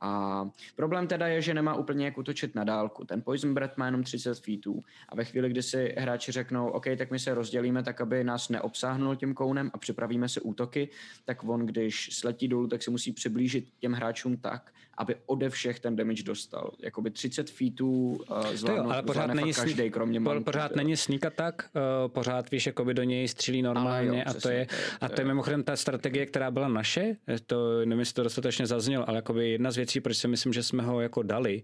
[0.00, 0.44] a
[0.76, 3.04] problém teda je, že nemá úplně jak útočit na dálku.
[3.04, 6.84] Ten Poison Breath má jenom 30 feetů a ve chvíli, kdy si hráči řeknou, OK,
[6.98, 10.88] tak my se rozdělíme tak, aby nás neobsáhnul tím kounem a připravíme se útoky,
[11.24, 15.80] tak on, když sletí dolů, tak se musí přiblížit těm hráčům tak, aby ode všech
[15.80, 16.70] ten damage dostal.
[16.82, 20.76] Jakoby 30 feetů uh, zvládnout, ale pořád není každý, kromě mantu, Pořád jo.
[20.76, 24.66] není sneak attack, uh, pořád víš, jakoby do něj střílí normálně jo, a to je,
[25.00, 27.16] a to je mimochodem ta strategie, která byla naše,
[27.46, 30.62] to nevím, jestli to dostatečně zaznělo, ale jakoby jedna z věcí, proč si myslím, že
[30.62, 31.62] jsme ho jako dali,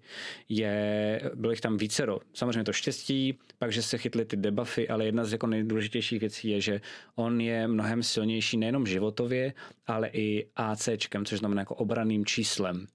[0.48, 2.18] je, bylo jich tam vícero.
[2.34, 6.48] Samozřejmě to štěstí, pak, že se chytly ty debuffy, ale jedna z jako nejdůležitějších věcí
[6.48, 6.80] je, že
[7.14, 9.52] on je mnohem silnější nejenom životově,
[9.86, 12.86] ale i ACčkem, což znamená jako obraným číslem.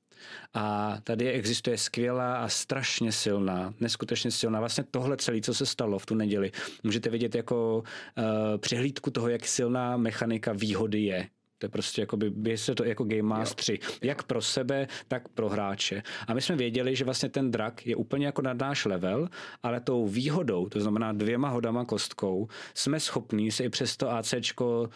[0.54, 4.60] A tady existuje skvělá a strašně silná, neskutečně silná.
[4.60, 6.52] Vlastně tohle celé, co se stalo v tu neděli,
[6.84, 7.84] můžete vidět jako
[8.18, 8.24] uh,
[8.58, 11.28] přehlídku toho, jak silná mechanika výhody je
[11.58, 15.50] To je prostě jako by se to jako Game Mastery, jak pro sebe, tak pro
[15.50, 16.04] hráče.
[16.28, 19.30] A my jsme věděli, že vlastně ten drak je úplně jako nad náš level,
[19.64, 24.90] ale tou výhodou, to znamená dvěma hodama kostkou, jsme schopní si i přes to ACčko,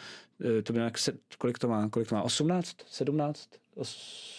[0.60, 0.94] eh, to by nějak,
[1.38, 3.50] kolik to má, kolik to má, 18, 17?
[3.76, 4.39] Os...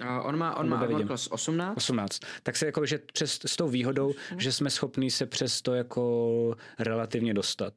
[0.00, 1.76] Uh, on má, on má armor class 18.
[1.76, 2.20] 18.
[2.42, 6.54] Tak se jako, že přes, s tou výhodou, že jsme schopní se přes to jako
[6.78, 7.74] relativně dostat.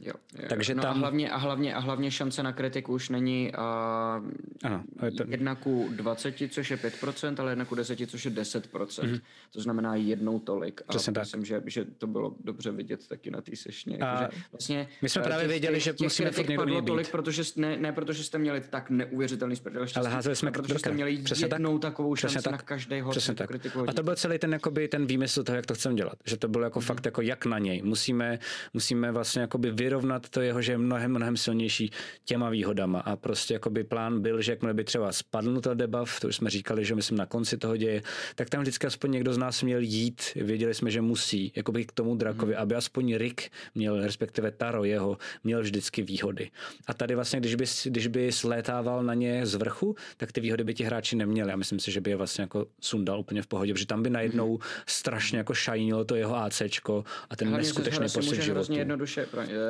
[0.00, 0.96] Jo, jo, Takže no tam...
[0.96, 4.30] a, hlavně, a, hlavně, a hlavně šance na kritiku už není uh,
[4.62, 4.84] ano,
[5.16, 5.24] to...
[5.28, 8.60] jedna ku 20, což je 5%, ale jedna ku 10, což je 10%.
[8.60, 9.20] Mm-hmm.
[9.52, 10.80] To znamená jednou tolik.
[10.88, 11.22] Přesně a tak.
[11.22, 13.98] myslím, že, že to bylo dobře vidět taky na té sešně.
[13.98, 16.84] A vlastně, my jsme právě těch, věděli, že těch musíme furt někdo být.
[16.86, 20.92] tolik, protože, ne, ne protože jste měli tak neuvěřitelný sprdel ale házeli jsme protože jste
[20.92, 21.92] měli Přesně jednou tak.
[21.92, 22.70] takovou šanci tak.
[22.70, 23.48] na Přesně tak.
[23.48, 26.18] kritiku A to byl celý ten, jakoby, ten výmysl toho, jak to chceme dělat.
[26.24, 26.86] Že to bylo jako mm-hmm.
[26.86, 27.82] fakt jako jak na něj.
[27.82, 28.38] Musíme,
[28.74, 31.90] musíme vlastně jakoby vyrovnat to jeho že je mnohem, mnohem silnější
[32.24, 33.00] těma výhodama.
[33.00, 36.50] A prostě jakoby plán byl, že jakmile by třeba spadl ten debuff, to už jsme
[36.50, 38.02] říkali, že myslím na konci toho děje,
[38.34, 40.22] tak tam vždycky aspoň někdo z nás měl jít.
[40.34, 42.62] Věděli jsme, že musí, jakoby k tomu drakovi, hmm.
[42.62, 43.40] aby aspoň Rick
[43.74, 46.50] měl, respektive Taro jeho, měl vždycky výhody.
[46.86, 50.64] A tady vlastně, když by, když by slétával na ně z vrchu, tak ty výhody
[50.64, 51.52] by ti hráči neměli.
[51.52, 54.10] A myslím si, že by je vlastně jako sundal úplně v pohodě, protože tam by
[54.10, 54.66] najednou hmm.
[54.86, 58.72] strašně jako šajnilo to jeho ACčko a ten neskutečný pocit životu.
[58.72, 59.26] Jednoduše,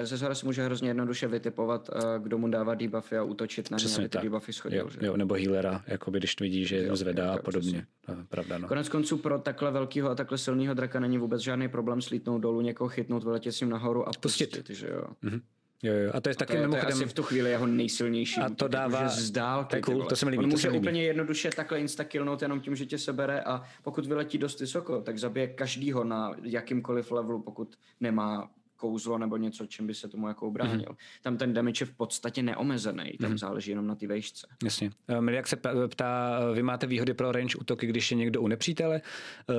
[0.06, 3.78] ze zhora si může hrozně jednoduše vytipovat, eh, kdo mu dává debuffy a útočit na
[3.78, 4.90] ně, aby ty debuffy schodil.
[5.00, 7.86] Jo, jo, nebo healera, jakoby, když vidí, že jo, zvedá jo, a podobně.
[8.28, 8.68] Pravda, no.
[8.68, 12.60] Konec konců pro takhle velkého a takhle silného draka není vůbec žádný problém slítnout dolů,
[12.60, 15.04] někoho chytnout, vyletět s ním nahoru a pustit, pustit že jo.
[15.24, 15.40] Mm-hmm.
[15.82, 16.10] Jo, jo.
[16.14, 16.92] A to je a taky to je, mimochodem...
[16.92, 18.40] To je asi v tu chvíli jeho nejsilnější.
[18.40, 19.08] A to dává...
[19.08, 20.44] Z dálky, cool, to se mi líbí.
[20.44, 24.38] On to může úplně jednoduše takhle instakillnout jenom tím, že tě sebere a pokud vyletí
[24.38, 29.94] dost vysoko, tak zabije každýho na jakýmkoliv levelu, pokud nemá kouzlo nebo něco, čím by
[29.94, 30.88] se tomu jako ubránil.
[30.88, 31.22] Mm-hmm.
[31.22, 33.38] Tam ten damage je v podstatě neomezený, tam mm-hmm.
[33.38, 34.46] záleží jenom na ty vejšce.
[34.64, 34.90] Jasně.
[35.08, 35.56] Eh, Miliak se
[35.88, 39.00] ptá, vy máte výhody pro range útoky, když je někdo u nepřítele?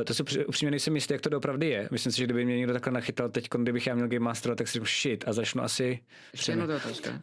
[0.02, 1.90] Eh, to se upřímně nejsem jistý, jak to doopravdy je.
[1.92, 4.68] Myslím si, že kdyby mě někdo takhle nachytal teď, kdybych já měl Game Master, tak
[4.68, 6.00] si řeknu shit a začnu asi...
[6.34, 7.10] Ještě jedno to otázka.
[7.10, 7.20] Uh,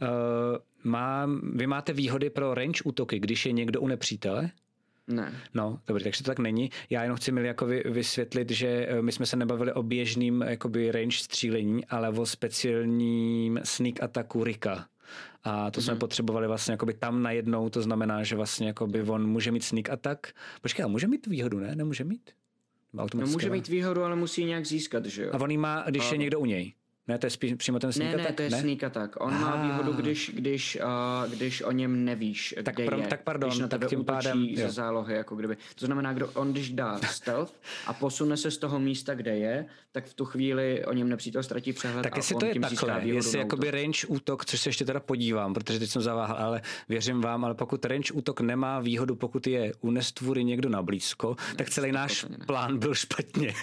[0.85, 4.51] má, vy máte výhody pro range útoky, když je někdo u nepřítele?
[5.09, 5.41] Ne.
[5.55, 6.71] No, dobře, takže to tak není.
[6.91, 10.93] Já jenom chci mi jako vysvětlit, že eh, my jsme se nebavili o běžným jakoby
[10.93, 14.87] range střílení, ale o speciálním sneak ataku Rika.
[15.45, 15.85] A to mm-hmm.
[15.85, 16.01] jsme mhm.
[16.01, 20.27] potřebovali vlastně jakoby tam najednou, to znamená, že vlastně jakoby on může mít sneak attack.
[20.63, 21.75] Počkej, a může mít výhodu, ne?
[21.77, 22.31] Nemůže mít?
[23.15, 25.31] No může mít výhodu, ale musí nějak získat, že jo?
[25.33, 26.13] A on ji má, když a...
[26.13, 26.73] je někdo u něj.
[27.09, 28.31] Ne, to je spíš přímo ten sneak ne, attack?
[28.31, 28.61] Ne, to je ne?
[28.61, 29.17] sneak attack.
[29.21, 29.41] On ah.
[29.41, 33.07] má výhodu, když, když, uh, když o něm nevíš, tak kde pro, je.
[33.07, 34.49] Tak pardon, když na tak tím pádem...
[34.57, 35.57] ze zálohy, jako kdyby.
[35.75, 37.55] To znamená, kdo on když dá stealth
[37.87, 41.43] a posune se z toho místa, kde je, tak v tu chvíli o něm nepřítel
[41.43, 45.01] ztratí přehled tak jestli to je takhle, jestli jakoby range útok, což se ještě teda
[45.01, 49.47] podívám, protože teď jsem zaváhal, ale věřím vám, ale pokud range útok nemá výhodu, pokud
[49.47, 53.55] je u nestvůry někdo na blízko, ne, tak celý náš plán byl špatně.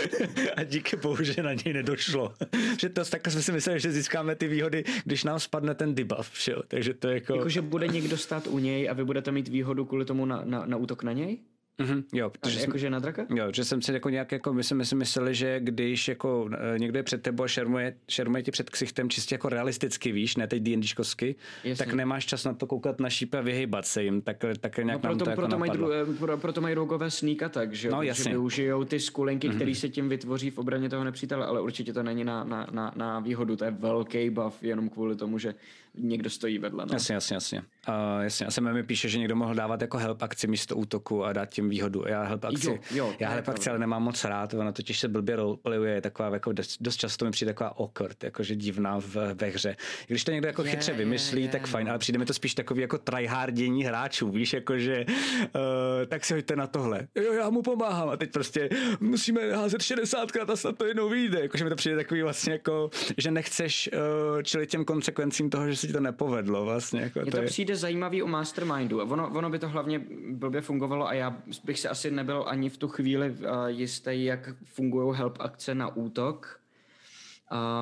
[0.56, 2.34] a díky bohu, že na něj nedošlo.
[2.88, 6.52] to takhle jsme si mysleli, že získáme ty výhody, když nám spadne ten debuff, že
[6.52, 6.62] jo?
[6.68, 7.36] takže to je jako...
[7.36, 10.42] Jako, že bude někdo stát u něj a vy budete mít výhodu kvůli tomu na,
[10.44, 11.38] na, na útok na něj?
[11.78, 13.26] Mm-hmm, jo, protože jakože na draka?
[13.34, 16.78] Jo, že jsem si jako nějak jako, my jsme si mysleli, že když jako e,
[16.78, 20.46] někdo je před tebou a šermuje, šermuje ti před ksichtem čistě jako realisticky, víš, ne
[20.46, 21.34] teď D&Dčkovsky,
[21.78, 25.02] tak nemáš čas na to koukat na šípe a vyhybat se jim, tak, tak nějak
[25.02, 25.88] no, proto, to jako proto, mají dru,
[26.18, 29.56] pro, proto mají rogové sníka tak, že, no, že využijou ty skulinky, mm-hmm.
[29.56, 32.92] které se tím vytvoří v obraně toho nepřítele, ale určitě to není na, na, na,
[32.96, 35.54] na výhodu, to je velký buff jenom kvůli tomu, že
[35.96, 36.86] někdo stojí vedle.
[36.86, 36.94] No.
[36.94, 37.62] Jasně, jasně, jasně.
[37.88, 38.46] Uh, jasně.
[38.46, 41.46] A se mi píše, že někdo mohl dávat jako help akci místo útoku a dát
[41.46, 42.04] tím výhodu.
[42.08, 45.08] Já help akci, jo, jo, já help akci ale nemám moc rád, ona totiž se
[45.08, 49.16] blbě roleplayuje, je taková jako dost, dost často mi přijde taková awkward, jakože divná v,
[49.34, 49.76] ve hře.
[50.06, 52.34] Když to někdo jako je, chytře vymyslí, je, tak je, fajn, ale přijde mi to
[52.34, 55.62] spíš takový jako tryhardění hráčů, víš, jakože uh,
[56.08, 57.08] tak si hoďte na tohle.
[57.14, 58.68] Jo, já mu pomáhám a teď prostě
[59.00, 61.40] musíme házet 60 krát a snad to jednou vyjde.
[61.40, 65.76] Jakože mi to přijde takový vlastně jako, že nechceš uh, čelit těm konsekvencím toho, že
[65.86, 67.00] ti to nepovedlo vlastně.
[67.00, 67.46] Jako Mně to, to je...
[67.46, 69.00] přijde zajímavý u Mastermindu.
[69.00, 70.00] Ono, ono by to hlavně
[70.30, 74.48] blbě fungovalo a já bych se asi nebyl ani v tu chvíli uh, jistý, jak
[74.64, 76.60] fungují help akce na útok.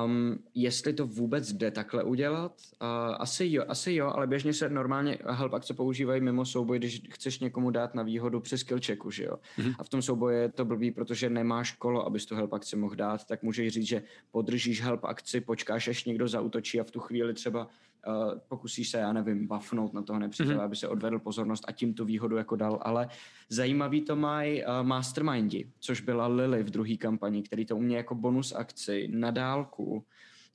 [0.05, 2.51] Um, jestli to vůbec jde takhle udělat?
[2.81, 2.87] Uh,
[3.19, 7.39] asi jo, asi jo, ale běžně se normálně help akce používají mimo souboj, když chceš
[7.39, 9.35] někomu dát na výhodu při skill checku, že jo?
[9.57, 9.75] Mm-hmm.
[9.79, 12.95] A v tom souboji je to blbý, protože nemáš kolo, abys tu help akci mohl
[12.95, 16.99] dát, tak můžeš říct, že podržíš help akci, počkáš, až někdo zautočí a v tu
[16.99, 17.67] chvíli třeba
[18.07, 20.63] uh, pokusíš se, já nevím, buffnout na toho nepřítele, mm-hmm.
[20.63, 23.07] aby se odvedl pozornost a tím tu výhodu jako dal, ale
[23.49, 28.15] zajímavý to mají uh, mastermindi, což byla Lily v druhé kampani, který to umě jako
[28.15, 30.05] bonus akci na dálku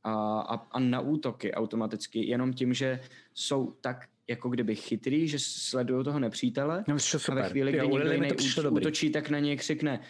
[0.05, 3.01] a, a, a na útoky automaticky, jenom tím, že
[3.35, 6.97] jsou tak jako kdyby chytrý, že sledují toho nepřítele no,
[7.29, 8.31] a ve chvíli, kdy jo, někdo jiný
[8.71, 10.01] útočí, tak na něj křikne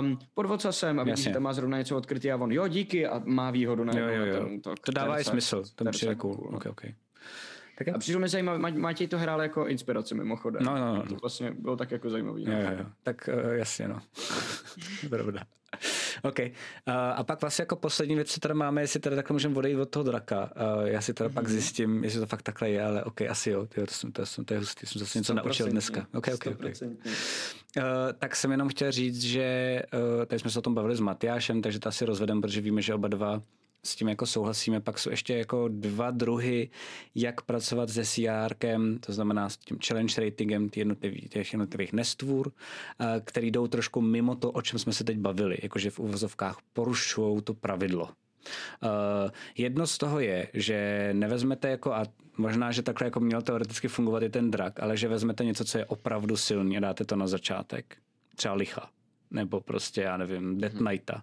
[0.00, 3.06] um, podvodca jsem a vidí, že tam má zrovna něco odkrytý a on jo díky
[3.06, 4.44] a má výhodu na jo, jo, jo.
[4.44, 6.34] Ten, to dává i smysl, to mi přijde cool.
[6.34, 6.56] cool.
[6.56, 6.94] Okay, okay.
[7.78, 10.62] Tak a přišlo mi zajímavé, Matěj to hrál jako inspiraci mimochodem.
[10.62, 11.02] No, no, no.
[11.02, 12.44] To vlastně bylo tak jako zajímavý.
[12.44, 12.86] Jo, jo, jo.
[13.02, 14.00] Tak uh, jasně, no.
[15.08, 15.40] Pravda.
[16.22, 16.38] OK.
[16.40, 19.76] Uh, a pak vlastně jako poslední věc, co tady máme, jestli tady takhle můžeme odejít
[19.76, 20.50] od toho draka.
[20.78, 21.34] Uh, já si teda mm-hmm.
[21.34, 21.52] pak mhm.
[21.52, 23.66] zjistím, jestli to fakt takhle je, ale OK, asi jo.
[23.66, 26.06] Tyjo, to, jsem, to, jsem, to je hustý, jsem zase něco naučil dneska.
[26.14, 26.82] OK, OK, OK.
[27.76, 27.82] Uh,
[28.18, 29.82] tak jsem jenom chtěl říct, že
[30.18, 32.82] uh, tady jsme se o tom bavili s Matyášem, takže to asi rozvedem, protože víme,
[32.82, 33.42] že oba dva
[33.84, 34.80] s tím jako souhlasíme.
[34.80, 36.70] Pak jsou ještě jako dva druhy,
[37.14, 42.52] jak pracovat se CRkem, to znamená s tím challenge ratingem těch jednotlivých, těch jednotlivých nestvůr,
[43.24, 47.42] který jdou trošku mimo to, o čem jsme se teď bavili, jakože v uvozovkách porušují
[47.42, 48.04] to pravidlo.
[48.04, 52.04] Uh, jedno z toho je, že nevezmete jako, a
[52.36, 55.78] možná, že takhle jako měl teoreticky fungovat i ten drak, ale že vezmete něco, co
[55.78, 57.96] je opravdu silný a dáte to na začátek.
[58.36, 58.90] Třeba licha
[59.34, 60.86] nebo prostě, já nevím, Death mhm.
[60.86, 61.22] Knighta.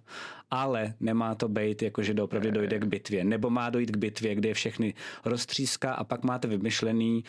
[0.52, 3.24] Ale nemá to být, jako že doopravdy dojde k bitvě.
[3.24, 4.94] Nebo má dojít k bitvě, kde je všechny
[5.26, 7.24] roztříská a pak máte vymyšlený,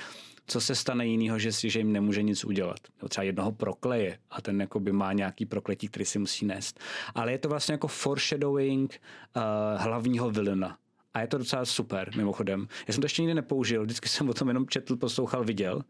[0.47, 2.79] co se stane jinýho, že, si, že jim nemůže nic udělat.
[2.99, 6.81] Nebo třeba jednoho prokleje a ten jako by má nějaký prokletí, který si musí nést.
[7.15, 9.01] Ale je to vlastně jako foreshadowing
[9.37, 9.43] uh,
[9.83, 10.79] hlavního vilena.
[11.15, 12.69] A je to docela super, mimochodem.
[12.89, 15.85] Já jsem to ještě nikdy nepoužil, vždycky jsem o tom jenom četl, poslouchal, viděl.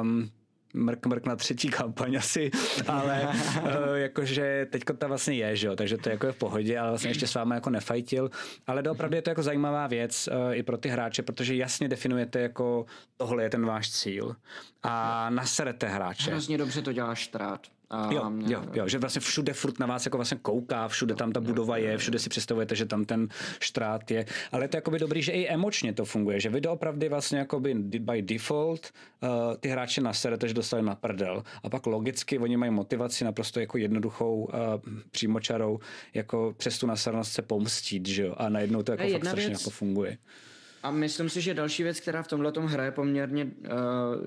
[0.00, 0.30] Um,
[0.72, 2.50] mrk, mrk na třetí kampaň asi,
[2.88, 6.78] ale uh, jakože teďko ta vlastně je, že jo, takže to je jako v pohodě,
[6.78, 8.30] ale vlastně ještě s vámi jako nefajtil,
[8.66, 12.40] ale doopravdy je to jako zajímavá věc uh, i pro ty hráče, protože jasně definujete
[12.40, 12.86] jako
[13.16, 14.36] tohle je ten váš cíl
[14.82, 16.30] a naserete hráče.
[16.30, 17.60] Hrozně dobře to děláš štrát.
[17.92, 21.32] Um, jo, jo, jo, že vlastně všude furt na vás jako vlastně kouká, všude tam
[21.32, 23.28] ta budova je, všude si představujete, že tam ten
[23.60, 27.08] štrát je, ale je to jakoby dobrý, že i emočně to funguje, že vy doopravdy
[27.08, 28.92] vlastně jakoby by default
[29.22, 29.28] uh,
[29.60, 31.42] ty hráče naserete, že dostali na prdel.
[31.62, 34.50] A pak logicky oni mají motivaci naprosto jako jednoduchou uh,
[35.10, 35.78] přímočarou,
[36.14, 39.60] jako přes tu nasarnost se pomstit, že jo, a najednou to jako fakt strašně věc,
[39.60, 40.18] jako funguje.
[40.82, 43.50] A myslím si, že další věc, která v tomhle hraje poměrně uh,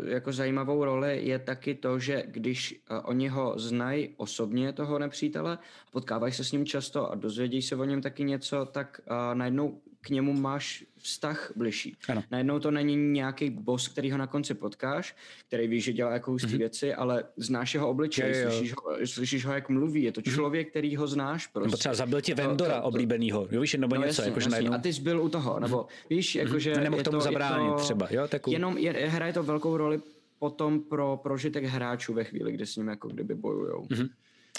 [0.07, 5.57] jako zajímavou roli, je taky to, že když uh, oni ho znají osobně, toho nepřítele,
[5.91, 9.81] potkávají se s ním často a dozvědí se o něm taky něco, tak uh, najednou
[10.05, 11.97] k němu máš vztah bližší.
[12.09, 12.23] Ano.
[12.31, 15.15] Najednou to není nějaký boss, který ho na konci potkáš,
[15.47, 16.57] který víš, že dělá jako hustý mm-hmm.
[16.57, 20.33] věci, ale znáš jeho obličej, je, slyšíš, ho, slyšíš ho, jak mluví, je to mhm.
[20.33, 21.47] člověk, který ho znáš.
[21.47, 21.67] Prostě.
[21.67, 24.49] Nebo třeba zabil tě Vendora to, to, oblíbenýho, jo, víš, nebo no, něco, jasný, jakože
[24.49, 24.73] najednou...
[24.73, 25.87] A ty jsi byl u toho, nebo mhm.
[26.09, 26.73] víš, jakože...
[26.73, 26.83] Mm-hmm.
[26.83, 30.01] Nemohl tomu to, zabránit to, třeba, jo, tak Jenom je, hraje to velkou roli
[30.39, 33.85] potom pro prožitek hráčů ve chvíli, kdy s ním jako kdyby bojujou.
[33.85, 34.09] Mm-hmm.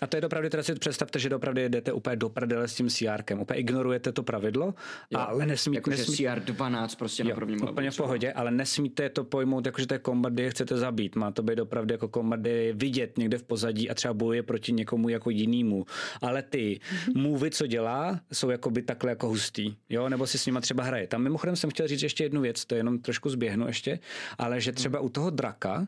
[0.03, 2.89] A to je opravdu, teda si představte, že opravdu jdete úplně do prdele s tím
[2.89, 4.75] CRkem, úplně ignorujete to pravidlo,
[5.11, 5.79] jo, ale nesmíte...
[5.79, 6.17] Jako nesmí...
[6.17, 7.63] CR 12 prostě jo, na prvním.
[7.63, 10.77] Úplně v pohodě, ale nesmíte to pojmout jako, že to je kombat, kde je chcete
[10.77, 11.17] zabít.
[11.17, 14.43] Má to být opravdu jako kombat, kde je vidět někde v pozadí a třeba bojuje
[14.43, 15.85] proti někomu jako jinému.
[16.23, 16.81] Ale ty
[17.15, 20.85] mluvy, co dělá, jsou jako by takhle jako hustý, jo, nebo si s nima třeba
[20.85, 21.07] hraje.
[21.07, 23.99] Tam mimochodem jsem chtěl říct ještě jednu věc, to je jenom trošku zběhnu ještě,
[24.39, 25.87] ale že třeba u toho draka,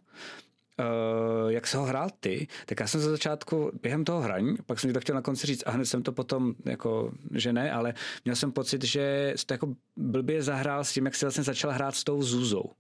[0.79, 4.81] uh, jak se ho hrál ty, tak já jsem za začátku během toho hraní, pak
[4.81, 7.95] jsem to chtěl na konci říct a hned jsem to potom, jako, že ne, ale
[8.25, 11.71] měl jsem pocit, že jsi to jako blbě zahrál s tím, jak jsi vlastně začal
[11.71, 12.71] hrát s tou Zuzou.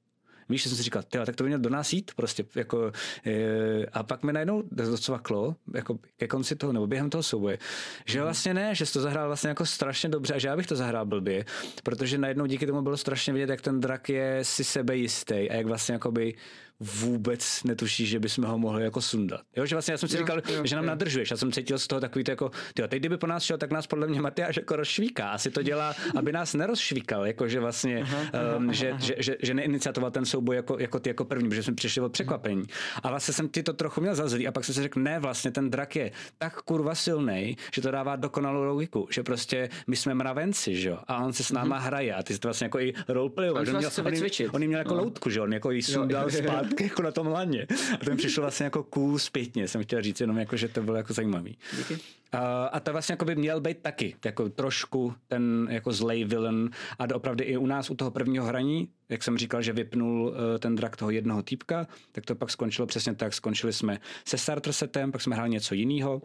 [0.49, 2.93] Víš, že jsem si říkal, tyjo, tak to by měl do nás jít prostě, jako,
[3.27, 7.59] e, a pak mi najednou docvaklo, jako ke konci toho, nebo během toho souboje,
[8.07, 8.25] že mhm.
[8.25, 10.77] vlastně ne, že jsi to zahrál vlastně jako strašně dobře a že já bych to
[10.77, 11.45] zahrál blbě,
[11.83, 15.55] protože najednou díky tomu bylo strašně vidět, jak ten drak je si sebe jistý a
[15.55, 16.35] jak vlastně jakoby
[16.81, 19.41] vůbec netuší, že bychom ho mohli jako sundat.
[19.57, 20.89] Jo, že vlastně já jsem si jo, říkal, jo, že nám jo.
[20.89, 21.31] nadržuješ.
[21.31, 23.71] Já jsem cítil z toho takový to jako, tyjo, teď kdyby po nás šel, tak
[23.71, 25.31] nás podle mě Matyáš jako rozšvíká.
[25.31, 28.19] Asi to dělá, aby nás nerozšvíkal, jako že vlastně, aha,
[28.57, 29.01] um, aha, že, aha.
[29.01, 32.13] Že, že, že, neiniciatoval ten souboj jako, jako ty jako první, protože jsme přišli od
[32.13, 32.65] překvapení.
[33.03, 35.19] A vlastně jsem ti to trochu měl za zlý a pak jsem si řekl, ne,
[35.19, 39.97] vlastně ten drak je tak kurva silný, že to dává dokonalou logiku, že prostě my
[39.97, 41.85] jsme mravenci, že jo, a on se s náma mm-hmm.
[41.85, 43.51] hraje a ty jsi to vlastně jako i roleplay.
[43.51, 44.07] On, měl, on,
[44.53, 45.03] on, měl jako no.
[45.03, 47.66] loutku, že on jako jí sundal spát jako na tom laně.
[48.01, 50.82] A to mi přišlo vlastně jako cool zpětně, jsem chtěl říct, jenom jako, že to
[50.82, 51.59] bylo jako zajímavý.
[51.77, 51.99] Díky.
[52.32, 56.70] A, a to vlastně jako by měl být taky, jako trošku ten jako zlej villain
[56.99, 60.35] a opravdu i u nás u toho prvního hraní, jak jsem říkal, že vypnul uh,
[60.59, 64.73] ten drak toho jednoho týpka, tak to pak skončilo přesně tak, skončili jsme se starter
[64.73, 66.23] setem, pak jsme hráli něco jiného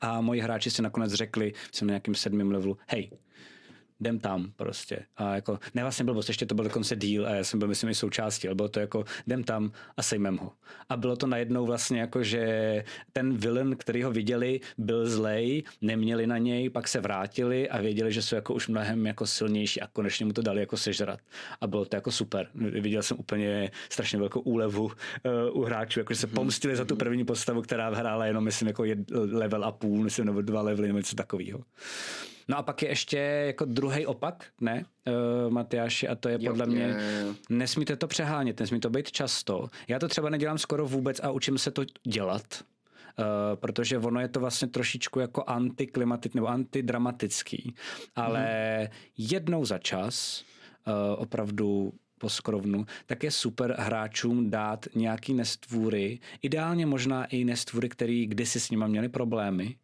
[0.00, 3.10] a moji hráči si nakonec řekli, jsem na nějakým sedmém levelu, hej,
[4.00, 4.98] jdem tam prostě.
[5.16, 7.90] A jako, ne vlastně blbost, ještě to byl dokonce deal a já jsem byl myslím
[7.90, 10.52] i součástí, ale bylo to jako, jdem tam a sejmem ho.
[10.88, 16.26] A bylo to najednou vlastně jako, že ten villain, který ho viděli, byl zlej, neměli
[16.26, 19.86] na něj, pak se vrátili a věděli, že jsou jako už mnohem jako silnější a
[19.86, 21.20] konečně mu to dali jako sežrat.
[21.60, 22.48] A bylo to jako super.
[22.54, 24.92] Viděl jsem úplně strašně velkou úlevu uh,
[25.52, 26.34] u hráčů, jako že se mhm.
[26.34, 30.26] pomstili za tu první postavu, která hrála jenom, myslím, jako jed, level a půl, myslím,
[30.26, 31.60] nebo dva levely, nebo něco takového.
[32.48, 34.84] No a pak je ještě jako druhý opak, ne,
[35.44, 37.34] uh, Matyáši, a to je jo, podle mě, je, je.
[37.48, 39.68] nesmíte to přehánět, nesmí to být často.
[39.88, 42.42] Já to třeba nedělám skoro vůbec a učím se to dělat,
[43.18, 47.74] Uh, protože ono je to vlastně trošičku jako antiklimatic nebo antidramatický,
[48.16, 48.86] ale mm.
[49.18, 50.44] jednou za čas
[50.86, 57.88] uh, opravdu po skrovnu, tak je super hráčům dát nějaký nestvůry, ideálně možná i nestvůry,
[57.88, 59.76] který kdysi s nima měli problémy,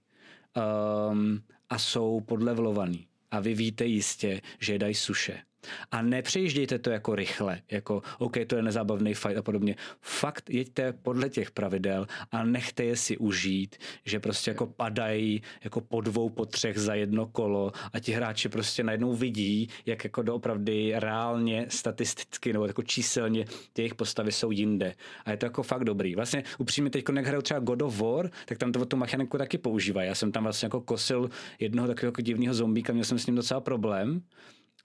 [1.11, 3.07] um, a jsou podlevlovaný.
[3.31, 5.43] A vy víte jistě, že dají suše.
[5.91, 9.77] A nepřejiždějte to jako rychle, jako OK, to je nezábavný fight a podobně.
[10.01, 15.81] Fakt jeďte podle těch pravidel a nechte je si užít, že prostě jako padají jako
[15.81, 20.23] po dvou, po třech za jedno kolo a ti hráči prostě najednou vidí, jak jako
[20.23, 24.95] doopravdy reálně, statisticky nebo jako číselně ty jejich postavy jsou jinde.
[25.25, 26.15] A je to jako fakt dobrý.
[26.15, 29.59] Vlastně upřímně teď, jak hraju třeba God of War, tak tam to tu mechaniku taky
[29.59, 30.09] používají.
[30.09, 33.37] Já jsem tam vlastně jako kosil jednoho takového jako divného zombíka, měl jsem s ním
[33.37, 34.23] docela problém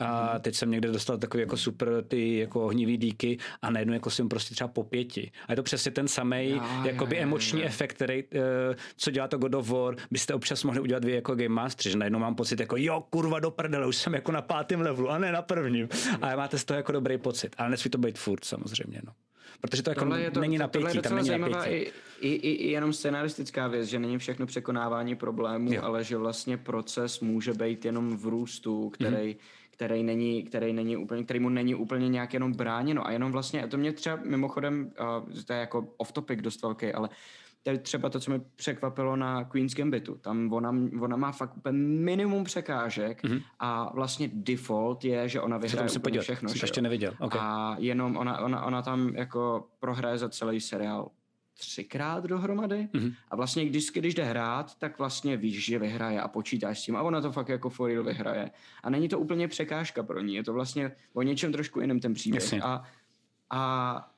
[0.01, 4.09] a teď jsem někde dostal takový jako super ty jako ohnivý díky a najednou jako
[4.09, 5.31] jsem prostě třeba po pěti.
[5.47, 7.69] A je to přesně ten samý jakoby já, emoční já, já.
[7.69, 8.39] efekt, který, uh,
[8.95, 11.97] co dělá to God of War, byste občas mohli udělat vy jako Game Master, že
[11.97, 15.17] najednou mám pocit jako jo, kurva do prdele, už jsem jako na pátém levelu a
[15.17, 15.89] ne na prvním.
[16.21, 17.55] A máte z toho jako dobrý pocit.
[17.57, 19.13] Ale nesmí to být furt samozřejmě, no.
[19.61, 21.69] Protože to jako je to, není to, napětí, je tam není napětí.
[21.69, 21.91] I,
[22.21, 25.81] i, i, jenom scenaristická věc, že není všechno překonávání problémů, jo.
[25.83, 30.97] ale že vlastně proces může být jenom v růstu, který mm-hmm který není, který není
[30.97, 34.19] úplně, který mu není úplně nějak jenom bráněno a jenom vlastně, a to mě třeba
[34.23, 37.09] mimochodem, uh, to je jako off topic dost velký, ale
[37.63, 40.15] to je třeba to, co mi překvapilo na Queen's Gambitu.
[40.15, 43.41] Tam ona, ona má fakt úplně minimum překážek mm-hmm.
[43.59, 46.49] a vlastně default je, že ona vyhraje úplně podívat, všechno.
[46.49, 47.13] Jsem ještě neviděl.
[47.19, 47.41] Okay.
[47.43, 51.09] A jenom ona, ona, ona tam jako prohraje za celý seriál
[51.53, 53.15] třikrát dohromady mm-hmm.
[53.29, 56.95] a vlastně když, když jde hrát, tak vlastně víš, že vyhraje a počítáš s tím
[56.95, 58.51] a ona to fakt jako for real vyhraje.
[58.83, 62.13] A není to úplně překážka pro ní, je to vlastně o něčem trošku jiném ten
[62.13, 62.53] příběh.
[62.63, 62.83] A,
[63.49, 64.11] a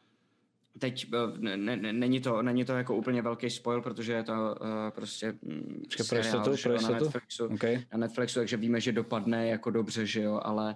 [0.79, 4.67] teď ne, ne, není, to, není to jako úplně velký spoil, protože je to uh,
[4.95, 7.85] prostě mm, seriál, to, na Netflixu, okay.
[7.91, 10.75] na Netflixu, takže víme, že dopadne jako dobře, že jo, ale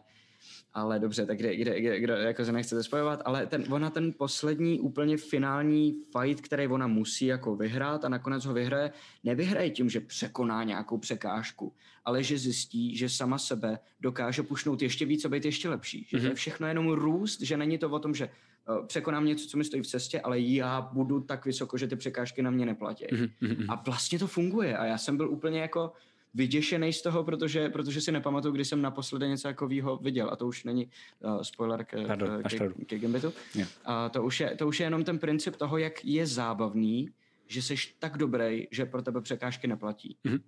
[0.78, 4.14] ale dobře, tak kde, kde, kde, kde jako se nechcete spojovat, ale ten, ona ten
[4.18, 8.92] poslední úplně finální fight, který ona musí jako vyhrát a nakonec ho vyhraje,
[9.24, 11.74] nevyhraje tím, že překoná nějakou překážku,
[12.06, 16.08] ale že zjistí, že sama sebe dokáže pušnout ještě víc a být ještě lepší.
[16.10, 16.30] Že mm-hmm.
[16.30, 18.30] je všechno jenom růst, že není to o tom, že
[18.70, 21.96] uh, překonám něco, co mi stojí v cestě, ale já budu tak vysoko, že ty
[21.96, 23.06] překážky na mě neplatí.
[23.06, 23.66] Mm-hmm.
[23.70, 25.92] A vlastně to funguje a já jsem byl úplně jako
[26.34, 30.30] vyděšený z toho, protože, protože si nepamatuju, kdy jsem naposledy něco takového viděl.
[30.32, 30.90] A to už není
[31.20, 33.34] uh, spoiler k, Pardon, k, k, k Gambitu.
[33.56, 33.70] Yeah.
[33.86, 37.10] A to už, je, to už je jenom ten princip toho, jak je zábavný,
[37.48, 40.18] že jsi tak dobrý, že pro tebe překážky neplatí.
[40.26, 40.42] Mm-hmm.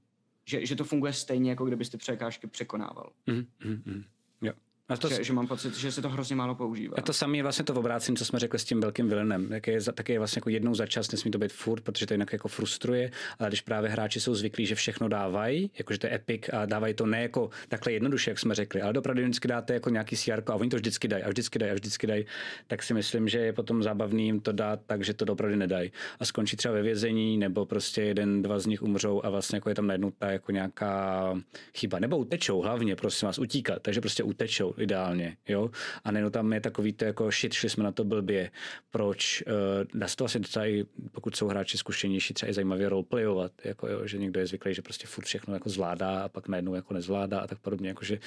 [0.45, 3.11] Že, že to funguje stejně, jako kdybyste překážky překonával.
[3.27, 4.03] Mm-hmm.
[4.41, 4.53] Jo.
[4.89, 6.95] A to, že, že, mám pocit, že se to hrozně málo používá.
[6.97, 9.51] A to samé je vlastně to obrácení, co jsme řekli s tím velkým vilenem.
[9.51, 12.13] Jak je, tak je vlastně jako jednou za čas, nesmí to být furt, protože to
[12.13, 16.15] jinak jako frustruje, ale když právě hráči jsou zvyklí, že všechno dávají, jakože to je
[16.15, 19.73] epic a dávají to ne jako takhle jednoduše, jak jsme řekli, ale opravdu vždycky dáte
[19.73, 22.25] jako nějaký CR a oni to vždycky dají a vždycky dají a vždycky dají,
[22.67, 25.91] tak si myslím, že je potom zábavný jim to dát tak, že to opravdu nedají.
[26.19, 29.69] A skončí třeba ve vězení, nebo prostě jeden, dva z nich umřou a vlastně jako
[29.69, 31.35] je tam najednou ta jako nějaká
[31.75, 31.99] chyba.
[31.99, 35.37] Nebo utečou hlavně, prosím vás, utíkat, takže prostě utečou ideálně.
[35.47, 35.69] Jo?
[36.03, 38.51] a nejenom tam je takový to jako shit, šli jsme na to blbě,
[38.91, 42.89] proč, uh, dá se to asi docela i, pokud jsou hráči zkušenější, třeba i zajímavě
[42.89, 46.47] roleplayovat, jako jo, že někdo je zvyklý, že prostě furt všechno jako zvládá a pak
[46.47, 48.19] najednou jako nezvládá a tak podobně, jakože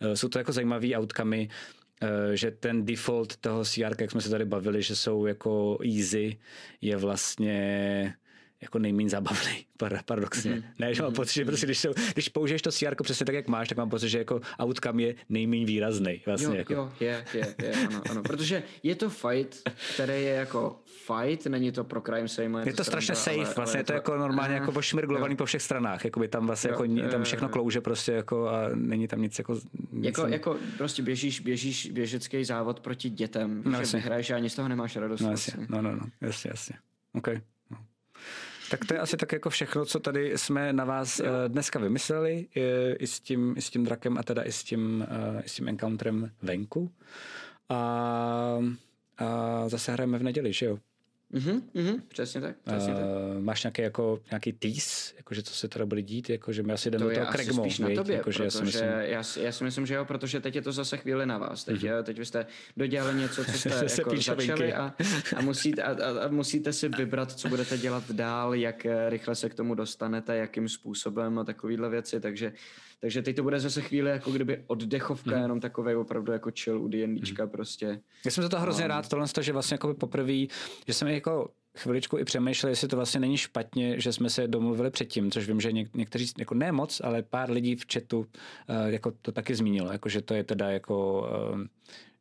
[0.00, 1.48] uh, jsou to jako zajímavý outcome, uh,
[2.34, 6.38] že ten default toho CR, jak jsme se tady bavili, že jsou jako easy,
[6.80, 8.14] je vlastně
[8.66, 9.66] jako nejméně zábavný,
[10.04, 10.52] paradoxně.
[10.52, 10.62] Mm-hmm.
[10.78, 13.68] Ne, že mám pocit, že prostě, když, když použiješ to CR přesně tak, jak máš,
[13.68, 16.22] tak mám pocit, že jako outcome je nejméně výrazný.
[16.26, 16.72] Vlastně, jo, jako.
[16.74, 18.22] jo, je, je, je, ano, ano.
[18.22, 22.60] Protože je to fight, který je jako fight, není to pro crime same.
[22.60, 24.72] Je, je to, to strašně safe, ale, vlastně ale je to, to jako normálně jako
[24.72, 28.48] pošmirglovaný po všech stranách, jako by tam vlastně jo, jako, tam všechno klouže prostě jako
[28.48, 29.54] a není tam nic jako...
[29.92, 30.32] Nic jako, tam...
[30.32, 34.68] jako prostě běžíš, běžíš běžecký závod proti dětem, no, že hraješ a ani z toho
[34.68, 35.20] nemáš radost.
[35.20, 35.76] No, jasně, vlastně.
[35.76, 36.76] no, no, no, jasně, jasně.
[37.12, 37.40] Okay.
[38.70, 41.26] Tak to je asi tak jako všechno, co tady jsme na vás jo.
[41.48, 42.46] dneska vymysleli,
[42.98, 45.06] i s tím, i s tím drakem a teda i s tím,
[45.44, 46.92] i s tím encounterem venku.
[47.68, 48.58] A,
[49.18, 50.78] a zase hrajeme v neděli, že jo?
[51.32, 53.08] Mhm, mhm, přesně tak, přesně uh, tak.
[53.38, 57.04] Máš nějaký, jako, nějaký tease, jakože co se teda bude dít, jakože my asi jdeme
[57.04, 58.88] to do toho Kregmo, spíš na tobě, jako, protože já si, myslím...
[58.88, 61.64] já, já, si myslím, že jo, protože teď je to zase chvíli na vás.
[61.64, 62.02] Teď, mm-hmm.
[62.02, 62.46] teď vy jste
[62.76, 64.94] dodělali něco, co jste jako začali a,
[65.36, 69.48] a, musíte, a, a, a musíte si vybrat, co budete dělat dál, jak rychle se
[69.48, 72.52] k tomu dostanete, jakým způsobem a takovýhle věci, takže
[73.00, 75.42] takže teď to bude zase chvíli jako kdyby oddechovka, mm.
[75.42, 77.50] jenom takový opravdu jako chill u D&Dčka mm.
[77.50, 78.00] prostě.
[78.24, 78.88] Já jsem za to hrozně no.
[78.88, 80.46] rád, tohle, že vlastně jako poprvé,
[80.86, 84.90] že jsem jako chviličku i přemýšlel, jestli to vlastně není špatně, že jsme se domluvili
[84.90, 88.26] předtím, což vím, že něk- někteří, jako ne moc, ale pár lidí v chatu uh,
[88.86, 91.60] jako to taky zmínilo, jako že to je teda jako uh,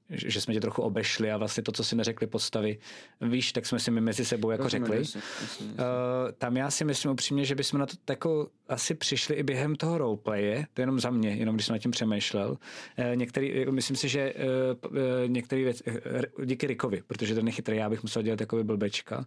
[0.09, 2.77] že jsme tě trochu obešli a vlastně to, co si neřekli postavy,
[3.21, 4.97] víš, tak jsme si my mezi sebou jako Rozumím, řekli.
[4.97, 5.83] Jasně, jasně, jasně.
[5.83, 9.75] Uh, tam já si myslím upřímně, že bychom na to jako asi přišli i během
[9.75, 12.49] toho roleplaye, to je jenom za mě, jenom když jsem nad tím přemýšlel.
[12.49, 17.47] Uh, některý, jako myslím si, že uh, uh, některý věc, uh, díky Rikovi, protože ten
[17.47, 19.25] je chytrý, já bych musel dělat jako blbečka.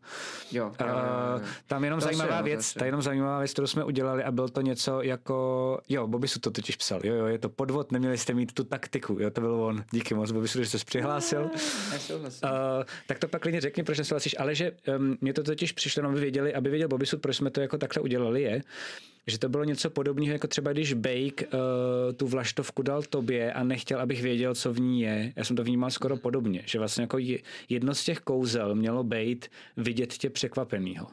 [0.53, 0.95] Jo, jo, jo,
[1.35, 1.41] jo.
[1.67, 4.49] Tam jenom to zajímavá je, věc, ta jenom zajímavá věc, kterou jsme udělali a byl
[4.49, 8.35] to něco jako, jo, Bobisu to totiž psal, jo, jo, je to podvod, neměli jste
[8.35, 11.51] mít tu taktiku, jo, to byl on, díky moc, Bobisu, jsi přihlásil.
[12.11, 12.51] Uh,
[13.07, 16.21] tak to pak klidně řekni, proč nesouhlasíš, ale že um, mě to totiž přišlo, aby
[16.21, 18.63] věděli, aby věděl Bobisu, proč jsme to jako takhle udělali, je,
[19.27, 23.65] že to bylo něco podobného, jako třeba když Bake uh, tu vlaštovku dal tobě a
[23.65, 25.33] nechtěl, abych věděl, co v ní je.
[25.37, 27.19] Já jsem to vnímal skoro podobně, že vlastně jako
[27.69, 31.07] jedno z těch kouzel mělo být vidět tě překvapenýho.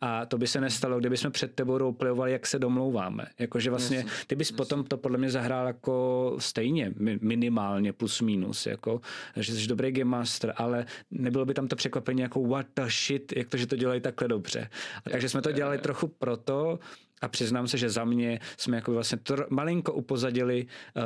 [0.00, 3.26] A to by se nestalo, kdyby jsme před tebou roleplayovali, jak se domlouváme.
[3.38, 9.00] Jakože vlastně, ty bys potom to podle mě zahrál jako stejně, minimálně plus minus, jako,
[9.36, 13.36] že jsi dobrý game master, ale nebylo by tam to překvapení jako what the shit,
[13.36, 14.68] jak to, že to dělají takhle dobře.
[15.06, 16.78] A takže jsme to dělali trochu proto,
[17.20, 21.02] a přiznám se, že za mě jsme jako vlastně tr- malinko upozadili uh,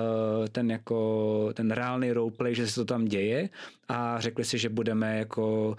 [0.46, 3.48] ten jako ten reálný roleplay, že se to tam děje
[3.88, 5.76] a řekli si, že budeme jako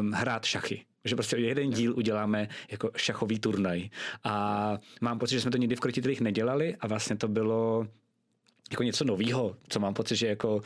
[0.00, 0.84] um, hrát šachy.
[1.04, 3.88] Že prostě jeden díl uděláme jako šachový turnaj.
[4.24, 7.86] A mám pocit, že jsme to nikdy v krotitelích nedělali a vlastně to bylo
[8.70, 10.62] jako něco nového, co mám pocit, že jako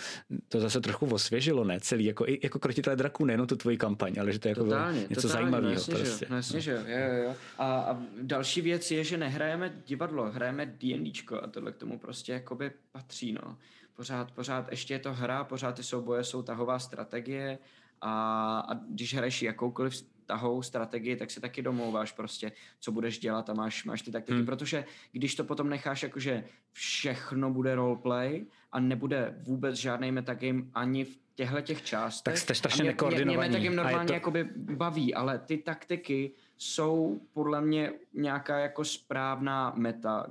[0.48, 1.80] to zase trochu osvěžilo, ne?
[1.80, 5.06] Celý, jako, jako krotitelé draků, nejenom tu tvoji kampaň, ale že to je jako totálně,
[5.10, 5.82] něco totálně, zajímavého.
[5.88, 6.26] No, prostě.
[6.30, 6.78] no, jasně, že jo.
[6.86, 7.34] Jo, jo.
[7.58, 12.32] A, a, další věc je, že nehrajeme divadlo, hrajeme D&Dčko a tohle k tomu prostě
[12.32, 13.58] jakoby patří, no.
[13.96, 17.58] Pořád, pořád ještě je to hra, pořád ty souboje jsou tahová strategie
[18.00, 23.50] a, a když hraješ jakoukoliv tahou strategii, tak si taky domlouváš prostě, co budeš dělat
[23.50, 24.46] a máš, máš ty taktiky, hmm.
[24.46, 31.04] protože když to potom necháš jakože všechno bude roleplay a nebude vůbec žádný metagame ani
[31.04, 32.34] v těchto těch částech.
[32.34, 33.58] Tak jste strašně mě, nekoordinovaní.
[33.58, 34.12] Mě, mě normálně to...
[34.12, 40.26] jakoby baví, ale ty taktiky jsou podle mě nějaká jako správná meta,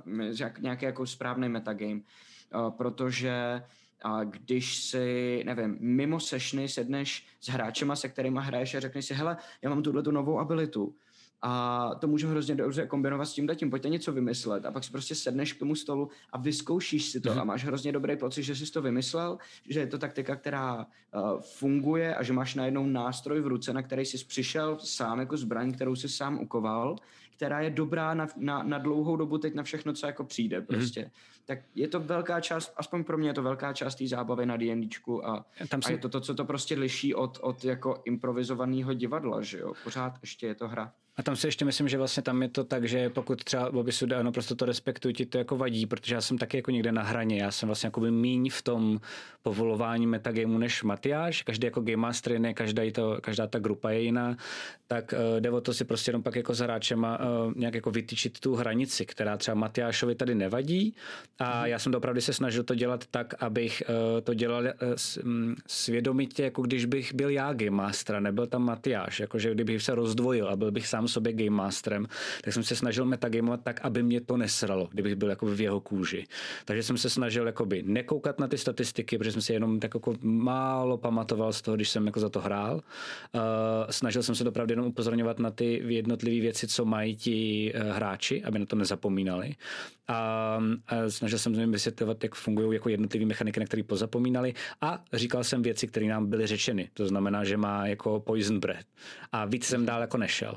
[0.60, 3.62] nějaký jako správný metagame, uh, protože
[4.02, 9.14] a když si, nevím, mimo sešny sedneš s hráčema, se kterými hraješ a řekneš si,
[9.14, 10.94] hele, já mám tuhle tu novou abilitu
[11.42, 14.90] a to můžu hrozně dobře kombinovat s tím tím, pojďte něco vymyslet a pak si
[14.90, 17.40] prostě sedneš k tomu stolu a vyzkoušíš si to mm-hmm.
[17.40, 19.38] a máš hrozně dobrý pocit, že jsi to vymyslel,
[19.68, 23.82] že je to taktika, která uh, funguje a že máš najednou nástroj v ruce, na
[23.82, 26.96] který jsi přišel sám jako zbraň, kterou jsi sám ukoval,
[27.36, 30.66] která je dobrá na, na, na dlouhou dobu teď na všechno, co jako přijde mhm.
[30.66, 31.00] prostě.
[31.00, 34.46] Mm-hmm tak je to velká část, aspoň pro mě je to velká část té zábavy
[34.46, 35.88] na D&Dčku a, Tam si...
[35.88, 39.72] a je to to, co to prostě liší od, od jako improvizovaného divadla, že jo,
[39.84, 40.92] pořád ještě je to hra.
[41.18, 43.92] A tam si ještě myslím, že vlastně tam je to tak, že pokud třeba Bobby
[43.92, 46.92] Suda, ano, prostě to respektuji, ti to jako vadí, protože já jsem taky jako někde
[46.92, 49.00] na hraně, já jsem vlastně jako míň v tom
[49.42, 54.00] povolování metagameu než Matyáš, každý jako game master jiný, každá, to, každá ta grupa je
[54.00, 54.36] jiná,
[54.86, 57.90] tak uh, jde o to si prostě jenom pak jako s hráčema uh, nějak jako
[57.90, 60.94] vytyčit tu hranici, která třeba Matyášovi tady nevadí
[61.38, 64.70] a já jsem opravdu se snažil to dělat tak, abych uh, to dělal uh,
[65.66, 70.48] svědomitě, jako když bych byl já game master, nebyl tam Matyáš, jakože kdybych se rozdvojil
[70.48, 72.06] a byl bych sám sobě game masterem,
[72.44, 75.80] tak jsem se snažil metagamovat tak, aby mě to nesralo, kdybych byl jako v jeho
[75.80, 76.26] kůži.
[76.64, 80.14] Takže jsem se snažil jakoby nekoukat na ty statistiky, protože jsem si jenom tak jako
[80.22, 82.74] málo pamatoval z toho, když jsem jako za to hrál.
[82.74, 83.40] Uh,
[83.90, 88.58] snažil jsem se opravdu jenom upozorňovat na ty jednotlivé věci, co mají ti hráči, aby
[88.58, 89.54] na to nezapomínali.
[90.08, 94.54] A, a jsem jim vysvětlovat, jak fungují jako jednotlivé mechaniky, na které pozapomínali.
[94.80, 96.90] A říkal jsem věci, které nám byly řečeny.
[96.94, 98.86] To znamená, že má jako poison breath.
[99.32, 100.54] A víc jsem dál jako nešel.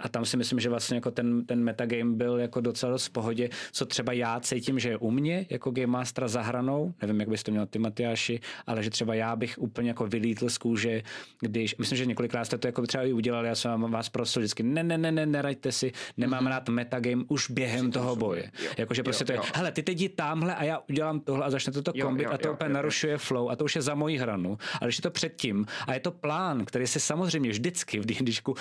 [0.00, 3.10] A tam si myslím, že vlastně jako ten, ten metagame byl jako docela dost v
[3.10, 7.20] pohodě, co třeba já cítím, že je u mě jako Game Mastera za hranou, nevím,
[7.20, 10.58] jak bys to měl ty Matyáši, ale že třeba já bych úplně jako vylítl z
[10.58, 11.02] kůže,
[11.40, 14.62] když, myslím, že několikrát jste to jako třeba i udělali, já jsem vás prosil vždycky,
[14.62, 16.48] ne, ne, ne, ne, neraďte si, nemám mm-hmm.
[16.48, 18.50] rád metagame už během toho boje.
[18.78, 19.42] Jakože prostě jo, to je, jo.
[19.54, 22.38] hele, ty teď jdi tamhle a já udělám tohle a začne to, to kombit a
[22.38, 23.18] to jo, úplně jo, narušuje jo.
[23.18, 24.58] flow a to už je za mojí hranu.
[24.80, 28.54] Ale když je to předtím a je to plán, který se samozřejmě vždycky v D&Dčku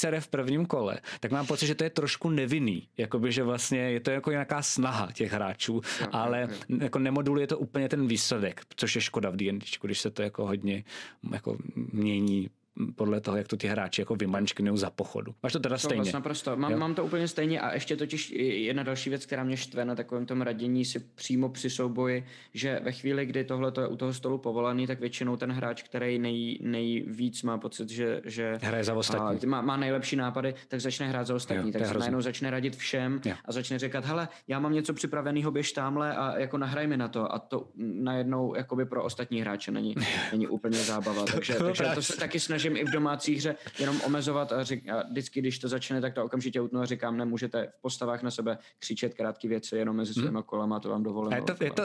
[0.00, 2.88] vysere v prvním kole, tak mám pocit, že to je trošku nevinný.
[2.98, 6.78] Jakoby, že vlastně je to jako nějaká snaha těch hráčů, jo, ale jo.
[6.80, 10.46] jako nemoduluje to úplně ten výsledek, což je škoda v D&Dčku, když se to jako
[10.46, 10.84] hodně
[11.32, 11.56] jako
[11.92, 12.50] mění
[12.96, 15.34] podle toho, jak to ty hráči jako vymančknou za pochodu.
[15.42, 16.12] Máš to teda to stejně?
[16.12, 16.56] Naprosto.
[16.56, 19.94] Mám, mám to úplně stejně a ještě totiž jedna další věc, která mě štve na
[19.94, 24.14] takovém tom radění si přímo při souboji, že ve chvíli, kdy tohle je u toho
[24.14, 28.94] stolu povolaný, tak většinou ten hráč, který nej, nejvíc má pocit, že, že hraje za
[28.94, 29.38] ostatní.
[29.42, 31.68] A, má, má, nejlepší nápady, tak začne hrát za ostatní.
[31.68, 33.34] Jo, tak se najednou začne radit všem jo.
[33.44, 37.08] a začne říkat, hele, já mám něco připraveného, běž tamhle a jako nahraj mi na
[37.08, 37.34] to.
[37.34, 39.94] A to najednou jakoby pro ostatní hráče není,
[40.32, 41.24] není úplně zábava.
[41.24, 44.88] takže, takže to se taky snažím snažím i v domácí hře jenom omezovat a, řík,
[44.88, 48.30] a vždycky, když to začne, tak to okamžitě utnu a říkám, nemůžete v postavách na
[48.30, 50.42] sebe křičet krátké věci jenom mezi svýma hmm.
[50.42, 51.32] kolama, to vám dovolím.
[51.32, 51.82] Je to, je to,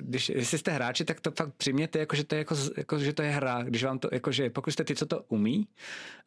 [0.00, 3.12] když jestli jste hráči, tak to fakt přiměte, jako, že to je, jako, jako, že
[3.12, 5.68] to je hra, když vám to, jako, že pokud jste ty, co to umí,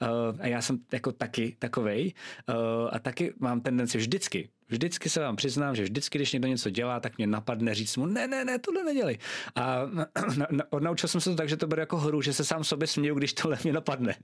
[0.01, 0.07] uh,
[0.39, 2.13] a já jsem jako taky takovej,
[2.49, 2.55] uh,
[2.91, 6.99] a taky mám tendenci vždycky, Vždycky se vám přiznám, že vždycky, když někdo něco dělá,
[6.99, 9.17] tak mě napadne říct mu, ne, ne, ne, tohle nedělej.
[9.55, 9.79] A
[10.69, 13.15] odnaučil jsem se to tak, že to bude jako hru, že se sám sobě směju,
[13.15, 14.15] když tohle mě napadne.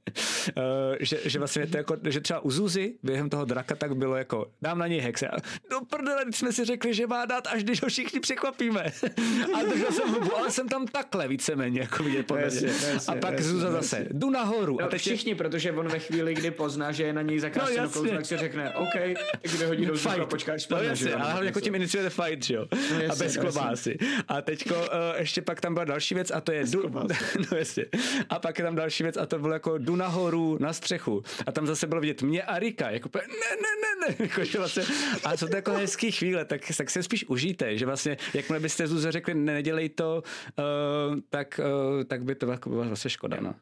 [0.57, 0.63] uh,
[0.99, 4.51] že, že, vlastně to jako, že třeba u Zuzi během toho draka tak bylo jako,
[4.61, 5.27] dám na něj hexe.
[5.69, 8.83] Do prdele, jsme si řekli, že má dát, až když ho všichni překvapíme.
[9.55, 13.15] a držel jsem hubu, ale jsem tam takhle víceméně, jako vidět podle jasně, jasně, A
[13.15, 13.81] pak jasně, Zuza jasně.
[13.81, 14.77] zase, jdu nahoru.
[14.79, 15.35] No, a teď všichni, je...
[15.35, 18.37] protože on ve chvíli, kdy pozná, že je na něj zakrácenou no, kouzlo, tak si
[18.37, 19.97] řekne, OK, tak vyhodí do
[20.29, 22.67] počkáš no, jasně, ale hlavně jako tím iniciujete fight, že jo?
[22.71, 23.97] No, jasně, a bez klobásy.
[24.27, 24.85] A teďko uh,
[25.17, 26.63] ještě pak tam byla další věc a to je...
[26.65, 26.89] Du,
[27.51, 27.85] no jasně.
[28.29, 31.23] A pak je tam další věc a to bylo jako jdu nahoru na střechu.
[31.45, 32.89] A tam zase bylo vidět mě a Rika.
[32.89, 34.15] Jako ne, ne, ne, ne.
[34.29, 34.83] Jako, že vlastně,
[35.23, 38.87] a jsou to jako hezký chvíle, tak, tak se spíš užijte, že vlastně, jakmile byste
[38.87, 40.23] Zuze řekli, ne, nedělej to,
[40.59, 43.55] uh, tak, uh, tak by to jako bylo zase škoda, no.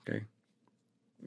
[0.00, 0.24] Okay.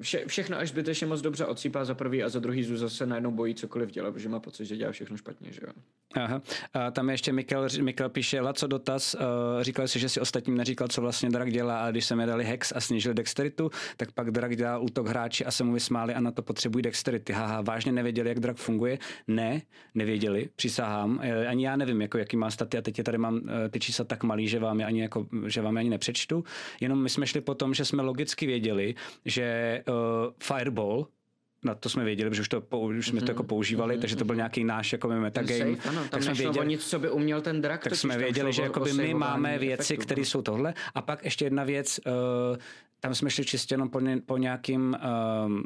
[0.02, 3.32] Vše, všechno až zbytečně moc dobře odsýpá za prvý a za druhý Zuza se najednou
[3.32, 5.74] bojí cokoliv dělat, protože má pocit, že dělá všechno špatně, že jo.
[6.16, 6.42] Aha.
[6.74, 9.22] A tam ještě Mikel, Mikel píše, co dotaz, uh,
[9.62, 12.74] říkal si, že si ostatním neříkal, co vlastně Drak dělá a když jsme dali hex
[12.76, 16.32] a snížil dexteritu, tak pak Drak dělá útok hráči a se mu vysmáli a na
[16.32, 17.34] to potřebují dexterity.
[17.34, 19.00] Haha, vážně nevěděli, jak Drak funguje?
[19.28, 19.62] Ne,
[19.96, 21.16] nevěděli, přísahám.
[21.16, 23.80] Uh, ani já nevím, jako, jaký má staty a teď je tady mám uh, ty
[23.80, 26.44] čísla tak malý, že vám je ani, jako, že vám je ani nepřečtu.
[26.82, 28.96] Jenom my jsme šli po tom, že jsme logicky věděli,
[29.26, 29.96] že uh,
[30.44, 31.08] Fireball,
[31.64, 33.26] na to jsme věděli, protože už, to, už jsme mm-hmm.
[33.26, 34.02] to jako používali, mm-hmm.
[34.02, 35.76] takže to byl nějaký náš jako metagame.
[35.76, 37.84] Safe, ano, tam tak jsme věděli, nic, co by uměl ten drak.
[37.84, 40.74] Tak jsme věděli, že jakoby my máme věci, které jsou tohle.
[40.96, 42.58] A pak ještě jedna věc, uh,
[43.00, 44.98] tam jsme šli čistě jenom po, ně, po nějakým
[45.46, 45.64] um,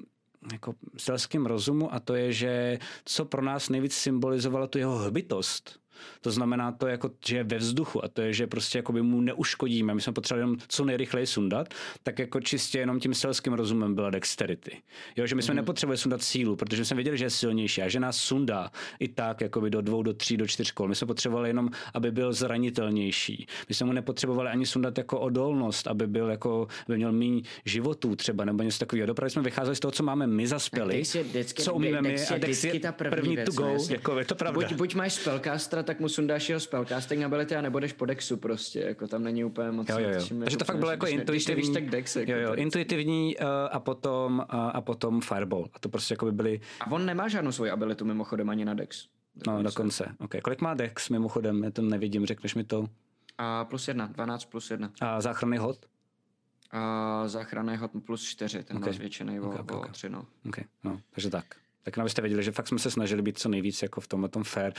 [0.51, 5.79] jako selským rozumu a to je, že co pro nás nejvíc symbolizovalo tu jeho hbitost,
[6.21, 9.01] to znamená to, jako, že je ve vzduchu a to je, že prostě jako by
[9.01, 9.93] mu neuškodíme.
[9.93, 14.09] My jsme potřebovali jenom co nejrychleji sundat, tak jako čistě jenom tím selským rozumem byla
[14.09, 14.77] dexterity.
[15.15, 15.55] Jo, že my jsme mm.
[15.55, 19.41] nepotřebovali sundat sílu, protože jsme věděli, že je silnější a že nás sundá i tak
[19.41, 20.87] jako by do dvou, do tří, do čtyř kol.
[20.87, 23.47] My jsme potřebovali jenom, aby byl zranitelnější.
[23.69, 28.15] My jsme mu nepotřebovali ani sundat jako odolnost, aby byl jako, aby měl méně životů
[28.15, 29.07] třeba nebo něco takového.
[29.07, 31.03] Dopravy jsme vycházeli z toho, co máme my zaspěli,
[31.43, 34.67] co umíme my a Dex je první, první to go, jako je to pravda.
[34.67, 38.79] Buď, buď máš spellcastra, tak mu sundáš jeho spellcasting ability a nebudeš po dexu prostě,
[38.79, 39.89] jako tam není úplně moc.
[39.89, 40.39] Jo, jo, jo.
[40.39, 41.63] Takže to fakt bylo jako intuitivní.
[41.63, 45.69] Když tak dex, jako jo, jo, intuitivní uh, a potom, uh, a potom fireball.
[45.73, 46.61] A to prostě jako by byly...
[46.79, 49.07] A on nemá žádnou svoji abilitu mimochodem ani na dex.
[49.35, 49.57] Dokonce.
[49.57, 50.15] No, dokonce.
[50.19, 50.41] Okay.
[50.41, 51.63] Kolik má dex mimochodem?
[51.63, 52.87] Já to nevidím, řekneš mi to.
[53.37, 54.91] A plus jedna, 12 plus jedna.
[55.01, 55.85] A záchranný hod?
[56.71, 58.89] A záchranný hod plus 4, ten okay.
[58.89, 59.89] má zvětšený okay, o, okay, okay.
[59.89, 60.25] o 3, no.
[60.47, 60.63] Okay.
[60.83, 60.99] no.
[61.11, 61.45] Takže tak
[61.87, 64.43] tak abyste věděli, že fakt jsme se snažili být co nejvíc jako v tomhle tom
[64.43, 64.73] fair.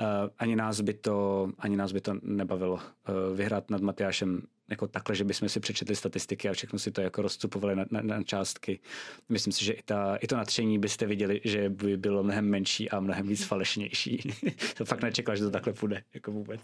[0.00, 0.06] Uh,
[0.38, 5.16] ani, nás by to, ani nás by to nebavilo uh, vyhrát nad Matyášem jako takhle,
[5.16, 8.80] že bychom si přečetli statistiky a všechno si to jako rozcupovali na, na, na částky.
[9.28, 12.90] Myslím si, že i, ta, i to nadšení byste viděli, že by bylo mnohem menší
[12.90, 14.32] a mnohem víc falešnější.
[14.76, 16.60] to fakt nečekal, že to takhle půjde, jako vůbec.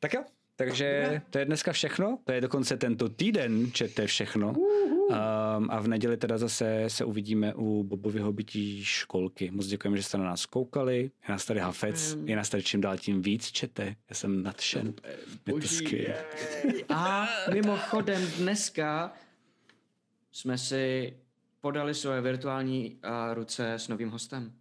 [0.00, 0.24] tak jo,
[0.56, 4.48] takže to je dneska všechno, to je dokonce tento týden, čete všechno.
[4.52, 9.50] Um, a v neděli teda zase se uvidíme u Bobovyho bytí školky.
[9.50, 11.10] Moc děkujeme, že jste na nás koukali.
[11.28, 13.96] Je nás tady Hafec, je nás tady čím dál tím víc čete.
[14.08, 14.94] Já jsem nadšen.
[15.46, 15.58] Je to
[16.88, 19.12] A mimochodem dneska
[20.32, 21.16] jsme si
[21.60, 24.52] podali svoje virtuální uh, ruce s novým hostem.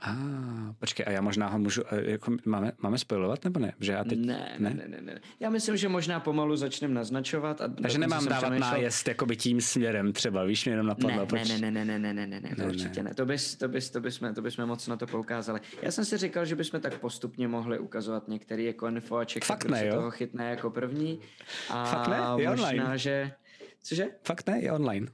[0.00, 3.72] A ah, počkej, a já možná ho můžu, jako máme, máme spojovat nebo ne?
[3.80, 5.20] Že já teď, ne, ne, ne, ne, ne.
[5.40, 7.60] Já myslím, že možná pomalu začneme naznačovat.
[7.60, 8.70] A Takže nemám dávat přemýšlel...
[8.70, 11.26] nájezd jakoby tím směrem třeba, víš, mě jenom napadlo.
[11.32, 13.08] Ne, ne, ne, ne, ne, ne, ne, ne, ne, to ne, určitě ne.
[13.08, 13.14] ne.
[13.14, 15.60] To, bys, to, bys, to, bysme, to bysme moc na to poukázali.
[15.82, 19.46] Já jsem si říkal, že bychom tak postupně mohli ukazovat některé jako info a čekat,
[19.46, 19.94] Fakt ne, jo?
[19.94, 21.20] toho chytne jako první.
[21.70, 22.42] A Fakt ne?
[22.42, 22.98] Je možná, online.
[22.98, 23.32] že...
[23.82, 24.06] Cože?
[24.22, 25.06] Fakt ne, je online.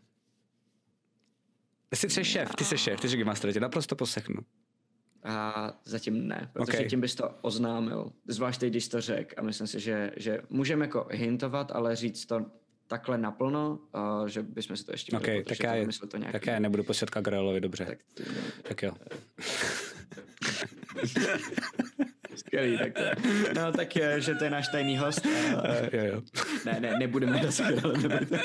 [1.95, 4.41] Jsi šéf, ty jsi šéf, ty jsi master, tě naprosto posechnu.
[5.25, 6.89] A zatím ne, protože Okay.
[6.89, 9.35] tím bys to oznámil, zvlášť teď, když to řek.
[9.37, 12.47] A myslím si, že, že můžeme jako hintovat, ale říct to
[12.87, 13.79] takhle naplno,
[14.21, 16.17] uh, že bychom si to ještě měli, OK, protože tak já, to je, myslel to
[16.17, 16.33] nějak.
[16.33, 17.85] tak já nebudu posílat k Agrelovi, dobře.
[17.85, 18.27] Tak, Tak,
[18.63, 18.93] tak jo.
[22.37, 23.03] skvělý, tak to.
[23.55, 25.27] No tak je, že to je náš tajný host.
[25.27, 25.33] Uh,
[25.93, 26.23] jo, jo.
[26.65, 28.21] ne, ne, nebudeme to ale nebudeme.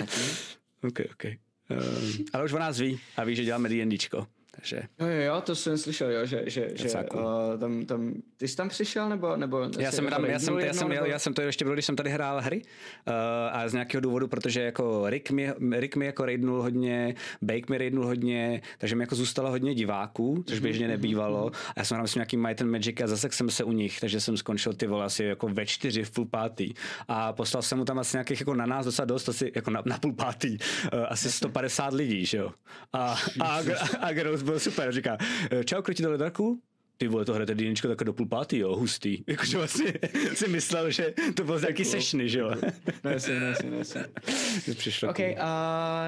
[0.00, 0.36] Zatím.
[0.82, 1.24] OK, OK.
[1.70, 4.26] Um, ale už o nás ví a ví, že děláme D&Dčko.
[4.56, 7.20] Takže Jo, jo, jo, to jsem slyšel, jo, že, že, že uh,
[7.58, 10.72] tam, tam, ty jsi tam přišel, nebo, nebo já jsem, tam, já, jsem, jednou, já,
[10.72, 13.12] jsem, nebo- já jsem to ještě byl, když jsem tady hrál hry uh,
[13.52, 17.78] a z nějakého důvodu, protože jako Rick mi, Rick mi jako raidnul hodně, Bake mi
[17.78, 21.50] raidnul hodně, takže mi jako zůstalo hodně diváků, což běžně nebývalo.
[21.68, 24.00] A já jsem hrál myslím nějaký Might and Magic a zase jsem se u nich,
[24.00, 26.74] takže jsem skončil ty vole asi jako ve čtyři v půl pátý.
[27.08, 29.82] A poslal jsem mu tam asi nějakých jako na nás docela dost, asi jako na,
[29.86, 30.58] na půl pátý,
[30.92, 32.50] uh, asi 150 lidí, že jo.
[32.92, 33.62] A, a, a,
[34.00, 35.18] a Gross byl super, říká,
[35.64, 36.60] čau, kroti dole draku,
[36.96, 39.24] ty vole, to hrajete dýničko takhle do půl pátý, jo, hustý.
[39.26, 39.92] Jakože vlastně
[40.34, 42.50] si myslel, že to bylo nějaký sešny, že jo.
[43.04, 44.04] No jasně, no jasně, no jasně.
[44.74, 45.34] Přišlo OK, uh,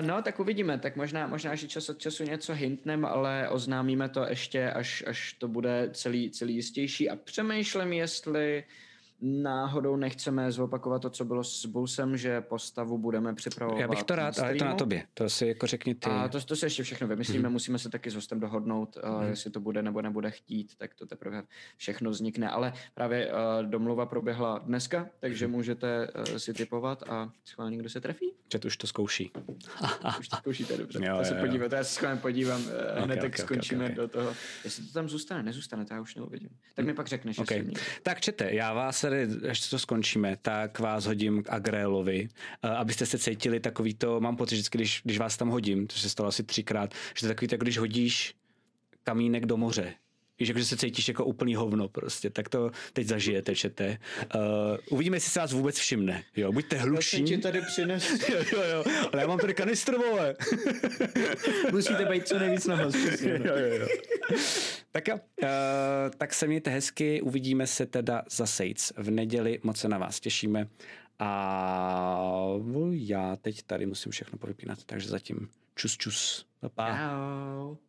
[0.01, 4.27] no tak uvidíme, tak možná, možná, že čas od času něco hintnem, ale oznámíme to
[4.29, 8.65] ještě, až, až to bude celý, celý jistější a přemýšlím, jestli
[9.21, 14.15] náhodou nechceme zopakovat to, co bylo s Bulsem, že postavu budeme připravovat Já bych to
[14.17, 15.07] rád, ale je to na tobě.
[15.15, 16.11] To si jako řekni ty.
[16.11, 17.53] A to, to se ještě všechno vymyslíme, hmm.
[17.53, 19.29] musíme se taky s hostem dohodnout, uh, hmm.
[19.29, 21.43] jestli to bude nebo nebude chtít, tak to teprve
[21.77, 22.51] všechno vznikne.
[22.51, 25.57] Ale právě uh, domluva proběhla dneska, takže Mhm.
[25.57, 28.33] můžete uh, si typovat a schválně kdo se trefí.
[28.53, 29.33] Že to už to zkouší.
[30.21, 30.99] Už to zkoušíte dobře.
[31.03, 33.85] Jo, Jo, se podívat, já se schválně podívám, uh, hned Ok, tak ok, ok, skončíme
[33.85, 33.97] ok, ok.
[33.97, 34.35] do toho.
[34.65, 36.49] Jestli to tam zůstane, nezůstane, to já už neuvidím.
[36.75, 37.51] Tak mi pak řekneš, OK.
[37.51, 37.77] jestli není.
[38.03, 42.28] Tak čete, já vás tady, až to skončíme, tak vás hodím k Agrélovi,
[42.62, 45.97] eh, abyste se cítili takový to, mám pocit vždycky, když, když vás tam hodím, to
[45.97, 48.35] se stalo asi třikrát, že to takový to, jako když hodíš
[49.05, 49.95] kamínek do moře.
[50.39, 53.99] Víš, jako, že se cítíš jako úplný hovno prostě, tak to teď zažijete, čete.
[54.35, 54.41] Uh,
[54.91, 56.25] uvidíme, jestli se vás vůbec všimne.
[56.37, 57.17] Jo, buďte Já hluší.
[57.17, 58.11] jsem ti tady přines.
[58.29, 60.37] jo, jo, jo, ale já mám tady kanistr, vole.
[61.73, 63.45] Musíte být co nejvíc na přesně, no.
[63.45, 63.89] jo, jo, jo.
[64.93, 65.49] tak jo, uh,
[66.19, 70.21] tak se mějte hezky, uvidíme se teda za Sejc v neděli, moc se na vás
[70.21, 70.69] těšíme
[71.19, 72.49] a
[72.91, 76.99] já teď tady musím všechno povypínat, takže zatím čus čus, pa, pa.
[76.99, 77.86] Čau.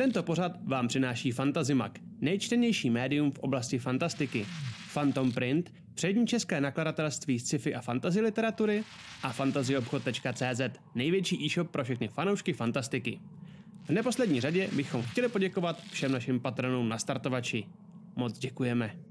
[0.00, 4.46] Tento pořad vám přináší Fantazimak, nejčtenější médium v oblasti fantastiky.
[4.94, 8.84] Phantom Print, přední české nakladatelství sci-fi a fantasy literatury
[9.22, 10.60] a fantazyobchod.cz,
[10.94, 13.20] největší e-shop pro všechny fanoušky fantastiky.
[13.84, 17.64] V neposlední řadě bychom chtěli poděkovat všem našim patronům na startovači.
[18.16, 19.09] Moc děkujeme.